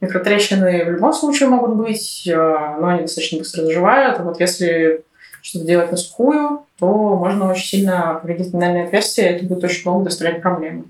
Микротрещины 0.00 0.84
в 0.84 0.90
любом 0.90 1.12
случае 1.12 1.48
могут 1.48 1.76
быть, 1.76 2.28
а, 2.28 2.76
но 2.80 2.88
они 2.88 3.02
достаточно 3.02 3.38
быстро 3.38 3.62
заживают. 3.62 4.18
А 4.18 4.24
вот 4.24 4.40
если 4.40 5.04
что-то 5.42 5.64
делать 5.64 5.92
на 5.92 5.96
сухую, 5.96 6.62
то 6.80 7.16
можно 7.16 7.52
очень 7.52 7.66
сильно 7.66 8.18
повредить 8.20 8.52
анальное 8.52 8.86
отверстие, 8.86 9.28
это 9.28 9.46
будет 9.46 9.62
очень 9.62 9.84
долго 9.84 10.06
доставлять 10.06 10.42
проблемы. 10.42 10.84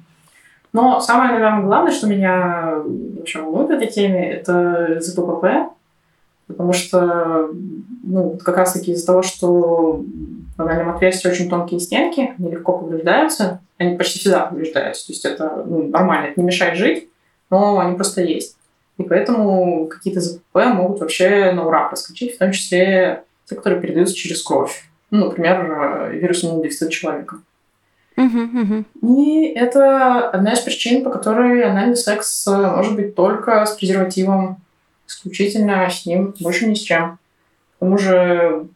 Но 0.73 0.99
самое, 1.01 1.33
наверное, 1.33 1.63
главное, 1.63 1.93
что 1.93 2.07
меня 2.07 2.79
вообще 3.19 3.41
волнует 3.41 3.69
в 3.69 3.73
этой 3.73 3.89
теме, 3.89 4.33
это 4.33 4.99
ЗППП, 5.01 5.75
потому 6.47 6.73
что 6.73 7.51
ну, 8.03 8.39
как 8.43 8.57
раз-таки 8.57 8.93
из-за 8.93 9.07
того, 9.07 9.23
что 9.23 10.05
в 10.57 10.63
анальном 10.63 10.95
отверстии 10.95 11.29
очень 11.29 11.49
тонкие 11.49 11.81
стенки, 11.81 12.35
они 12.39 12.51
легко 12.51 12.79
повреждаются, 12.79 13.61
они 13.79 13.97
почти 13.97 14.19
всегда 14.19 14.47
повреждаются, 14.47 15.07
то 15.07 15.13
есть 15.13 15.25
это 15.25 15.65
ну, 15.67 15.89
нормально, 15.89 16.27
это 16.27 16.41
не 16.41 16.47
мешает 16.47 16.77
жить, 16.77 17.09
но 17.51 17.81
они 17.81 17.97
просто 17.97 18.23
есть. 18.23 18.57
И 18.99 19.03
поэтому 19.03 19.89
какие-то 19.89 20.21
ЗПП 20.21 20.57
могут 20.73 21.01
вообще 21.01 21.51
на 21.53 21.67
ура 21.67 21.89
проскочить, 21.89 22.37
в 22.37 22.39
том 22.39 22.53
числе 22.53 23.25
те, 23.47 23.57
которые 23.57 23.81
передаются 23.81 24.15
через 24.15 24.43
кровь. 24.43 24.89
Ну, 25.11 25.27
например, 25.27 26.11
вирус 26.13 26.45
иммунодефицита 26.45 26.91
человека. 26.91 27.39
Uh-huh, 28.17 28.85
И 29.03 29.47
это 29.57 30.31
одна 30.31 30.53
из 30.53 30.61
причин, 30.61 31.03
по 31.03 31.11
которой 31.11 31.65
анальный 31.65 31.97
секс 31.97 32.47
может 32.47 32.95
быть 32.95 33.17
только 33.17 33.67
с 33.67 33.73
презервативом, 33.73 34.59
исключительно 35.07 35.89
с 35.89 36.07
ним, 36.07 36.35
больше 36.41 36.67
ни 36.67 36.75
с 36.75 36.81
чем. 36.81 37.19
К 37.77 37.79
тому 37.81 37.99
же, 37.99 38.67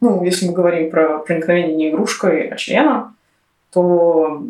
ну, 0.00 0.24
если 0.24 0.46
мы 0.46 0.52
говорим 0.52 0.90
про 0.90 1.18
проникновение 1.18 1.74
не 1.74 1.90
игрушкой, 1.90 2.48
а 2.48 2.56
членом, 2.56 3.16
то 3.72 4.42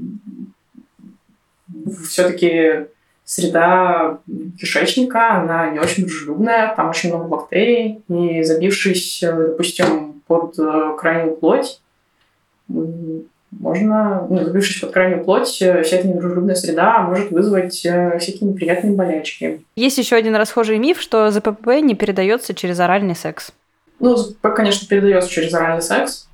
все-таки 2.05 2.87
среда 3.25 4.19
кишечника, 4.59 5.41
она 5.41 5.71
не 5.71 5.79
очень 5.79 6.05
дружелюбная, 6.05 6.75
там 6.75 6.91
очень 6.91 7.09
много 7.09 7.27
бактерий, 7.27 8.03
и 8.09 8.43
забившись, 8.43 9.23
допустим, 9.23 10.23
под 10.27 10.57
крайнюю 10.99 11.37
плоть, 11.37 11.81
можно, 13.61 14.27
ну, 14.29 14.45
забившись 14.45 14.81
под 14.81 14.93
крайнюю 14.93 15.25
плоть, 15.25 15.61
э, 15.63 15.83
вся 15.83 15.97
эта 15.97 16.09
недружелюбная 16.09 16.55
среда 16.55 17.03
может 17.03 17.31
вызвать 17.31 17.85
э, 17.85 18.19
всякие 18.19 18.51
неприятные 18.51 18.95
болячки. 18.95 19.65
Есть 19.77 19.99
еще 19.99 20.17
один 20.17 20.35
расхожий 20.35 20.79
миф, 20.79 21.01
что 21.01 21.31
ЗПП 21.31 21.81
не 21.83 21.95
передается 21.95 22.55
через 22.55 22.81
оральный 22.81 23.15
секс. 23.15 23.53
Ну, 24.01 24.17
ЗПП, 24.17 24.49
конечно, 24.55 24.87
передается 24.89 25.31
через 25.31 25.55
оральный 25.55 25.83
секс. 25.83 26.29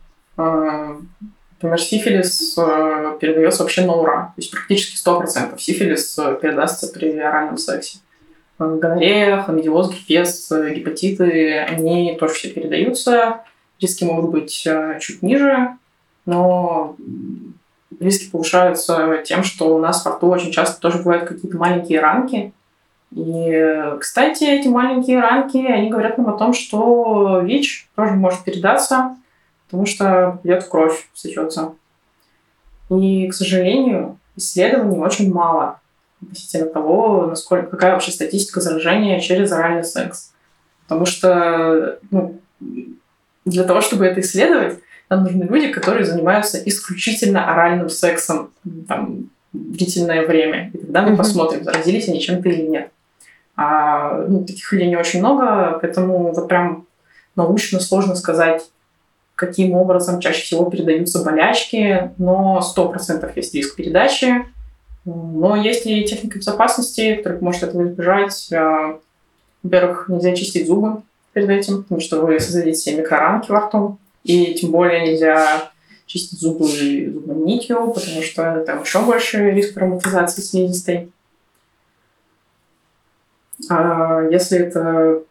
Например, 1.62 1.78
сифилис 1.78 2.56
э, 2.56 3.18
передается 3.20 3.62
вообще 3.62 3.84
на 3.84 3.92
ура. 3.92 4.32
То 4.34 4.40
есть 4.40 4.50
практически 4.50 4.96
100% 5.06 5.58
сифилис 5.58 6.18
э, 6.18 6.38
передастся 6.40 6.86
при 6.86 7.18
оральном 7.18 7.58
сексе. 7.58 7.98
Э, 8.58 8.78
гонорея, 8.80 9.42
хламидиоз, 9.42 9.90
герпес, 9.90 10.50
гепатиты, 10.50 11.58
они 11.58 12.16
тоже 12.18 12.32
все 12.32 12.48
передаются. 12.48 13.42
Риски 13.78 14.04
могут 14.04 14.30
быть 14.30 14.68
чуть 15.00 15.22
ниже, 15.22 15.68
но 16.26 16.96
риски 17.98 18.30
повышаются 18.30 19.22
тем, 19.24 19.42
что 19.42 19.74
у 19.74 19.78
нас 19.78 20.04
во 20.04 20.12
рту 20.12 20.28
очень 20.28 20.52
часто 20.52 20.80
тоже 20.80 20.98
бывают 20.98 21.28
какие-то 21.28 21.56
маленькие 21.56 22.00
ранки. 22.00 22.52
И, 23.12 23.94
кстати, 23.98 24.44
эти 24.44 24.68
маленькие 24.68 25.20
ранки, 25.20 25.58
они 25.58 25.90
говорят 25.90 26.16
нам 26.16 26.28
о 26.28 26.38
том, 26.38 26.52
что 26.52 27.40
ВИЧ 27.40 27.88
тоже 27.96 28.14
может 28.14 28.44
передаться 28.44 29.16
потому 29.70 29.86
что 29.86 30.40
идет 30.42 30.64
в 30.64 30.68
кровь, 30.68 31.08
сочется. 31.14 31.74
И, 32.90 33.28
к 33.28 33.34
сожалению, 33.34 34.18
исследований 34.34 34.98
очень 34.98 35.32
мало 35.32 35.80
относительно 36.20 36.66
того, 36.66 37.26
насколько, 37.26 37.68
какая 37.68 37.92
вообще 37.92 38.10
статистика 38.10 38.60
заражения 38.60 39.20
через 39.20 39.52
оральный 39.52 39.84
секс. 39.84 40.32
Потому 40.82 41.06
что 41.06 42.00
ну, 42.10 42.40
для 43.44 43.62
того, 43.62 43.80
чтобы 43.80 44.06
это 44.06 44.20
исследовать, 44.22 44.80
нам 45.10 45.24
нужны 45.24 45.42
люди, 45.44 45.68
которые 45.68 46.06
занимаются 46.06 46.58
исключительно 46.64 47.50
оральным 47.50 47.88
сексом 47.88 48.50
там, 48.88 49.28
длительное 49.52 50.26
время. 50.26 50.70
И 50.72 50.78
тогда 50.78 51.02
мы 51.02 51.12
mm-hmm. 51.12 51.16
посмотрим, 51.16 51.64
заразились 51.64 52.08
они 52.08 52.20
чем-то 52.20 52.48
или 52.48 52.62
нет. 52.62 52.90
А 53.56 54.24
ну, 54.28 54.44
таких 54.44 54.72
людей 54.72 54.88
не 54.88 54.96
очень 54.96 55.18
много, 55.18 55.78
поэтому 55.82 56.32
вот 56.32 56.48
прям 56.48 56.86
научно 57.34 57.80
сложно 57.80 58.14
сказать, 58.14 58.62
каким 59.34 59.74
образом 59.74 60.20
чаще 60.20 60.42
всего 60.42 60.70
передаются 60.70 61.24
болячки, 61.24 62.12
но 62.18 62.60
100% 62.76 63.32
есть 63.34 63.54
риск 63.54 63.76
передачи. 63.76 64.46
Но 65.04 65.56
есть 65.56 65.86
и 65.86 66.04
техника 66.04 66.38
безопасности, 66.38 67.16
которая 67.16 67.40
может 67.40 67.62
этого 67.62 67.88
избежать. 67.88 68.52
А, 68.52 68.98
во-первых, 69.62 70.08
нельзя 70.08 70.36
чистить 70.36 70.66
зубы 70.66 71.02
перед 71.32 71.48
этим, 71.48 71.82
потому 71.82 72.00
что 72.00 72.20
вы 72.20 72.38
создадите 72.38 72.78
себе 72.78 72.98
микроранки 72.98 73.50
во 73.50 73.60
рту. 73.60 73.98
И 74.24 74.54
тем 74.54 74.70
более 74.70 75.06
нельзя 75.06 75.70
чистить 76.06 76.40
зубы 76.40 76.66
зубной 76.66 77.36
нитью, 77.36 77.92
потому 77.92 78.22
что 78.22 78.62
там 78.66 78.82
еще 78.82 79.00
больше 79.02 79.50
риск 79.50 79.74
травматизации 79.74 80.42
слизистой. 80.42 81.12
А 83.68 84.22
если 84.30 84.58
это 84.58 85.22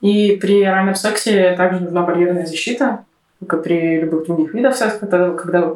И 0.00 0.36
при 0.36 0.62
оральном 0.62 0.94
сексе 0.94 1.54
также 1.56 1.80
нужна 1.80 2.02
барьерная 2.02 2.46
защита, 2.46 3.04
как 3.40 3.60
и 3.60 3.62
при 3.62 4.00
любых 4.00 4.26
других 4.26 4.54
видах 4.54 4.76
секса, 4.76 4.98
когда, 4.98 5.30
когда 5.32 5.74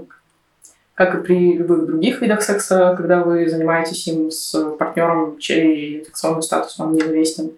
как 0.95 1.15
и 1.15 1.23
при 1.23 1.57
любых 1.57 1.87
других 1.87 2.21
видах 2.21 2.43
секса, 2.43 2.95
когда 2.97 3.25
вы 3.25 3.49
занимаетесь 3.49 4.07
им 4.07 4.31
с 4.31 4.77
партнером, 4.79 5.39
чей 5.39 6.01
инфекционный 6.01 6.43
статус 6.43 6.79
вам 6.79 6.95
неизвестен. 6.95 7.53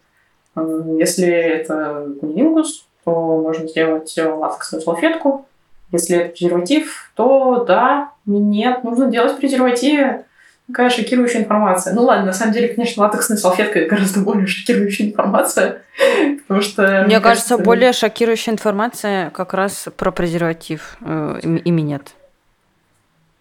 Если 0.57 1.28
это 1.28 2.09
кунилингус, 2.20 2.86
то 3.05 3.40
можно 3.40 3.66
сделать 3.66 4.14
латексную 4.16 4.82
салфетку. 4.82 5.46
Если 5.92 6.16
это 6.16 6.30
презерватив, 6.30 7.11
то 7.14 7.64
да, 7.66 8.12
нет, 8.26 8.84
нужно 8.84 9.11
делать 9.11 9.36
презервативе. 9.36 10.24
Какая 10.68 10.90
шокирующая 10.90 11.40
информация. 11.40 11.92
Ну 11.92 12.03
ладно, 12.05 12.26
на 12.26 12.32
самом 12.32 12.55
деле, 12.55 12.68
конечно, 12.68 13.03
латексная 13.03 13.36
салфетка 13.36 13.84
гораздо 13.86 14.20
более 14.20 14.46
шокирующая 14.46 15.07
информация, 15.09 15.82
потому 16.46 16.62
что... 16.62 16.82
Мне, 16.82 17.16
мне 17.16 17.20
кажется, 17.20 17.48
кажется, 17.50 17.59
более 17.59 17.92
шокирующая 17.92 18.55
информация 18.55 19.30
как 19.30 19.55
раз 19.55 19.88
про 19.96 20.12
презерватив 20.12 20.96
э, 21.00 21.40
нет. 21.42 22.12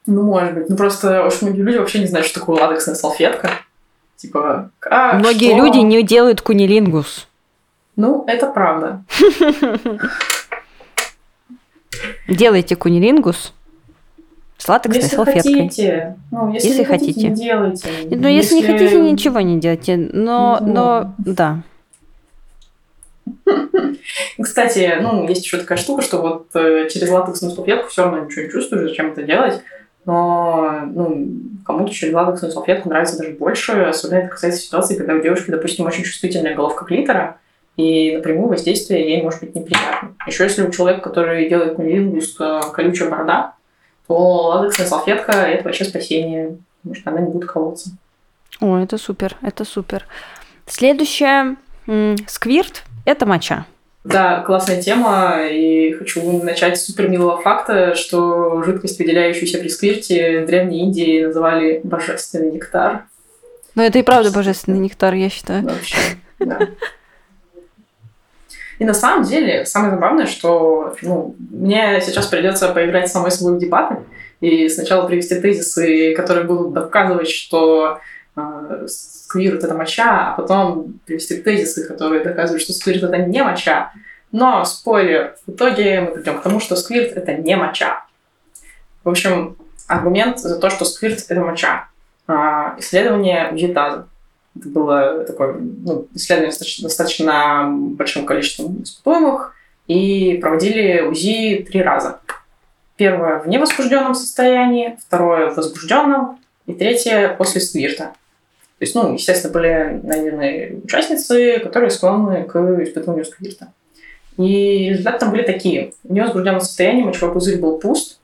Ну, 0.07 0.23
может 0.23 0.53
быть. 0.55 0.69
Ну, 0.69 0.75
просто 0.75 1.23
очень 1.23 1.47
многие 1.47 1.61
люди 1.61 1.77
вообще 1.77 1.99
не 1.99 2.07
знают, 2.07 2.27
что 2.27 2.39
такое 2.39 2.59
латексная 2.59 2.95
салфетка. 2.95 3.51
Типа, 4.21 4.69
как, 4.77 5.15
Многие 5.15 5.55
что? 5.55 5.65
люди 5.65 5.79
не 5.79 6.03
делают 6.03 6.41
кунилингус. 6.41 7.27
Ну, 7.95 8.23
это 8.27 8.45
правда. 8.45 9.03
Делайте 12.27 12.75
кунилингус, 12.75 13.51
с 14.57 14.67
латексной 14.69 15.01
если 15.03 15.15
салфеткой. 15.15 15.53
Хотите. 15.63 16.17
Ну, 16.29 16.53
если, 16.53 16.67
если 16.67 16.83
хотите, 16.83 17.13
хотите, 17.13 17.29
не 17.29 17.35
делайте. 17.35 17.89
Ну, 18.11 18.27
если... 18.27 18.27
если 18.27 18.55
не 18.55 18.63
хотите, 18.63 19.01
ничего 19.01 19.41
не 19.41 19.59
делайте. 19.59 19.97
Но, 19.97 20.59
ну. 20.61 20.73
но 20.73 21.15
да. 21.17 21.63
Кстати, 24.39 24.99
ну, 25.01 25.27
есть 25.27 25.43
еще 25.43 25.57
такая 25.57 25.79
штука, 25.79 26.03
что 26.03 26.21
вот 26.21 26.47
э, 26.53 26.87
через 26.89 27.09
латексную 27.09 27.55
салфетку 27.55 27.89
все 27.89 28.03
равно 28.03 28.19
ничего 28.25 28.43
не 28.45 28.51
чувствуешь, 28.51 28.89
зачем 28.89 29.13
это 29.13 29.23
делать. 29.23 29.63
Но 30.05 30.81
ну, 30.93 31.29
кому-то 31.65 31.93
через 31.93 32.13
латексную 32.13 32.51
салфетку 32.51 32.89
нравится 32.89 33.17
даже 33.17 33.31
больше. 33.31 33.73
Особенно 33.73 34.19
это 34.19 34.29
касается 34.29 34.61
ситуации, 34.61 34.95
когда 34.95 35.13
у 35.13 35.21
девушки, 35.21 35.51
допустим, 35.51 35.85
очень 35.85 36.03
чувствительная 36.03 36.55
головка 36.55 36.85
клитора, 36.85 37.37
и 37.77 38.15
напрямую 38.15 38.49
воздействие 38.49 39.09
ей 39.09 39.23
может 39.23 39.41
быть 39.41 39.55
неприятно. 39.55 40.13
Еще 40.27 40.43
если 40.43 40.63
у 40.63 40.71
человека, 40.71 41.01
который 41.01 41.47
делает 41.49 41.75
кунилингус, 41.75 42.35
э, 42.39 42.61
колючая 42.73 43.09
борода, 43.09 43.55
то 44.07 44.15
латексная 44.15 44.87
салфетка– 44.87 45.31
это 45.31 45.63
вообще 45.63 45.85
спасение, 45.85 46.57
потому 46.81 46.95
что 46.95 47.09
она 47.11 47.21
не 47.21 47.31
будет 47.31 47.49
колоться. 47.49 47.91
О, 48.59 48.77
это 48.77 48.97
супер, 48.97 49.37
это 49.41 49.65
супер. 49.65 50.05
Следующее. 50.67 51.55
Сквирт– 52.27 52.83
это 53.05 53.25
моча. 53.25 53.65
Да, 54.03 54.41
классная 54.41 54.81
тема, 54.81 55.47
и 55.47 55.93
хочу 55.93 56.41
начать 56.41 56.79
с 56.79 56.85
супер 56.85 57.07
милого 57.07 57.39
факта, 57.39 57.93
что 57.93 58.63
жидкость, 58.63 58.97
выделяющуюся 58.97 59.59
при 59.59 59.67
сквирте, 59.67 60.41
в 60.41 60.47
Древней 60.47 60.81
Индии 60.81 61.25
называли 61.25 61.81
божественный 61.83 62.51
нектар. 62.51 63.05
Ну, 63.75 63.83
это 63.83 63.99
и 63.99 64.03
правда 64.03 64.31
божественный 64.31 64.79
нектар, 64.79 65.13
я 65.13 65.29
считаю. 65.29 65.63
Вообще, 65.63 65.97
да. 66.39 66.59
И 68.79 68.83
на 68.83 68.95
самом 68.95 69.23
деле, 69.23 69.65
самое 69.65 69.93
забавное, 69.93 70.25
что 70.25 70.95
ну, 71.03 71.35
мне 71.51 72.01
сейчас 72.03 72.25
придется 72.25 72.69
поиграть 72.69 73.09
с 73.09 73.11
самой 73.11 73.29
собой 73.29 73.57
в 73.57 73.59
дебаты 73.59 73.97
и 74.39 74.67
сначала 74.69 75.05
привести 75.05 75.39
тезисы, 75.39 76.15
которые 76.15 76.45
будут 76.45 76.73
доказывать, 76.73 77.29
что 77.29 77.99
сквирт 78.87 79.63
это 79.63 79.73
моча, 79.73 80.31
а 80.31 80.35
потом 80.35 80.99
привести 81.05 81.37
тезисы, 81.37 81.87
которые 81.87 82.23
доказывают, 82.23 82.61
что 82.61 82.73
сквирт 82.73 83.03
это 83.03 83.17
не 83.17 83.43
моча. 83.43 83.91
Но, 84.31 84.63
спойлер, 84.63 85.35
в 85.45 85.51
итоге 85.51 86.01
мы 86.01 86.11
придем 86.11 86.39
к 86.39 86.43
тому, 86.43 86.59
что 86.59 86.75
сквирт 86.75 87.17
это 87.17 87.33
не 87.33 87.55
моча. 87.55 88.05
В 89.03 89.09
общем, 89.09 89.57
аргумент 89.87 90.39
за 90.39 90.57
то, 90.57 90.69
что 90.69 90.85
сквирт 90.85 91.19
это 91.27 91.41
моча. 91.41 91.89
А, 92.27 92.75
исследование 92.79 93.49
Вьетаза. 93.51 94.07
Это 94.57 94.69
было 94.69 95.23
такое 95.23 95.53
ну, 95.53 96.07
исследование 96.13 96.51
с 96.51 96.79
достаточно 96.81 97.69
большим 97.69 98.25
количеством 98.25 98.83
испытуемых, 98.83 99.53
и 99.87 100.37
проводили 100.41 101.01
УЗИ 101.01 101.65
три 101.69 101.81
раза. 101.81 102.19
Первое 102.95 103.39
в 103.39 103.47
невозбужденном 103.47 104.13
состоянии, 104.13 104.97
второе 105.05 105.49
в 105.49 105.57
возбужденном, 105.57 106.39
и 106.71 106.75
третье 106.75 107.35
после 107.37 107.61
сквирта. 107.61 108.13
То 108.79 108.85
есть, 108.85 108.95
ну, 108.95 109.13
естественно, 109.13 109.53
были 109.53 110.01
найдены 110.03 110.81
участницы, 110.83 111.59
которые 111.59 111.91
склонны 111.91 112.43
к 112.43 112.55
испытыванию 112.83 113.25
сквирта. 113.25 113.71
И 114.37 114.89
результаты 114.89 115.19
там 115.19 115.31
были 115.31 115.43
такие. 115.43 115.93
В 116.03 116.11
невозбужденном 116.11 116.61
состоянии 116.61 117.03
мочевой 117.03 117.33
пузырь 117.33 117.59
был 117.59 117.77
пуст, 117.77 118.19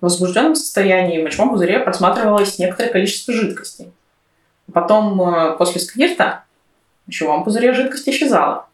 в 0.00 0.04
возбужденном 0.04 0.56
состоянии 0.56 1.20
в 1.20 1.24
мочевом 1.24 1.50
пузыре 1.50 1.78
просматривалось 1.78 2.58
некоторое 2.58 2.90
количество 2.90 3.32
жидкости. 3.32 3.92
Потом, 4.72 5.20
э, 5.22 5.56
после 5.56 5.80
сквирта, 5.80 6.42
в 7.04 7.08
мочевом 7.08 7.44
пузыре 7.44 7.72
жидкость 7.72 8.08
исчезала. 8.08 8.66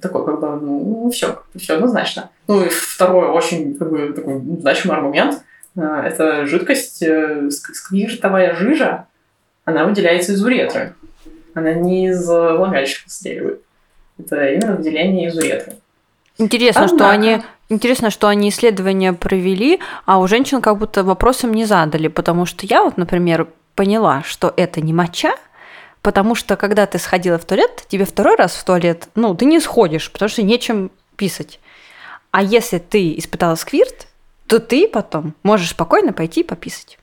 Такой, 0.00 0.26
как 0.26 0.40
бы, 0.40 0.56
ну, 0.56 1.10
все, 1.10 1.42
все 1.56 1.74
однозначно. 1.74 2.30
Ну 2.48 2.64
и 2.64 2.68
второй 2.68 3.28
очень 3.28 3.74
как 3.76 3.90
бы, 3.90 4.12
такой 4.12 4.40
значимый 4.60 4.96
аргумент 4.96 5.42
э,– 5.76 5.80
это 6.06 6.46
жидкость, 6.46 7.02
э, 7.02 7.50
сквиртовая 7.50 8.54
жижа, 8.54 9.06
она 9.64 9.84
выделяется 9.84 10.32
из 10.32 10.44
уретры. 10.44 10.94
Она 11.54 11.74
не 11.74 12.08
из 12.08 12.26
влагалища 12.26 13.04
постреливает. 13.04 13.62
Это 14.18 14.48
именно 14.52 14.76
выделение 14.76 15.28
из 15.28 15.36
уретры. 15.36 15.74
Интересно, 16.38 16.84
Однако... 16.84 16.96
что 16.96 17.10
они 17.10 17.42
Интересно, 17.72 18.10
что 18.10 18.28
они 18.28 18.50
исследования 18.50 19.14
провели, 19.14 19.80
а 20.04 20.18
у 20.18 20.26
женщин 20.26 20.60
как 20.60 20.76
будто 20.76 21.04
вопросом 21.04 21.54
не 21.54 21.64
задали, 21.64 22.08
потому 22.08 22.44
что 22.44 22.66
я 22.66 22.82
вот, 22.82 22.98
например, 22.98 23.48
поняла, 23.74 24.22
что 24.24 24.52
это 24.58 24.82
не 24.82 24.92
моча, 24.92 25.36
потому 26.02 26.34
что 26.34 26.56
когда 26.56 26.84
ты 26.84 26.98
сходила 26.98 27.38
в 27.38 27.46
туалет, 27.46 27.86
тебе 27.88 28.04
второй 28.04 28.36
раз 28.36 28.52
в 28.56 28.64
туалет, 28.64 29.08
ну, 29.14 29.34
ты 29.34 29.46
не 29.46 29.58
сходишь, 29.58 30.12
потому 30.12 30.28
что 30.28 30.42
нечем 30.42 30.90
писать. 31.16 31.60
А 32.30 32.42
если 32.42 32.76
ты 32.76 33.16
испытала 33.16 33.54
сквирт, 33.54 34.06
то 34.52 34.60
ты 34.60 34.86
потом 34.86 35.32
можешь 35.42 35.70
спокойно 35.70 36.12
пойти 36.12 36.42
пописать. 36.42 36.98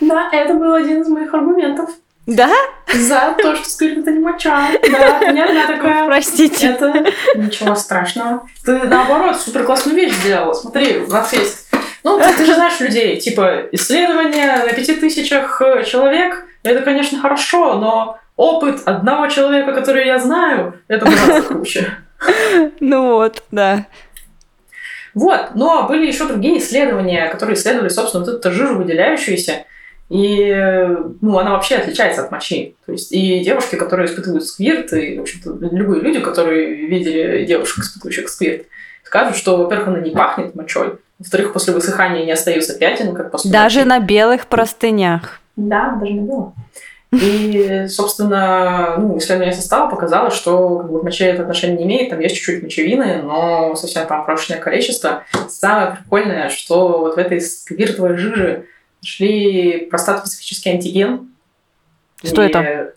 Да, 0.00 0.30
это 0.30 0.54
был 0.54 0.72
один 0.72 1.02
из 1.02 1.08
моих 1.08 1.34
аргументов. 1.34 1.90
Да? 2.26 2.48
За 2.94 3.34
то, 3.36 3.56
что 3.56 3.68
сквирт 3.68 3.98
это 3.98 4.12
не 4.12 4.20
моча. 4.20 4.68
Да, 4.80 5.32
не 5.32 5.42
одна 5.42 5.66
такая. 5.66 6.06
Простите. 6.06 6.68
Это 6.68 7.04
ничего 7.34 7.74
страшного. 7.74 8.48
Ты, 8.64 8.78
наоборот, 8.84 9.36
супер 9.36 9.64
классную 9.64 9.96
вещь 9.96 10.12
сделала. 10.12 10.52
Смотри, 10.52 10.98
у 10.98 11.10
нас 11.10 11.32
есть... 11.32 11.72
Ну, 12.04 12.20
ты, 12.20 12.32
ты 12.34 12.44
же 12.44 12.54
знаешь 12.54 12.78
людей. 12.78 13.18
Типа, 13.18 13.62
исследования 13.72 14.64
на 14.64 14.72
пяти 14.72 14.94
тысячах 14.94 15.60
э, 15.60 15.82
человек, 15.82 16.46
это, 16.62 16.82
конечно, 16.82 17.20
хорошо, 17.20 17.80
но 17.80 18.20
опыт 18.36 18.80
одного 18.84 19.26
человека, 19.26 19.72
который 19.72 20.06
я 20.06 20.20
знаю, 20.20 20.78
это 20.86 21.06
гораздо 21.06 21.42
круче. 21.48 21.98
Ну 22.78 23.14
вот, 23.14 23.42
да. 23.50 23.86
Вот, 25.14 25.54
но 25.54 25.86
были 25.88 26.06
еще 26.06 26.26
другие 26.26 26.58
исследования, 26.58 27.28
которые 27.28 27.56
исследовали, 27.56 27.88
собственно, 27.88 28.24
вот 28.24 28.34
эту 28.34 28.52
жижу 28.52 28.76
выделяющуюся, 28.76 29.64
и 30.08 30.52
ну, 31.20 31.38
она 31.38 31.52
вообще 31.52 31.76
отличается 31.76 32.24
от 32.24 32.30
мочи. 32.30 32.76
То 32.84 32.92
есть 32.92 33.12
и 33.12 33.40
девушки, 33.40 33.76
которые 33.76 34.06
испытывают 34.06 34.44
сквирт, 34.46 34.92
и, 34.92 35.18
в 35.18 35.22
общем-то, 35.22 35.56
любые 35.74 36.02
люди, 36.02 36.20
которые 36.20 36.86
видели 36.86 37.44
девушек, 37.44 37.84
испытывающих 37.84 38.28
сквирт, 38.28 38.66
скажут, 39.04 39.36
что, 39.36 39.56
во-первых, 39.56 39.88
она 39.88 40.00
не 40.00 40.10
пахнет 40.10 40.54
мочой, 40.54 40.98
во-вторых, 41.18 41.52
после 41.52 41.72
высыхания 41.72 42.24
не 42.24 42.32
остаются 42.32 42.78
пятен, 42.78 43.14
как 43.14 43.30
после 43.30 43.50
Даже 43.50 43.80
мочи. 43.80 43.88
на 43.88 44.00
белых 44.00 44.46
простынях. 44.46 45.40
Да, 45.56 45.96
даже 46.00 46.14
на 46.14 46.26
белых. 46.26 46.52
И, 47.12 47.86
собственно, 47.88 48.96
ну, 48.96 49.18
исследование 49.18 49.54
состава 49.54 49.90
показало, 49.90 50.30
что 50.30 50.78
как 50.78 50.90
бы, 50.90 51.00
к 51.00 51.02
моче 51.02 51.26
это 51.26 51.42
отношение 51.42 51.76
не 51.76 51.84
имеет, 51.84 52.10
там 52.10 52.20
есть 52.20 52.36
чуть-чуть 52.36 52.62
мочевины, 52.62 53.20
но 53.22 53.76
совсем 53.76 54.06
там 54.06 54.24
крошечное 54.24 54.58
количество. 54.58 55.24
Самое 55.48 55.98
прикольное, 55.98 56.48
что 56.48 57.00
вот 57.00 57.16
в 57.16 57.18
этой 57.18 57.40
сквиртовой 57.42 58.16
жиже 58.16 58.64
нашли 59.02 59.86
простатоспецифический 59.90 60.72
антиген. 60.72 61.28
Что 62.24 62.42
и 62.42 62.46
это? 62.46 62.94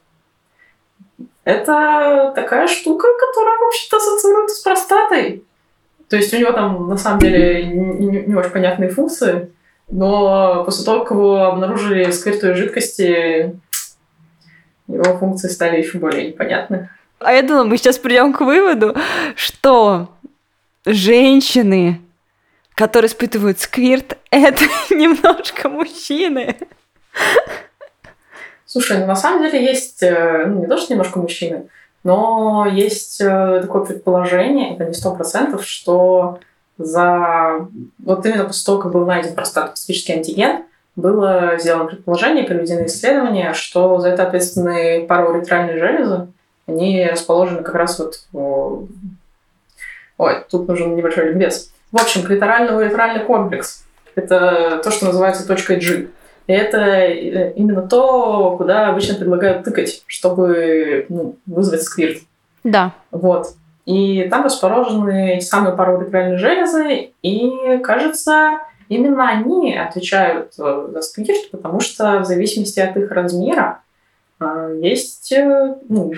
Это 1.43 2.31
такая 2.35 2.67
штука, 2.67 3.07
которая 3.19 3.57
вообще-то 3.59 3.97
ассоциируется 3.97 4.55
с 4.55 4.59
простатой. 4.61 5.43
То 6.09 6.15
есть 6.15 6.33
у 6.33 6.37
него 6.37 6.53
там 6.53 6.87
на 6.87 6.97
самом 6.97 7.19
деле 7.19 7.65
не, 7.65 8.23
не, 8.27 8.35
очень 8.35 8.51
понятные 8.51 8.89
функции, 8.89 9.49
но 9.89 10.63
после 10.63 10.85
того, 10.85 11.01
как 11.01 11.11
его 11.11 11.43
обнаружили 11.43 12.05
в 12.05 12.13
сквертовой 12.13 12.55
жидкости, 12.55 13.59
его 14.87 15.17
функции 15.17 15.47
стали 15.47 15.77
еще 15.77 15.97
более 15.97 16.27
непонятны. 16.27 16.89
А 17.19 17.33
я 17.33 17.41
думала, 17.41 17.63
мы 17.63 17.77
сейчас 17.77 17.97
придем 17.97 18.33
к 18.33 18.41
выводу, 18.41 18.95
что 19.35 20.09
женщины 20.85 22.01
которые 22.75 23.09
испытывают 23.09 23.59
сквирт, 23.59 24.17
это 24.29 24.65
немножко 24.91 25.69
мужчины. 25.69 26.55
Слушай, 28.65 28.99
ну 28.99 29.05
на 29.07 29.15
самом 29.15 29.43
деле 29.43 29.63
есть, 29.63 30.03
э, 30.03 30.45
ну 30.47 30.61
не 30.61 30.67
то, 30.67 30.77
что 30.77 30.93
немножко 30.93 31.19
мужчины, 31.19 31.69
но 32.03 32.67
есть 32.69 33.21
э, 33.21 33.61
такое 33.61 33.85
предположение, 33.85 34.75
это 34.75 34.85
не 34.85 34.93
сто 34.93 35.15
процентов, 35.15 35.65
что 35.65 36.39
за... 36.77 37.67
Вот 38.03 38.25
именно 38.25 38.43
после 38.43 38.65
того, 38.65 38.79
как 38.79 38.91
был 38.91 39.05
найден 39.05 39.33
простатоспецифический 39.33 40.15
антиген, 40.15 40.65
было 40.95 41.57
сделано 41.57 41.85
предположение, 41.85 42.45
проведены 42.45 42.85
исследования, 42.85 43.53
что 43.53 43.99
за 43.99 44.09
это 44.09 44.23
ответственны 44.23 45.05
парауретральные 45.07 45.77
железы. 45.77 46.27
Они 46.67 47.05
расположены 47.05 47.63
как 47.63 47.75
раз 47.75 47.99
вот... 47.99 48.87
Ой, 50.17 50.33
тут 50.49 50.67
нужен 50.67 50.95
небольшой 50.95 51.29
ликбез. 51.29 51.71
В 51.91 52.01
общем, 52.01 52.23
клиторально-уретральный 52.23 53.25
комплекс– 53.25 53.85
это 54.15 54.81
то, 54.83 54.91
что 54.91 55.05
называется 55.05 55.47
точкой 55.47 55.77
G. 55.77 56.07
И 56.47 56.53
это 56.53 56.77
э, 56.77 57.53
именно 57.55 57.81
то, 57.81 58.55
куда 58.57 58.89
обычно 58.89 59.15
предлагают 59.15 59.63
тыкать, 59.63 60.03
чтобы 60.05 61.05
ну, 61.09 61.35
вызвать 61.45 61.83
сквирт. 61.83 62.19
Да. 62.63 62.93
Вот. 63.11 63.47
И 63.85 64.27
там 64.29 64.45
расположены 64.45 65.41
самые 65.41 65.75
парауретральные 65.75 66.37
железы, 66.37 67.11
и, 67.21 67.77
кажется, 67.83 68.59
именно 68.89 69.29
они 69.29 69.75
отвечают 69.75 70.53
э, 70.57 70.87
за 70.91 71.01
сквирт, 71.01 71.51
потому 71.51 71.79
что 71.79 72.19
в 72.19 72.25
зависимости 72.25 72.79
от 72.79 72.95
их 72.97 73.11
размера 73.11 73.81
э, 74.39 74.79
есть, 74.81 75.33
ну, 75.89 76.13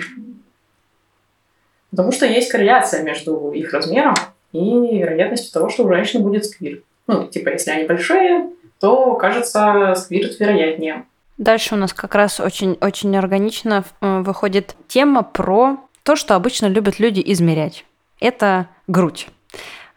потому 1.90 2.12
что 2.12 2.26
есть 2.26 2.50
корреляция 2.50 3.02
между 3.02 3.52
их 3.52 3.72
размером 3.72 4.14
и 4.52 4.98
вероятностью 4.98 5.52
того, 5.52 5.68
что 5.68 5.84
у 5.84 5.88
женщины 5.88 6.22
будет 6.22 6.44
сквирт. 6.44 6.82
Ну, 7.06 7.26
типа, 7.26 7.50
если 7.50 7.70
они 7.70 7.86
большие, 7.86 8.50
то, 8.80 9.14
кажется, 9.14 9.94
сквирт 9.96 10.38
вероятнее. 10.38 11.04
Дальше 11.38 11.74
у 11.74 11.78
нас 11.78 11.92
как 11.92 12.14
раз 12.14 12.40
очень-очень 12.40 13.16
органично 13.16 13.84
э, 14.00 14.20
выходит 14.20 14.76
тема 14.88 15.22
про 15.22 15.78
то, 16.02 16.16
что 16.16 16.34
обычно 16.34 16.66
любят 16.66 16.98
люди 16.98 17.22
измерять. 17.24 17.84
Это 18.20 18.68
грудь. 18.88 19.28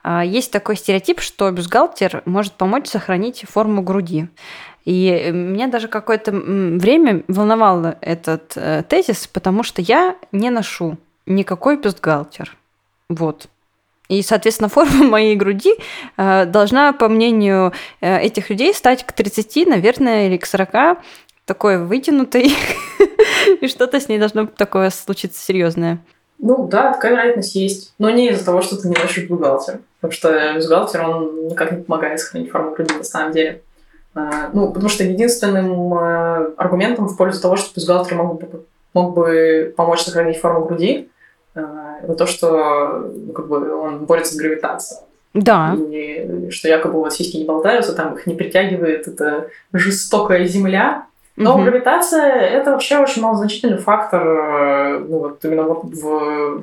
А, 0.03 0.23
есть 0.23 0.51
такой 0.51 0.75
стереотип, 0.75 1.21
что 1.21 1.49
бюстгальтер 1.51 2.23
может 2.25 2.53
помочь 2.53 2.87
сохранить 2.87 3.45
форму 3.47 3.81
груди. 3.81 4.27
И 4.85 5.29
меня 5.31 5.67
даже 5.67 5.87
какое-то 5.87 6.31
время 6.31 7.23
волновал 7.27 7.95
этот 8.01 8.53
э, 8.55 8.83
тезис, 8.87 9.27
потому 9.27 9.61
что 9.61 9.81
я 9.81 10.15
не 10.31 10.49
ношу 10.49 10.97
никакой 11.27 11.77
бюстгальтер. 11.77 12.57
Вот. 13.07 13.47
И, 14.07 14.23
соответственно, 14.23 14.69
форма 14.69 15.05
моей 15.09 15.35
груди 15.35 15.73
э, 16.17 16.45
должна, 16.45 16.93
по 16.93 17.07
мнению 17.09 17.73
э, 18.01 18.19
этих 18.21 18.49
людей, 18.49 18.73
стать 18.73 19.05
к 19.05 19.11
30, 19.11 19.67
наверное, 19.67 20.27
или 20.27 20.37
к 20.37 20.45
40 20.45 20.97
такой 21.45 21.77
вытянутый, 21.83 22.53
и 23.61 23.67
что-то 23.67 23.99
с 23.99 24.09
ней 24.09 24.19
должно 24.19 24.47
такое 24.47 24.89
случиться 24.89 25.43
серьезное. 25.43 25.99
Ну 26.41 26.67
да, 26.67 26.91
такая 26.91 27.11
вероятность 27.11 27.55
есть. 27.55 27.93
Но 27.99 28.09
не 28.09 28.29
из-за 28.29 28.43
того, 28.43 28.61
что 28.61 28.75
ты 28.75 28.87
не 28.87 28.95
носишь 28.95 29.29
бюстгальтер. 29.29 29.79
Потому 29.99 30.11
что 30.11 30.53
бюстгальтер, 30.55 31.07
он 31.07 31.47
никак 31.47 31.71
не 31.71 31.83
помогает 31.83 32.19
сохранить 32.19 32.49
форму 32.49 32.73
груди 32.73 32.95
на 32.95 33.03
самом 33.03 33.31
деле. 33.31 33.61
А, 34.15 34.49
ну, 34.51 34.69
потому 34.69 34.89
что 34.89 35.03
единственным 35.03 35.93
а, 35.93 36.51
аргументом 36.57 37.07
в 37.07 37.15
пользу 37.15 37.41
того, 37.41 37.55
что 37.55 37.73
бюстгальтер 37.75 38.15
мог 38.15 38.41
бы, 38.41 38.65
мог 38.93 39.13
бы 39.13 39.73
помочь 39.77 40.01
сохранить 40.01 40.37
форму 40.37 40.65
груди, 40.65 41.09
а, 41.53 41.99
это 42.01 42.15
то, 42.15 42.25
что 42.25 43.11
ну, 43.15 43.33
как 43.33 43.47
бы 43.47 43.73
он 43.75 44.05
борется 44.05 44.33
с 44.33 44.37
гравитацией. 44.37 45.01
Да. 45.33 45.77
И 45.77 46.49
что 46.49 46.67
якобы 46.67 46.99
вот 46.99 47.13
сиськи 47.13 47.37
не 47.37 47.45
болтаются, 47.45 47.93
там 47.93 48.15
их 48.15 48.25
не 48.25 48.35
притягивает 48.35 49.07
эта 49.07 49.47
жестокая 49.71 50.45
земля. 50.45 51.05
Но 51.41 51.55
угу. 51.55 51.63
гравитация— 51.63 52.25
это 52.39 52.71
вообще 52.71 52.97
очень 52.97 53.21
малозначительный 53.21 53.77
фактор 53.77 54.27
э, 54.27 54.99
ну, 54.99 55.19
вот 55.19 55.43
именно 55.43 55.63
вот 55.63 55.83
в... 55.85 56.61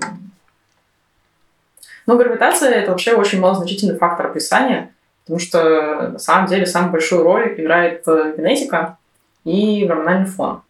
Ну, 2.07 2.17
гравитация— 2.17 2.71
это 2.73 2.93
вообще 2.93 3.15
очень 3.15 3.41
малозначительный 3.41 3.99
фактор 3.99 4.27
описания, 4.27 4.93
потому 5.25 5.41
что 5.41 6.11
на 6.13 6.19
самом 6.19 6.47
деле 6.47 6.65
самую 6.65 6.93
большую 6.93 7.25
роль 7.25 7.55
играет 7.59 8.07
э, 8.07 8.35
генетика 8.37 8.99
и 9.45 9.85
гормональный 9.85 10.27
фон. 10.27 10.63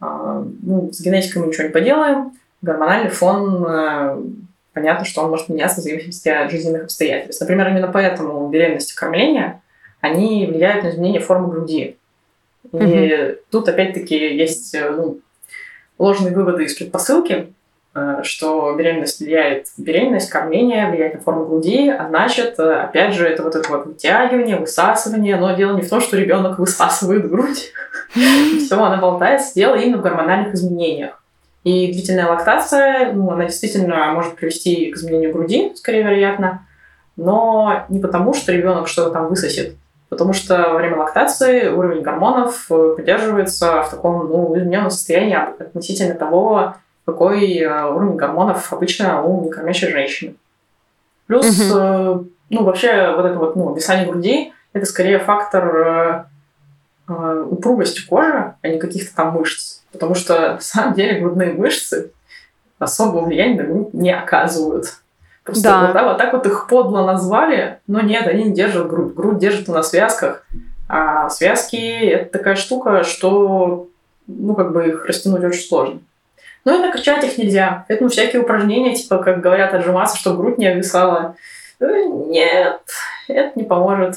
А, 0.00 0.42
ну, 0.62 0.90
с 0.90 1.00
генетикой 1.00 1.42
мы 1.42 1.48
ничего 1.48 1.64
не 1.64 1.72
поделаем. 1.72 2.32
Гормональный 2.62 3.10
фон 3.10 3.66
э, 3.68 4.22
понятно, 4.72 5.04
что 5.04 5.22
он 5.22 5.30
может 5.30 5.50
меняться 5.50 5.80
в 5.80 5.84
зависимости 5.84 6.28
от 6.30 6.50
жизненных 6.50 6.84
обстоятельств. 6.84 7.40
Например, 7.42 7.68
именно 7.68 7.88
поэтому 7.88 8.48
беременность 8.48 8.92
и 8.92 8.96
кормление, 8.96 9.60
они 10.00 10.46
влияют 10.46 10.84
на 10.84 10.90
изменение 10.90 11.20
формы 11.20 11.48
груди. 11.48 11.98
И 12.72 12.76
угу. 12.76 13.36
тут 13.50 13.68
опять-таки 13.68 14.16
есть 14.36 14.74
э, 14.74 14.90
ну, 14.90 15.20
ложные 15.98 16.34
выводы 16.34 16.64
из 16.64 16.74
предпосылки, 16.74 17.52
э, 17.94 18.20
что 18.22 18.74
беременность 18.76 19.20
влияет 19.20 19.66
беременность, 19.76 20.30
кормление 20.30 20.88
влияет 20.90 21.14
на 21.14 21.20
форму 21.20 21.46
груди, 21.46 21.88
а 21.88 22.08
значит, 22.08 22.58
э, 22.58 22.82
опять 22.82 23.14
же, 23.14 23.26
это 23.26 23.42
вот 23.42 23.56
это 23.56 23.68
вот 23.70 23.86
вытягивание, 23.86 24.56
высасывание, 24.56 25.36
но 25.36 25.54
дело 25.56 25.74
не 25.74 25.82
в 25.82 25.88
том, 25.88 26.00
что 26.00 26.16
ребенок 26.16 26.58
высасывает 26.58 27.28
грудь, 27.28 27.72
все, 28.12 28.76
она 28.76 28.98
болтается, 28.98 29.54
дело 29.54 29.74
именно 29.74 29.98
в 29.98 30.02
гормональных 30.02 30.54
изменениях. 30.54 31.22
И 31.64 31.92
длительная 31.92 32.26
лактация, 32.26 33.12
ну, 33.12 33.30
она 33.30 33.44
действительно 33.44 34.12
может 34.12 34.36
привести 34.36 34.90
к 34.90 34.96
изменению 34.96 35.32
груди, 35.32 35.72
скорее 35.76 36.02
вероятно, 36.02 36.66
но 37.16 37.84
не 37.90 38.00
потому, 38.00 38.32
что 38.32 38.52
ребенок 38.52 38.88
что-то 38.88 39.10
там 39.10 39.28
высосет, 39.28 39.74
потому 40.10 40.34
что 40.34 40.70
во 40.70 40.74
время 40.74 40.98
лактации 40.98 41.68
уровень 41.68 42.02
гормонов 42.02 42.66
э, 42.70 42.94
поддерживается 42.96 43.82
в 43.82 43.90
таком 43.90 44.28
ну, 44.28 44.58
измененном 44.58 44.90
состоянии 44.90 45.34
относительно 45.34 46.14
того, 46.14 46.74
какой 47.06 47.58
э, 47.58 47.86
уровень 47.86 48.16
гормонов 48.16 48.70
обычно 48.72 49.22
у 49.22 49.44
некормящей 49.44 49.90
женщины. 49.90 50.34
Плюс, 51.26 51.46
угу. 51.46 52.26
ну, 52.50 52.64
вообще, 52.64 53.14
вот 53.14 53.24
это 53.24 53.38
вот, 53.38 53.56
ну, 53.56 53.72
висание 53.72 54.10
груди, 54.10 54.52
это 54.72 54.84
скорее 54.84 55.20
фактор 55.20 56.26
упругости 57.06 58.06
кожи, 58.06 58.54
а 58.60 58.68
не 58.68 58.78
каких-то 58.78 59.14
там 59.14 59.32
мышц. 59.32 59.80
Потому 59.92 60.14
что 60.14 60.54
на 60.54 60.60
самом 60.60 60.94
деле 60.94 61.20
грудные 61.20 61.52
мышцы 61.52 62.12
особого 62.80 63.26
влияния 63.26 63.62
на 63.62 63.68
грудь 63.68 63.94
не 63.94 64.12
оказывают. 64.12 64.99
Просто 65.50 65.68
да. 65.68 65.86
вот, 65.86 65.92
да, 65.92 66.08
вот 66.08 66.18
так 66.18 66.32
вот 66.32 66.46
их 66.46 66.66
подло 66.68 67.04
назвали, 67.04 67.80
но 67.86 68.00
нет, 68.00 68.26
они 68.26 68.44
не 68.44 68.52
держат 68.52 68.88
грудь. 68.88 69.14
Грудь 69.14 69.38
держит 69.38 69.68
на 69.68 69.82
связках. 69.82 70.46
А 70.88 71.28
связки— 71.30 71.76
это 71.76 72.38
такая 72.38 72.56
штука, 72.56 73.04
что, 73.04 73.88
ну, 74.26 74.54
как 74.54 74.72
бы 74.72 74.88
их 74.88 75.06
растянуть 75.06 75.44
очень 75.44 75.66
сложно. 75.66 76.00
Ну 76.64 76.78
и 76.78 76.86
накачать 76.86 77.24
их 77.24 77.38
нельзя. 77.38 77.84
Поэтому 77.88 78.10
всякие 78.10 78.42
упражнения, 78.42 78.94
типа, 78.94 79.18
как 79.18 79.40
говорят, 79.40 79.72
отжиматься, 79.72 80.18
чтобы 80.18 80.42
грудь 80.42 80.58
не 80.58 80.66
обвисала. 80.66 81.36
Э, 81.80 82.04
нет, 82.06 82.80
это 83.28 83.52
не 83.54 83.64
поможет. 83.64 84.16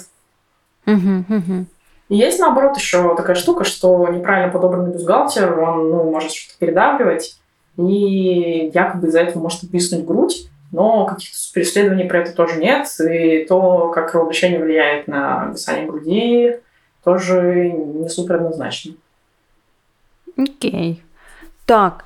И 2.10 2.16
есть, 2.16 2.40
наоборот, 2.40 2.78
еще 2.78 3.16
такая 3.16 3.36
штука, 3.36 3.64
что 3.64 4.08
неправильно 4.10 4.52
подобранный 4.52 4.94
бюстгальтер, 4.94 5.58
он 5.60 5.90
ну, 5.90 6.12
может 6.12 6.32
что-то 6.32 6.60
передавливать, 6.60 7.40
и 7.78 8.72
якобы 8.74 9.08
из-за 9.08 9.22
этого 9.22 9.42
может 9.44 9.64
обвиснуть 9.64 10.06
грудь, 10.06 10.50
но 10.74 11.06
каких-то 11.06 11.38
суперисследований 11.38 12.06
про 12.06 12.22
это 12.22 12.34
тоже 12.34 12.56
нет, 12.60 12.88
и 13.00 13.46
то, 13.48 13.90
как 13.90 14.12
кровообращение 14.12 14.60
влияет 14.60 15.08
на 15.08 15.52
висание 15.54 15.86
груди, 15.86 16.56
тоже 17.04 17.70
не 17.70 18.10
супер 18.10 18.36
однозначно. 18.36 18.96
Окей. 20.36 20.72
Okay. 20.72 20.98
Так, 21.68 22.06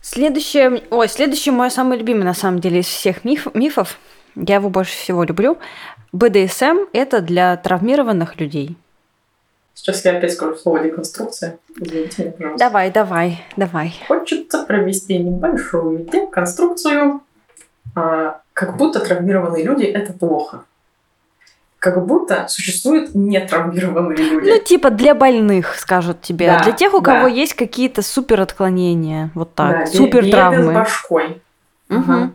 следующее... 0.00 0.82
Ой, 0.90 1.08
следующий 1.08 1.50
мой 1.50 1.70
самый 1.70 1.98
любимый, 1.98 2.24
на 2.24 2.32
самом 2.32 2.58
деле, 2.58 2.80
из 2.80 2.86
всех 2.86 3.22
миф, 3.22 3.48
мифов. 3.52 3.98
Я 4.34 4.56
его 4.56 4.70
больше 4.70 4.96
всего 4.96 5.22
люблю. 5.22 5.58
БДСМ– 6.12 6.86
это 6.94 7.20
для 7.20 7.54
травмированных 7.58 8.40
людей. 8.40 8.76
Сейчас 9.74 10.02
я 10.06 10.16
опять 10.16 10.32
скажу 10.32 10.56
слово 10.56 10.80
деконструкция. 10.80 11.58
Извините 11.78 12.22
меня, 12.22 12.32
пожалуйста. 12.32 12.66
Давай, 12.66 12.90
давай, 12.90 13.44
давай. 13.58 13.94
Хочется 14.08 14.64
провести 14.64 15.18
небольшую 15.18 15.98
деконструкцию. 15.98 17.20
А, 17.94 18.40
как 18.52 18.76
будто 18.76 19.00
травмированные 19.00 19.64
люди– 19.64 19.84
это 19.84 20.12
плохо. 20.12 20.64
Как 21.78 22.04
будто 22.04 22.46
существуют 22.48 23.14
нетравмированные 23.14 24.16
люди. 24.16 24.50
Ну, 24.50 24.58
типа 24.58 24.90
для 24.90 25.14
больных, 25.14 25.74
скажут 25.76 26.22
тебе. 26.22 26.46
Да, 26.46 26.62
для 26.62 26.72
тех, 26.72 26.94
у 26.94 27.00
да. 27.00 27.14
кого 27.14 27.28
есть 27.28 27.54
какие-то 27.54 28.02
супер 28.02 28.40
отклонения. 28.40 29.30
Вот 29.34 29.54
так. 29.54 29.84
Да, 29.84 29.86
супер 29.86 30.28
травмы. 30.30 30.72
с 30.72 30.74
башкой. 30.74 31.42
Угу. 31.88 31.98
Ага. 31.98 32.30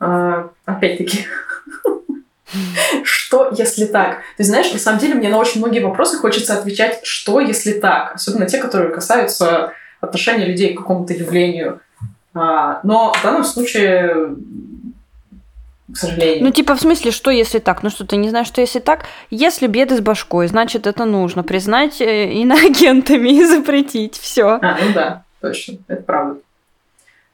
А, 0.00 0.50
опять-таки, 0.64 1.26
что, 3.04 3.52
если 3.56 3.84
так? 3.84 4.22
Ты 4.36 4.44
знаешь, 4.44 4.72
на 4.72 4.78
самом 4.78 4.98
деле 4.98 5.14
мне 5.14 5.28
на 5.28 5.38
очень 5.38 5.60
многие 5.60 5.80
вопросы 5.80 6.16
хочется 6.18 6.58
отвечать, 6.58 7.00
что, 7.04 7.40
если 7.40 7.72
так? 7.72 8.14
Особенно 8.14 8.46
те, 8.46 8.58
которые 8.58 8.92
касаются 8.92 9.72
отношения 10.00 10.46
людей 10.46 10.74
к 10.74 10.78
какому-то 10.78 11.12
явлению. 11.12 11.80
А, 12.38 12.80
но 12.82 13.12
в 13.12 13.22
данном 13.22 13.44
случае 13.44 14.36
к 15.92 15.96
сожалению. 15.96 16.44
Ну, 16.44 16.50
типа, 16.50 16.74
в 16.74 16.80
смысле, 16.80 17.10
что 17.10 17.30
если 17.30 17.58
так? 17.58 17.82
Ну 17.82 17.90
что, 17.90 18.06
ты 18.06 18.16
не 18.16 18.28
знаешь, 18.28 18.46
что 18.46 18.60
если 18.60 18.78
так? 18.78 19.04
Если 19.30 19.66
беды 19.66 19.96
с 19.96 20.00
башкой, 20.00 20.46
значит, 20.46 20.86
это 20.86 21.04
нужно 21.04 21.42
признать 21.42 22.00
э, 22.00 22.32
иноагентами 22.32 23.28
и 23.40 23.44
запретить. 23.44 24.16
Все. 24.16 24.58
А, 24.60 24.76
ну 24.82 24.92
да, 24.94 25.24
точно, 25.40 25.78
это 25.88 26.02
правда. 26.02 26.40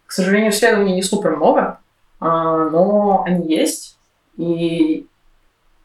К 0.07 0.13
сожалению, 0.13 0.53
исследований 0.53 0.95
не 0.95 1.03
супер 1.03 1.37
много, 1.37 1.79
а, 2.21 2.69
но 2.71 3.25
они 3.27 3.53
есть. 3.53 3.97
И 4.37 5.07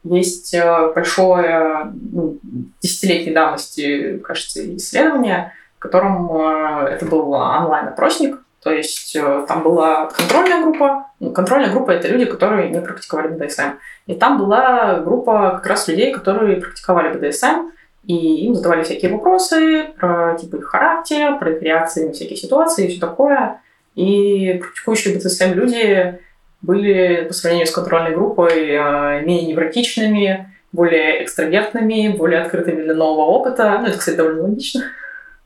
есть 0.04 0.54
э, 0.54 0.92
большое 0.94 1.92
ну, 1.92 2.38
десятилетней 2.80 3.34
давности, 3.34 4.18
кажется, 4.18 4.76
исследование, 4.76 5.52
в 5.76 5.80
котором 5.80 6.30
э, 6.36 6.88
это 6.88 7.04
был 7.04 7.32
онлайн-опросник, 7.32 8.40
то 8.62 8.70
есть 8.70 9.16
э, 9.16 9.44
там 9.48 9.62
была 9.62 10.06
контрольная 10.06 10.62
группа. 10.62 11.06
Ну, 11.18 11.32
контрольная 11.32 11.70
группа— 11.70 11.90
это 11.92 12.08
люди, 12.08 12.26
которые 12.26 12.68
не 12.68 12.80
практиковали 12.80 13.28
БДСМ. 13.28 13.78
И 14.06 14.14
там 14.14 14.38
была 14.38 15.00
группа 15.00 15.52
как 15.56 15.66
раз 15.66 15.88
людей, 15.88 16.12
которые 16.12 16.60
практиковали 16.60 17.16
БДСМ, 17.16 17.70
и 18.04 18.46
им 18.46 18.54
задавали 18.54 18.82
всякие 18.82 19.12
вопросы 19.12 19.86
про 19.98 20.36
типа 20.38 20.56
их 20.56 20.64
характер, 20.66 21.38
про 21.38 21.52
их 21.52 21.62
реакции 21.62 22.06
на 22.06 22.12
всякие 22.12 22.36
ситуации 22.36 22.86
и 22.86 22.90
все 22.90 23.00
такое. 23.00 23.60
И 23.94 24.58
практикующие 24.60 25.16
БДСМ 25.16 25.52
люди 25.54 26.18
были 26.60 27.24
по 27.26 27.32
сравнению 27.32 27.66
с 27.66 27.72
контрольной 27.72 28.14
группой 28.14 28.68
э, 28.68 29.22
менее 29.22 29.46
невротичными, 29.46 30.52
более 30.72 31.24
экстравертными, 31.24 32.14
более 32.16 32.42
открытыми 32.42 32.82
для 32.82 32.94
нового 32.94 33.24
опыта. 33.24 33.78
Ну, 33.80 33.86
это, 33.86 33.98
кстати, 33.98 34.16
довольно 34.16 34.42
логично. 34.42 34.84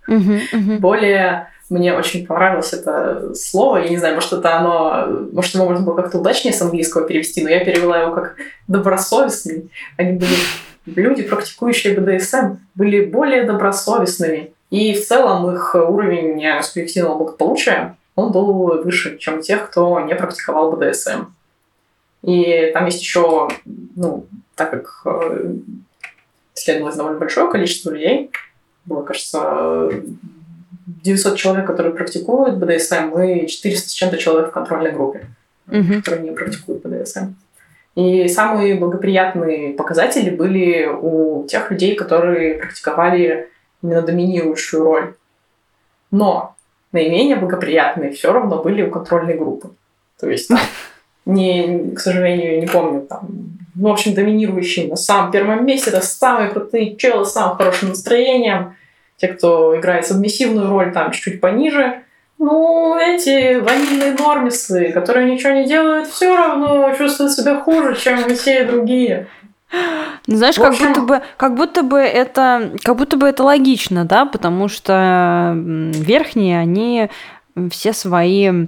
Uh-huh, 0.08 0.40
uh-huh. 0.52 0.78
Более 0.78 1.48
мне 1.70 1.94
очень 1.94 2.26
понравилось 2.26 2.72
это 2.72 3.34
слово. 3.34 3.78
Я 3.78 3.88
не 3.88 3.96
знаю, 3.96 4.16
может, 4.16 4.32
это 4.32 4.58
оно... 4.58 5.06
Может, 5.32 5.54
его 5.54 5.64
можно 5.64 5.84
было 5.84 5.94
как-то 5.94 6.18
удачнее 6.18 6.52
с 6.52 6.60
английского 6.60 7.06
перевести, 7.06 7.42
но 7.42 7.50
я 7.50 7.64
перевела 7.64 8.02
его 8.02 8.14
как 8.14 8.36
добросовестный. 8.68 9.70
Они 9.96 10.18
были... 10.18 10.34
Люди, 10.86 11.22
практикующие 11.22 11.98
БДСМ, 11.98 12.56
были 12.74 13.06
более 13.06 13.44
добросовестными. 13.44 14.52
И 14.68 14.92
в 14.92 15.06
целом 15.06 15.54
их 15.54 15.74
уровень 15.74 16.42
субъективного 16.62 17.16
благополучия 17.16 17.96
он 18.16 18.32
был 18.32 18.82
выше, 18.82 19.16
чем 19.18 19.40
тех, 19.40 19.70
кто 19.70 20.00
не 20.00 20.14
практиковал 20.14 20.72
БДСМ. 20.72 21.26
И 22.22 22.70
там 22.72 22.84
есть 22.86 23.00
еще, 23.00 23.48
ну, 23.96 24.26
так 24.54 24.70
как 24.70 25.02
э, 25.04 25.54
исследовалось 26.54 26.96
довольно 26.96 27.18
большое 27.18 27.50
количество 27.50 27.90
людей, 27.90 28.30
было, 28.84 29.02
кажется, 29.02 29.90
900 30.86 31.36
человек, 31.36 31.66
которые 31.66 31.94
практикуют 31.94 32.56
БДСМ, 32.56 33.18
и 33.20 33.46
400 33.46 33.88
с 33.88 33.92
чем-то 33.92 34.18
человек 34.18 34.50
в 34.50 34.52
контрольной 34.52 34.92
группе, 34.92 35.26
mm-hmm. 35.68 35.96
которые 35.96 36.30
не 36.30 36.36
практикуют 36.36 36.82
БДСМ. 36.82 37.34
И 37.94 38.26
самые 38.28 38.74
благоприятные 38.74 39.74
показатели 39.74 40.30
были 40.30 40.86
у 40.86 41.46
тех 41.46 41.70
людей, 41.70 41.94
которые 41.94 42.54
практиковали 42.54 43.48
именно 43.82 44.02
доминирующую 44.02 44.82
роль. 44.82 45.14
Но 46.10 46.56
наименее 46.90 47.36
благоприятные 47.36 48.10
все 48.10 48.32
равно 48.32 48.62
были 48.62 48.82
у 48.82 48.90
контрольной 48.90 49.36
группы. 49.36 49.70
То 50.18 50.28
есть, 50.28 50.48
там, 50.48 50.58
не, 51.26 51.90
к 51.94 52.00
сожалению, 52.00 52.60
не 52.60 52.66
помню, 52.66 53.02
там, 53.02 53.28
ну, 53.74 53.88
в 53.88 53.92
общем, 53.92 54.14
доминирующие 54.14 54.88
на 54.88 54.96
самом 54.96 55.30
первом 55.30 55.64
месте, 55.64 55.90
это 55.90 56.00
самые 56.00 56.50
крутые 56.50 56.96
челы 56.96 57.24
с 57.24 57.32
самым 57.32 57.56
хорошим 57.56 57.90
настроением. 57.90 58.76
Те, 59.16 59.28
кто 59.28 59.78
играет 59.78 60.06
субмиссивную 60.06 60.68
роль, 60.68 60.92
там 60.92 61.12
чуть-чуть 61.12 61.40
пониже. 61.40 62.02
Ну, 62.38 62.98
эти 62.98 63.60
ванильные 63.60 64.12
нормисы, 64.12 64.90
которые 64.92 65.32
ничего 65.32 65.52
не 65.52 65.66
делают, 65.66 66.08
все 66.08 66.36
равно 66.36 66.92
чувствуют 66.96 67.32
себя 67.32 67.60
хуже, 67.60 67.94
чем 67.96 68.28
все 68.34 68.64
другие. 68.64 69.28
Ну, 70.26 70.36
знаешь, 70.36 70.58
общем... 70.58 70.94
как 70.94 70.94
будто 70.94 71.00
бы, 71.02 71.22
как 71.36 71.54
будто 71.54 71.82
бы 71.82 71.98
это, 71.98 72.72
как 72.82 72.96
будто 72.96 73.16
бы 73.16 73.28
это 73.28 73.44
логично, 73.44 74.04
да, 74.04 74.24
потому 74.24 74.68
что 74.68 75.54
верхние, 75.56 76.58
они 76.58 77.08
все 77.70 77.92
свои 77.92 78.66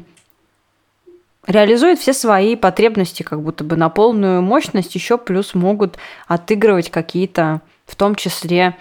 реализуют 1.47 2.01
все 2.01 2.13
свои 2.13 2.57
потребности 2.57 3.23
как 3.23 3.41
будто 3.41 3.63
бы 3.65 3.77
на 3.77 3.89
полную 3.89 4.43
мощность, 4.43 4.95
еще 4.95 5.17
плюс 5.17 5.55
могут 5.55 5.97
отыгрывать 6.27 6.91
какие-то, 6.91 7.61
в 7.87 7.95
том 7.95 8.17
числе, 8.17 8.77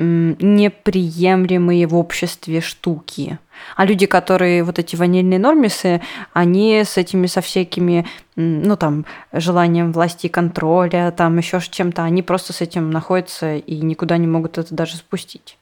неприемлемые 0.00 1.86
в 1.86 1.94
обществе 1.94 2.60
штуки. 2.60 3.38
А 3.76 3.84
люди, 3.84 4.06
которые 4.06 4.64
вот 4.64 4.78
эти 4.78 4.96
ванильные 4.96 5.38
нормисы, 5.38 6.00
они 6.32 6.82
с 6.82 6.96
этими, 6.96 7.26
со 7.26 7.42
всякими, 7.42 8.06
ну 8.36 8.76
там, 8.76 9.04
желанием 9.32 9.92
власти 9.92 10.26
и 10.26 10.30
контроля, 10.30 11.12
там 11.14 11.36
еще 11.36 11.60
чем-то, 11.60 12.02
они 12.02 12.22
просто 12.22 12.52
с 12.54 12.62
этим 12.62 12.90
находятся 12.90 13.56
и 13.56 13.80
никуда 13.80 14.16
не 14.16 14.26
могут 14.26 14.56
это 14.56 14.74
даже 14.74 14.96
спустить. 14.96 15.58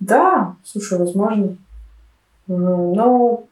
Да, 0.00 0.56
слушай, 0.64 0.98
возможно. 0.98 1.56
Но 2.46 3.44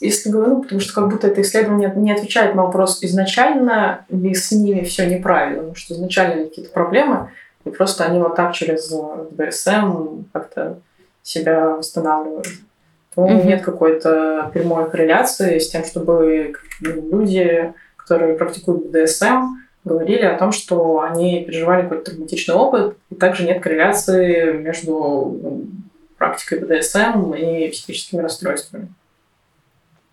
если 0.00 0.30
говорю, 0.30 0.56
ну, 0.56 0.62
потому 0.62 0.80
что 0.80 0.92
как 0.92 1.08
будто 1.08 1.28
это 1.28 1.40
исследование 1.42 1.92
не 1.94 2.12
отвечает 2.12 2.54
на 2.56 2.64
вопрос, 2.64 3.02
изначально 3.02 4.04
ли 4.08 4.34
с 4.34 4.50
ними 4.50 4.82
все 4.82 5.08
неправильно, 5.08 5.58
потому 5.58 5.76
что 5.76 5.94
изначально 5.94 6.44
какие-то 6.44 6.72
проблемы, 6.72 7.30
и 7.68 7.70
просто 7.70 8.04
они 8.04 8.18
вот 8.18 8.34
так 8.34 8.54
через 8.54 8.92
БСМ 9.30 10.24
как-то 10.32 10.78
себя 11.22 11.70
восстанавливают. 11.70 12.48
То 13.14 13.26
mm-hmm. 13.26 13.46
нет 13.46 13.62
какой-то 13.62 14.50
прямой 14.52 14.90
корреляции 14.90 15.58
с 15.58 15.68
тем, 15.68 15.84
чтобы 15.84 16.54
люди, 16.80 17.72
которые 17.96 18.36
практикуют 18.36 18.86
БДСМ, 18.86 19.56
говорили 19.84 20.24
о 20.24 20.38
том, 20.38 20.52
что 20.52 21.00
они 21.00 21.44
переживали 21.44 21.82
какой-то 21.82 22.10
травматичный 22.10 22.54
опыт, 22.54 22.96
и 23.10 23.14
также 23.14 23.44
нет 23.44 23.62
корреляции 23.62 24.52
между 24.52 24.92
ну, 24.92 25.66
практикой 26.16 26.60
БДСМ 26.60 27.32
и 27.34 27.68
психическими 27.68 28.20
расстройствами. 28.20 28.88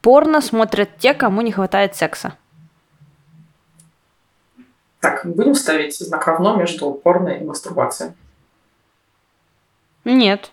Порно 0.02 0.42
смотрят 0.42 0.90
те, 1.00 1.14
кому 1.14 1.42
не 1.42 1.52
хватает 1.52 1.96
секса. 1.96 2.34
Так, 5.06 5.22
будем 5.24 5.54
ставить 5.54 5.96
знак 6.00 6.26
равно 6.26 6.56
между 6.56 6.92
порно 6.92 7.30
и 7.30 7.44
мастурбацией? 7.44 8.14
Нет. 10.04 10.50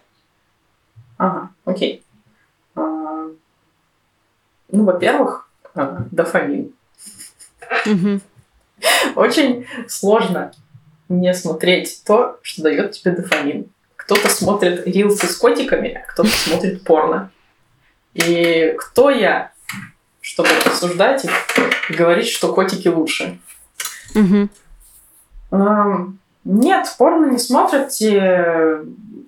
Ага, 1.17 1.49
окей. 1.65 2.05
А, 2.75 3.29
ну, 4.71 4.85
во-первых, 4.85 5.49
а, 5.75 6.05
дофамин. 6.11 6.75
Угу. 7.87 8.21
Очень 9.17 9.67
сложно 9.89 10.53
не 11.09 11.33
смотреть 11.33 12.03
то, 12.05 12.39
что 12.43 12.65
дает 12.65 12.93
тебе 12.93 13.13
дофамин. 13.13 13.71
Кто-то 13.97 14.29
смотрит 14.29 14.87
рилсы 14.87 15.29
с 15.29 15.37
котиками, 15.37 15.93
а 15.95 16.13
кто-то 16.13 16.29
смотрит 16.29 16.85
порно. 16.85 17.31
И 18.13 18.75
кто 18.79 19.09
я, 19.09 19.53
чтобы 20.21 20.51
обсуждать 20.67 21.25
их 21.25 21.33
и 21.89 21.95
говорить, 21.95 22.29
что 22.29 22.53
котики 22.53 22.89
лучше? 22.89 23.41
Угу. 24.15 24.49
Нет, 26.45 26.95
порно 26.99 27.31
не 27.31 27.39
смотрят 27.39 27.91
те, 27.91 28.81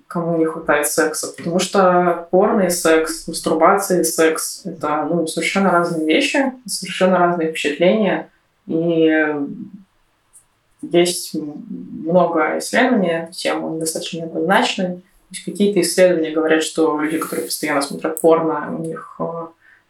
кому 0.07 0.37
не 0.37 0.45
хватает 0.45 0.87
секса, 0.87 1.33
потому 1.35 1.59
что 1.59 2.27
порно 2.31 2.63
и 2.63 2.69
секс, 2.69 3.27
мастурбация 3.27 4.01
и 4.01 4.03
секс— 4.03 4.61
это 4.65 5.07
ну, 5.09 5.27
совершенно 5.27 5.71
разные 5.71 6.05
вещи, 6.05 6.53
совершенно 6.65 7.19
разные 7.19 7.49
впечатления. 7.49 8.29
И 8.67 9.11
есть 10.81 11.33
много 11.33 12.57
исследований 12.59 13.27
они 13.45 13.79
достаточно 13.79 14.19
неоднозначны 14.19 15.01
какие-то 15.43 15.81
исследования 15.81 16.31
говорят, 16.31 16.63
что 16.63 16.99
люди, 16.99 17.17
которые 17.17 17.45
постоянно 17.45 17.81
смотрят 17.81 18.21
порно, 18.21 18.73
у 18.77 18.81
них 18.81 19.15
э, 19.19 19.23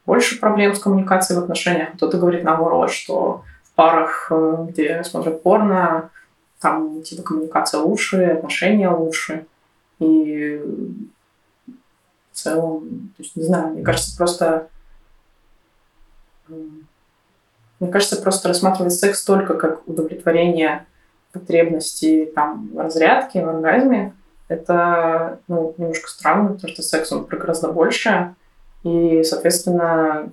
больше 0.05 0.39
проблем 0.39 0.73
с 0.73 0.79
коммуникацией 0.79 1.39
в 1.39 1.43
отношениях. 1.43 1.89
Кто-то 1.95 2.17
говорит 2.17 2.43
наоборот, 2.43 2.91
что 2.91 3.43
парах, 3.75 4.27
э, 4.31 4.65
где 4.69 5.03
смотрят 5.03 5.43
порно, 5.43 6.09
там 6.59 7.01
типа 7.03 7.23
коммуникация 7.23 7.81
лучше, 7.81 8.23
отношения 8.23 8.89
лучше. 8.89 9.45
И 9.99 10.61
в 12.31 12.37
целом, 12.37 13.13
то 13.15 13.23
есть, 13.23 13.35
не 13.35 13.43
знаю, 13.43 13.73
мне 13.73 13.83
кажется, 13.83 14.17
просто 14.17 14.67
мне 16.47 17.91
кажется, 17.91 18.21
просто 18.21 18.47
рассматривать 18.47 18.93
секс 18.93 19.23
только 19.23 19.55
как 19.55 19.87
удовлетворение 19.87 20.85
потребностей 21.31 22.25
там, 22.25 22.71
разрядки, 22.77 23.39
в 23.39 23.49
оргазме, 23.49 24.13
это 24.47 25.39
ну, 25.47 25.73
немножко 25.77 26.09
странно, 26.09 26.53
потому 26.53 26.71
что 26.71 26.83
секс, 26.83 27.11
он 27.11 27.25
гораздо 27.25 27.71
больше. 27.71 28.35
И, 28.83 29.23
соответственно, 29.23 30.29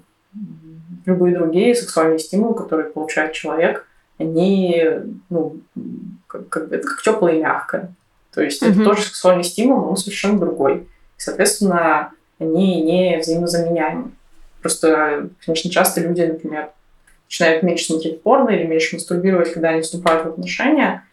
любые 1.04 1.34
другие 1.34 1.74
сексуальные 1.74 2.18
стимулы, 2.18 2.54
которые 2.54 2.90
получает 2.90 3.32
человек, 3.32 3.86
они, 4.18 4.84
ну, 5.30 5.56
как, 6.26 6.48
как, 6.48 6.72
это 6.72 6.86
как 6.86 7.02
теплое 7.02 7.34
и 7.34 7.42
мягкое. 7.42 7.92
То 8.32 8.42
есть 8.42 8.62
mm-hmm. 8.62 8.70
это 8.70 8.84
тоже 8.84 9.02
сексуальный 9.02 9.44
стимул, 9.44 9.78
но 9.78 9.90
он 9.90 9.96
совершенно 9.96 10.38
другой. 10.38 10.78
И, 10.78 10.86
соответственно, 11.18 12.12
они 12.38 12.82
не 12.82 13.18
взаимозаменяемы. 13.18 14.12
Просто, 14.60 15.28
конечно, 15.44 15.70
часто 15.70 16.00
люди, 16.00 16.22
например, 16.22 16.70
начинают 17.26 17.62
меньше 17.62 17.86
смотреть 17.86 18.22
порно 18.22 18.50
или 18.50 18.64
меньше 18.64 18.96
мастурбировать, 18.96 19.52
когда 19.52 19.70
они 19.70 19.82
вступают 19.82 20.24
в 20.24 20.28
отношения, 20.30 21.04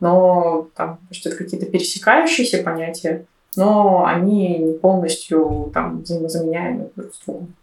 но 0.00 0.68
там, 0.74 0.98
что 1.10 1.28
это 1.28 1.38
какие-то 1.38 1.66
пересекающиеся 1.66 2.62
понятия, 2.62 3.24
но 3.56 4.04
они 4.06 4.58
не 4.58 4.72
полностью 4.74 5.70
там 5.72 6.02
взаимозаменяемы 6.02 6.90
друг 6.96 7.14
с 7.14 7.20
другом. 7.24 7.54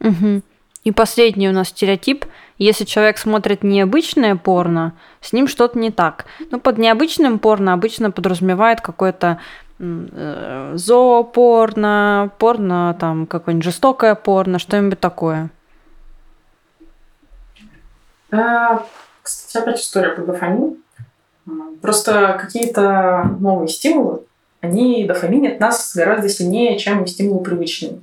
Угу. 0.00 0.42
И 0.84 0.92
последний 0.92 1.48
у 1.48 1.52
нас 1.52 1.68
стереотип. 1.68 2.24
Если 2.56 2.84
человек 2.84 3.18
смотрит 3.18 3.62
необычное 3.62 4.36
порно, 4.36 4.94
с 5.20 5.32
ним 5.32 5.46
что-то 5.46 5.78
не 5.78 5.90
так. 5.90 6.24
Ну, 6.50 6.58
под 6.58 6.78
необычным 6.78 7.38
порно 7.38 7.74
обычно 7.74 8.10
подразумевает 8.10 8.80
какое-то 8.80 9.38
э, 9.78 10.72
зоопорно, 10.74 12.30
порно, 12.38 12.96
там, 12.98 13.26
какое-нибудь 13.26 13.64
жестокое 13.64 14.14
порно, 14.14 14.58
что-нибудь 14.58 15.00
такое. 15.00 15.50
А, 18.32 18.86
кстати, 19.22 19.62
опять 19.62 19.80
история 19.80 20.10
про 20.10 20.24
дофамин. 20.24 20.76
Просто 21.82 22.38
какие-то 22.40 23.36
новые 23.40 23.68
стимулы, 23.68 24.22
они 24.60 25.04
дофаминят 25.06 25.58
нас 25.58 25.94
гораздо 25.96 26.28
сильнее, 26.28 26.78
чем 26.78 27.06
стимулы 27.06 27.42
привычные. 27.42 28.00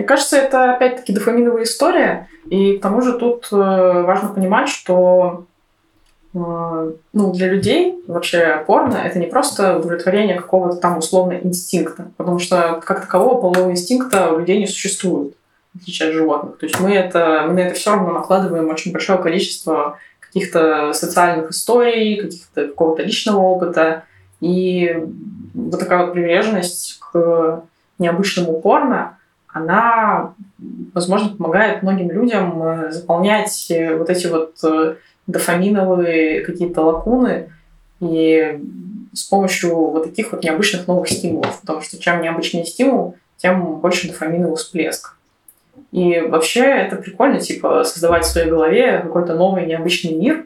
Мне 0.00 0.06
кажется, 0.06 0.38
это 0.38 0.72
опять-таки 0.72 1.12
дофаминовая 1.12 1.64
история, 1.64 2.26
и 2.48 2.78
к 2.78 2.80
тому 2.80 3.02
же 3.02 3.18
тут 3.18 3.48
э, 3.52 3.54
важно 3.54 4.30
понимать, 4.30 4.70
что 4.70 5.44
э, 6.32 6.92
ну, 7.12 7.32
для 7.34 7.48
людей 7.48 8.02
вообще 8.06 8.64
порно 8.66 8.96
это 8.96 9.18
не 9.18 9.26
просто 9.26 9.76
удовлетворение 9.76 10.36
какого-то 10.36 10.76
там 10.76 10.96
условно 10.96 11.34
инстинкта, 11.34 12.12
потому 12.16 12.38
что 12.38 12.80
как 12.82 13.02
такового 13.02 13.42
полового 13.42 13.70
инстинкта 13.70 14.32
у 14.32 14.38
людей 14.38 14.58
не 14.58 14.66
существует, 14.66 15.34
в 15.74 15.82
отличие 15.82 16.08
от 16.08 16.14
животных. 16.14 16.56
То 16.56 16.64
есть 16.64 16.80
мы, 16.80 16.92
это, 16.94 17.44
мы 17.46 17.52
на 17.52 17.60
это 17.60 17.74
все 17.74 17.90
равно 17.90 18.14
накладываем 18.14 18.70
очень 18.70 18.92
большое 18.92 19.18
количество 19.18 19.98
каких-то 20.18 20.94
социальных 20.94 21.50
историй, 21.50 22.22
каких-то 22.22 22.68
какого-то 22.68 23.02
личного 23.02 23.42
опыта. 23.42 24.04
И 24.40 24.96
вот 25.52 25.78
такая 25.78 26.06
вот 26.06 26.14
приверженность 26.14 27.00
к 27.00 27.64
необычному 27.98 28.62
порно, 28.62 29.18
она, 29.52 30.34
возможно, 30.94 31.36
помогает 31.36 31.82
многим 31.82 32.10
людям 32.10 32.62
э, 32.62 32.90
заполнять 32.92 33.70
э, 33.70 33.96
вот 33.96 34.08
эти 34.08 34.26
вот 34.26 34.54
э, 34.62 34.96
дофаминовые 35.26 36.42
какие-то 36.42 36.82
лакуны 36.82 37.50
и 38.00 38.60
с 39.12 39.24
помощью 39.24 39.74
вот 39.74 40.04
таких 40.04 40.32
вот 40.32 40.44
необычных 40.44 40.86
новых 40.86 41.08
стимулов. 41.08 41.60
Потому 41.60 41.80
что 41.80 41.98
чем 41.98 42.22
необычнее 42.22 42.64
стимул, 42.64 43.16
тем 43.38 43.80
больше 43.80 44.08
дофаминовый 44.08 44.56
всплеск. 44.56 45.16
И 45.90 46.20
вообще 46.20 46.60
это 46.60 46.96
прикольно, 46.96 47.40
типа, 47.40 47.82
создавать 47.82 48.24
в 48.24 48.28
своей 48.28 48.48
голове 48.48 49.00
какой-то 49.00 49.34
новый 49.34 49.66
необычный 49.66 50.14
мир, 50.14 50.44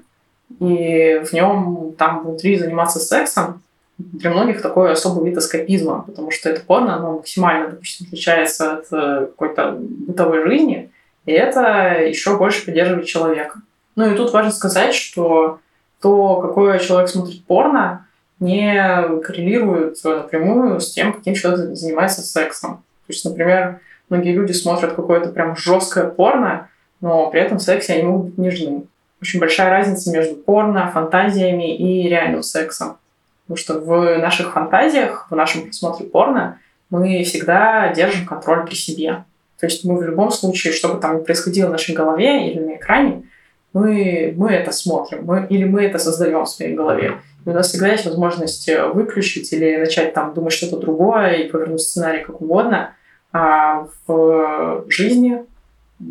и 0.60 1.22
в 1.24 1.32
нем 1.32 1.94
там 1.98 2.22
внутри 2.22 2.58
заниматься 2.58 2.98
сексом. 3.00 3.62
Для 3.98 4.30
многих 4.30 4.60
такой 4.60 4.92
особый 4.92 5.28
вид 5.28 5.38
эскапизма, 5.38 6.02
потому 6.06 6.30
что 6.30 6.50
это 6.50 6.60
порно, 6.60 6.96
оно 6.96 7.12
максимально, 7.14 7.70
допустим, 7.70 8.06
отличается 8.06 8.72
от 8.74 8.86
э, 8.92 9.26
какой-то 9.26 9.76
бытовой 9.78 10.42
жизни, 10.48 10.90
и 11.26 11.32
это 11.32 12.02
еще 12.02 12.36
больше 12.36 12.64
поддерживает 12.64 13.06
человека. 13.06 13.60
Ну 13.96 14.10
и 14.10 14.16
тут 14.16 14.32
важно 14.32 14.50
сказать, 14.50 14.94
что 14.94 15.60
то, 16.00 16.40
какой 16.40 16.78
человек 16.80 17.08
смотрит 17.08 17.44
порно, 17.44 18.06
не 18.40 19.20
коррелирует 19.22 20.02
напрямую 20.04 20.80
с 20.80 20.92
тем, 20.92 21.12
каким 21.12 21.34
человек 21.34 21.76
занимается 21.76 22.20
сексом. 22.22 22.78
То 23.06 23.12
есть, 23.12 23.24
например, 23.24 23.80
многие 24.08 24.32
люди 24.32 24.52
смотрят 24.52 24.94
какое-то 24.94 25.30
прям 25.30 25.56
жесткое 25.56 26.08
порно, 26.08 26.68
но 27.00 27.30
при 27.30 27.40
этом 27.40 27.58
в 27.58 27.62
сексе 27.62 27.94
они 27.94 28.02
могут 28.02 28.26
быть 28.26 28.38
нежны. 28.38 28.84
Очень 29.22 29.40
большая 29.40 29.70
разница 29.70 30.10
между 30.10 30.34
порно, 30.34 30.90
фантазиями 30.92 31.76
и 31.76 32.08
реальным 32.08 32.42
сексом. 32.42 32.98
Потому 33.46 33.58
что 33.58 33.80
в 33.80 34.18
наших 34.18 34.52
фантазиях, 34.52 35.26
в 35.30 35.36
нашем 35.36 35.62
просмотре 35.62 36.06
порно 36.06 36.58
мы 36.90 37.22
всегда 37.24 37.92
держим 37.92 38.26
контроль 38.26 38.66
при 38.66 38.74
себе. 38.74 39.24
То 39.60 39.66
есть 39.66 39.84
мы 39.84 39.96
в 39.98 40.02
любом 40.02 40.30
случае, 40.30 40.72
что 40.72 40.88
бы 40.88 41.00
там 41.00 41.18
ни 41.18 41.24
происходило 41.24 41.68
в 41.68 41.72
нашей 41.72 41.94
голове 41.94 42.50
или 42.50 42.60
на 42.60 42.76
экране, 42.76 43.24
мы, 43.72 44.32
мы 44.36 44.50
это 44.50 44.72
смотрим, 44.72 45.24
мы, 45.24 45.46
или 45.50 45.64
мы 45.64 45.82
это 45.82 45.98
создаем 45.98 46.44
в 46.44 46.48
своей 46.48 46.74
голове. 46.74 47.20
И 47.44 47.50
у 47.50 47.52
нас 47.52 47.68
всегда 47.68 47.88
есть 47.88 48.06
возможность 48.06 48.70
выключить 48.94 49.52
или 49.52 49.76
начать 49.76 50.14
там 50.14 50.32
думать 50.32 50.52
что-то 50.52 50.78
другое 50.78 51.32
и 51.34 51.48
повернуть 51.48 51.82
сценарий 51.82 52.22
как 52.22 52.40
угодно. 52.40 52.94
А 53.32 53.88
в 54.06 54.84
жизни 54.88 55.44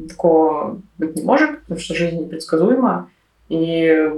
такого 0.10 0.82
быть 0.98 1.16
не 1.16 1.24
может, 1.24 1.62
потому 1.62 1.80
что 1.80 1.96
жизнь 1.96 2.20
непредсказуема. 2.20 3.10
И 3.50 4.12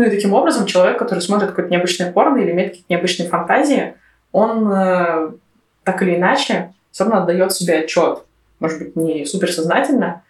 Ну 0.00 0.06
и 0.06 0.10
таким 0.10 0.32
образом 0.32 0.64
человек, 0.64 0.98
который 0.98 1.20
смотрит 1.20 1.50
какое-то 1.50 1.70
необычное 1.70 2.10
порно 2.10 2.38
или 2.38 2.52
имеет 2.52 2.70
какие-то 2.70 2.90
необычные 2.90 3.28
фантазии, 3.28 3.96
он 4.32 4.66
э, 4.72 5.32
так 5.84 6.00
или 6.00 6.16
иначе 6.16 6.72
все 6.90 7.04
равно 7.04 7.20
отдает 7.20 7.52
себе 7.52 7.80
отчет. 7.80 8.24
Может 8.60 8.78
быть, 8.78 8.96
не 8.96 9.26
суперсознательно, 9.26 10.22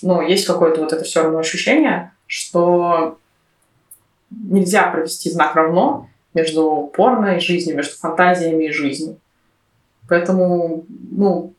но 0.00 0.22
есть 0.22 0.46
какое-то 0.46 0.80
вот 0.80 0.94
это 0.94 1.04
все 1.04 1.24
равно 1.24 1.40
ощущение, 1.40 2.10
что 2.26 3.18
нельзя 4.30 4.90
провести 4.90 5.28
знак 5.28 5.54
равно 5.54 6.08
между 6.32 6.90
порно 6.94 7.36
и 7.36 7.40
жизнью, 7.40 7.76
между 7.76 7.96
фантазиями 7.96 8.64
и 8.64 8.72
жизнью. 8.72 9.18
Поэтому, 10.08 10.86
ну, 10.88 11.52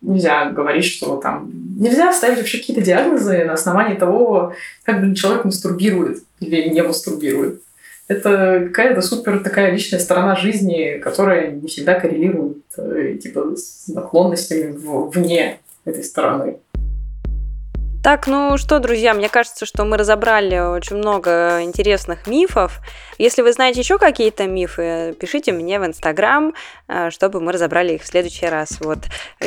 нельзя 0.00 0.48
говорить, 0.50 0.84
что 0.84 1.16
там... 1.16 1.50
Нельзя 1.82 2.12
ставить 2.12 2.38
вообще 2.38 2.58
какие-то 2.58 2.80
диагнозы 2.80 3.44
на 3.44 3.54
основании 3.54 3.96
того, 3.96 4.54
как, 4.84 5.00
блин, 5.00 5.16
человек 5.16 5.44
мастурбирует 5.44 6.22
или 6.38 6.68
не 6.68 6.80
мастурбирует. 6.80 7.60
Это 8.06 8.66
какая-то 8.68 9.02
супер 9.02 9.40
такая 9.40 9.72
личная 9.72 9.98
сторона 9.98 10.36
жизни, 10.36 11.00
которая 11.02 11.50
не 11.50 11.66
всегда 11.66 11.98
коррелирует 11.98 12.58
э, 12.76 13.18
типа, 13.20 13.56
с 13.56 13.88
наклонностями 13.88 14.78
вне 15.12 15.58
этой 15.84 16.04
стороны. 16.04 16.58
Так, 18.02 18.26
ну 18.26 18.58
что, 18.58 18.80
друзья, 18.80 19.14
мне 19.14 19.28
кажется, 19.28 19.64
что 19.64 19.84
мы 19.84 19.96
разобрали 19.96 20.58
очень 20.58 20.96
много 20.96 21.62
интересных 21.62 22.26
мифов. 22.26 22.80
Если 23.16 23.42
вы 23.42 23.52
знаете 23.52 23.78
еще 23.78 23.96
какие-то 23.96 24.48
мифы, 24.48 25.14
пишите 25.20 25.52
мне 25.52 25.78
в 25.78 25.86
Инстаграм, 25.86 26.52
э, 26.88 27.10
чтобы 27.10 27.40
мы 27.40 27.52
разобрали 27.52 27.92
их 27.92 28.02
в 28.02 28.06
следующий 28.06 28.46
раз. 28.46 28.80
Вот. 28.80 28.98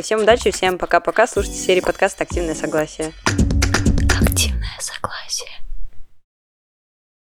Всем 0.01 0.22
удачи, 0.22 0.51
всем 0.51 0.78
пока-пока. 0.78 1.28
Слушайте 1.28 1.58
серию 1.58 1.84
подкаста 1.84 2.24
«Активное 2.24 2.56
согласие». 2.56 3.12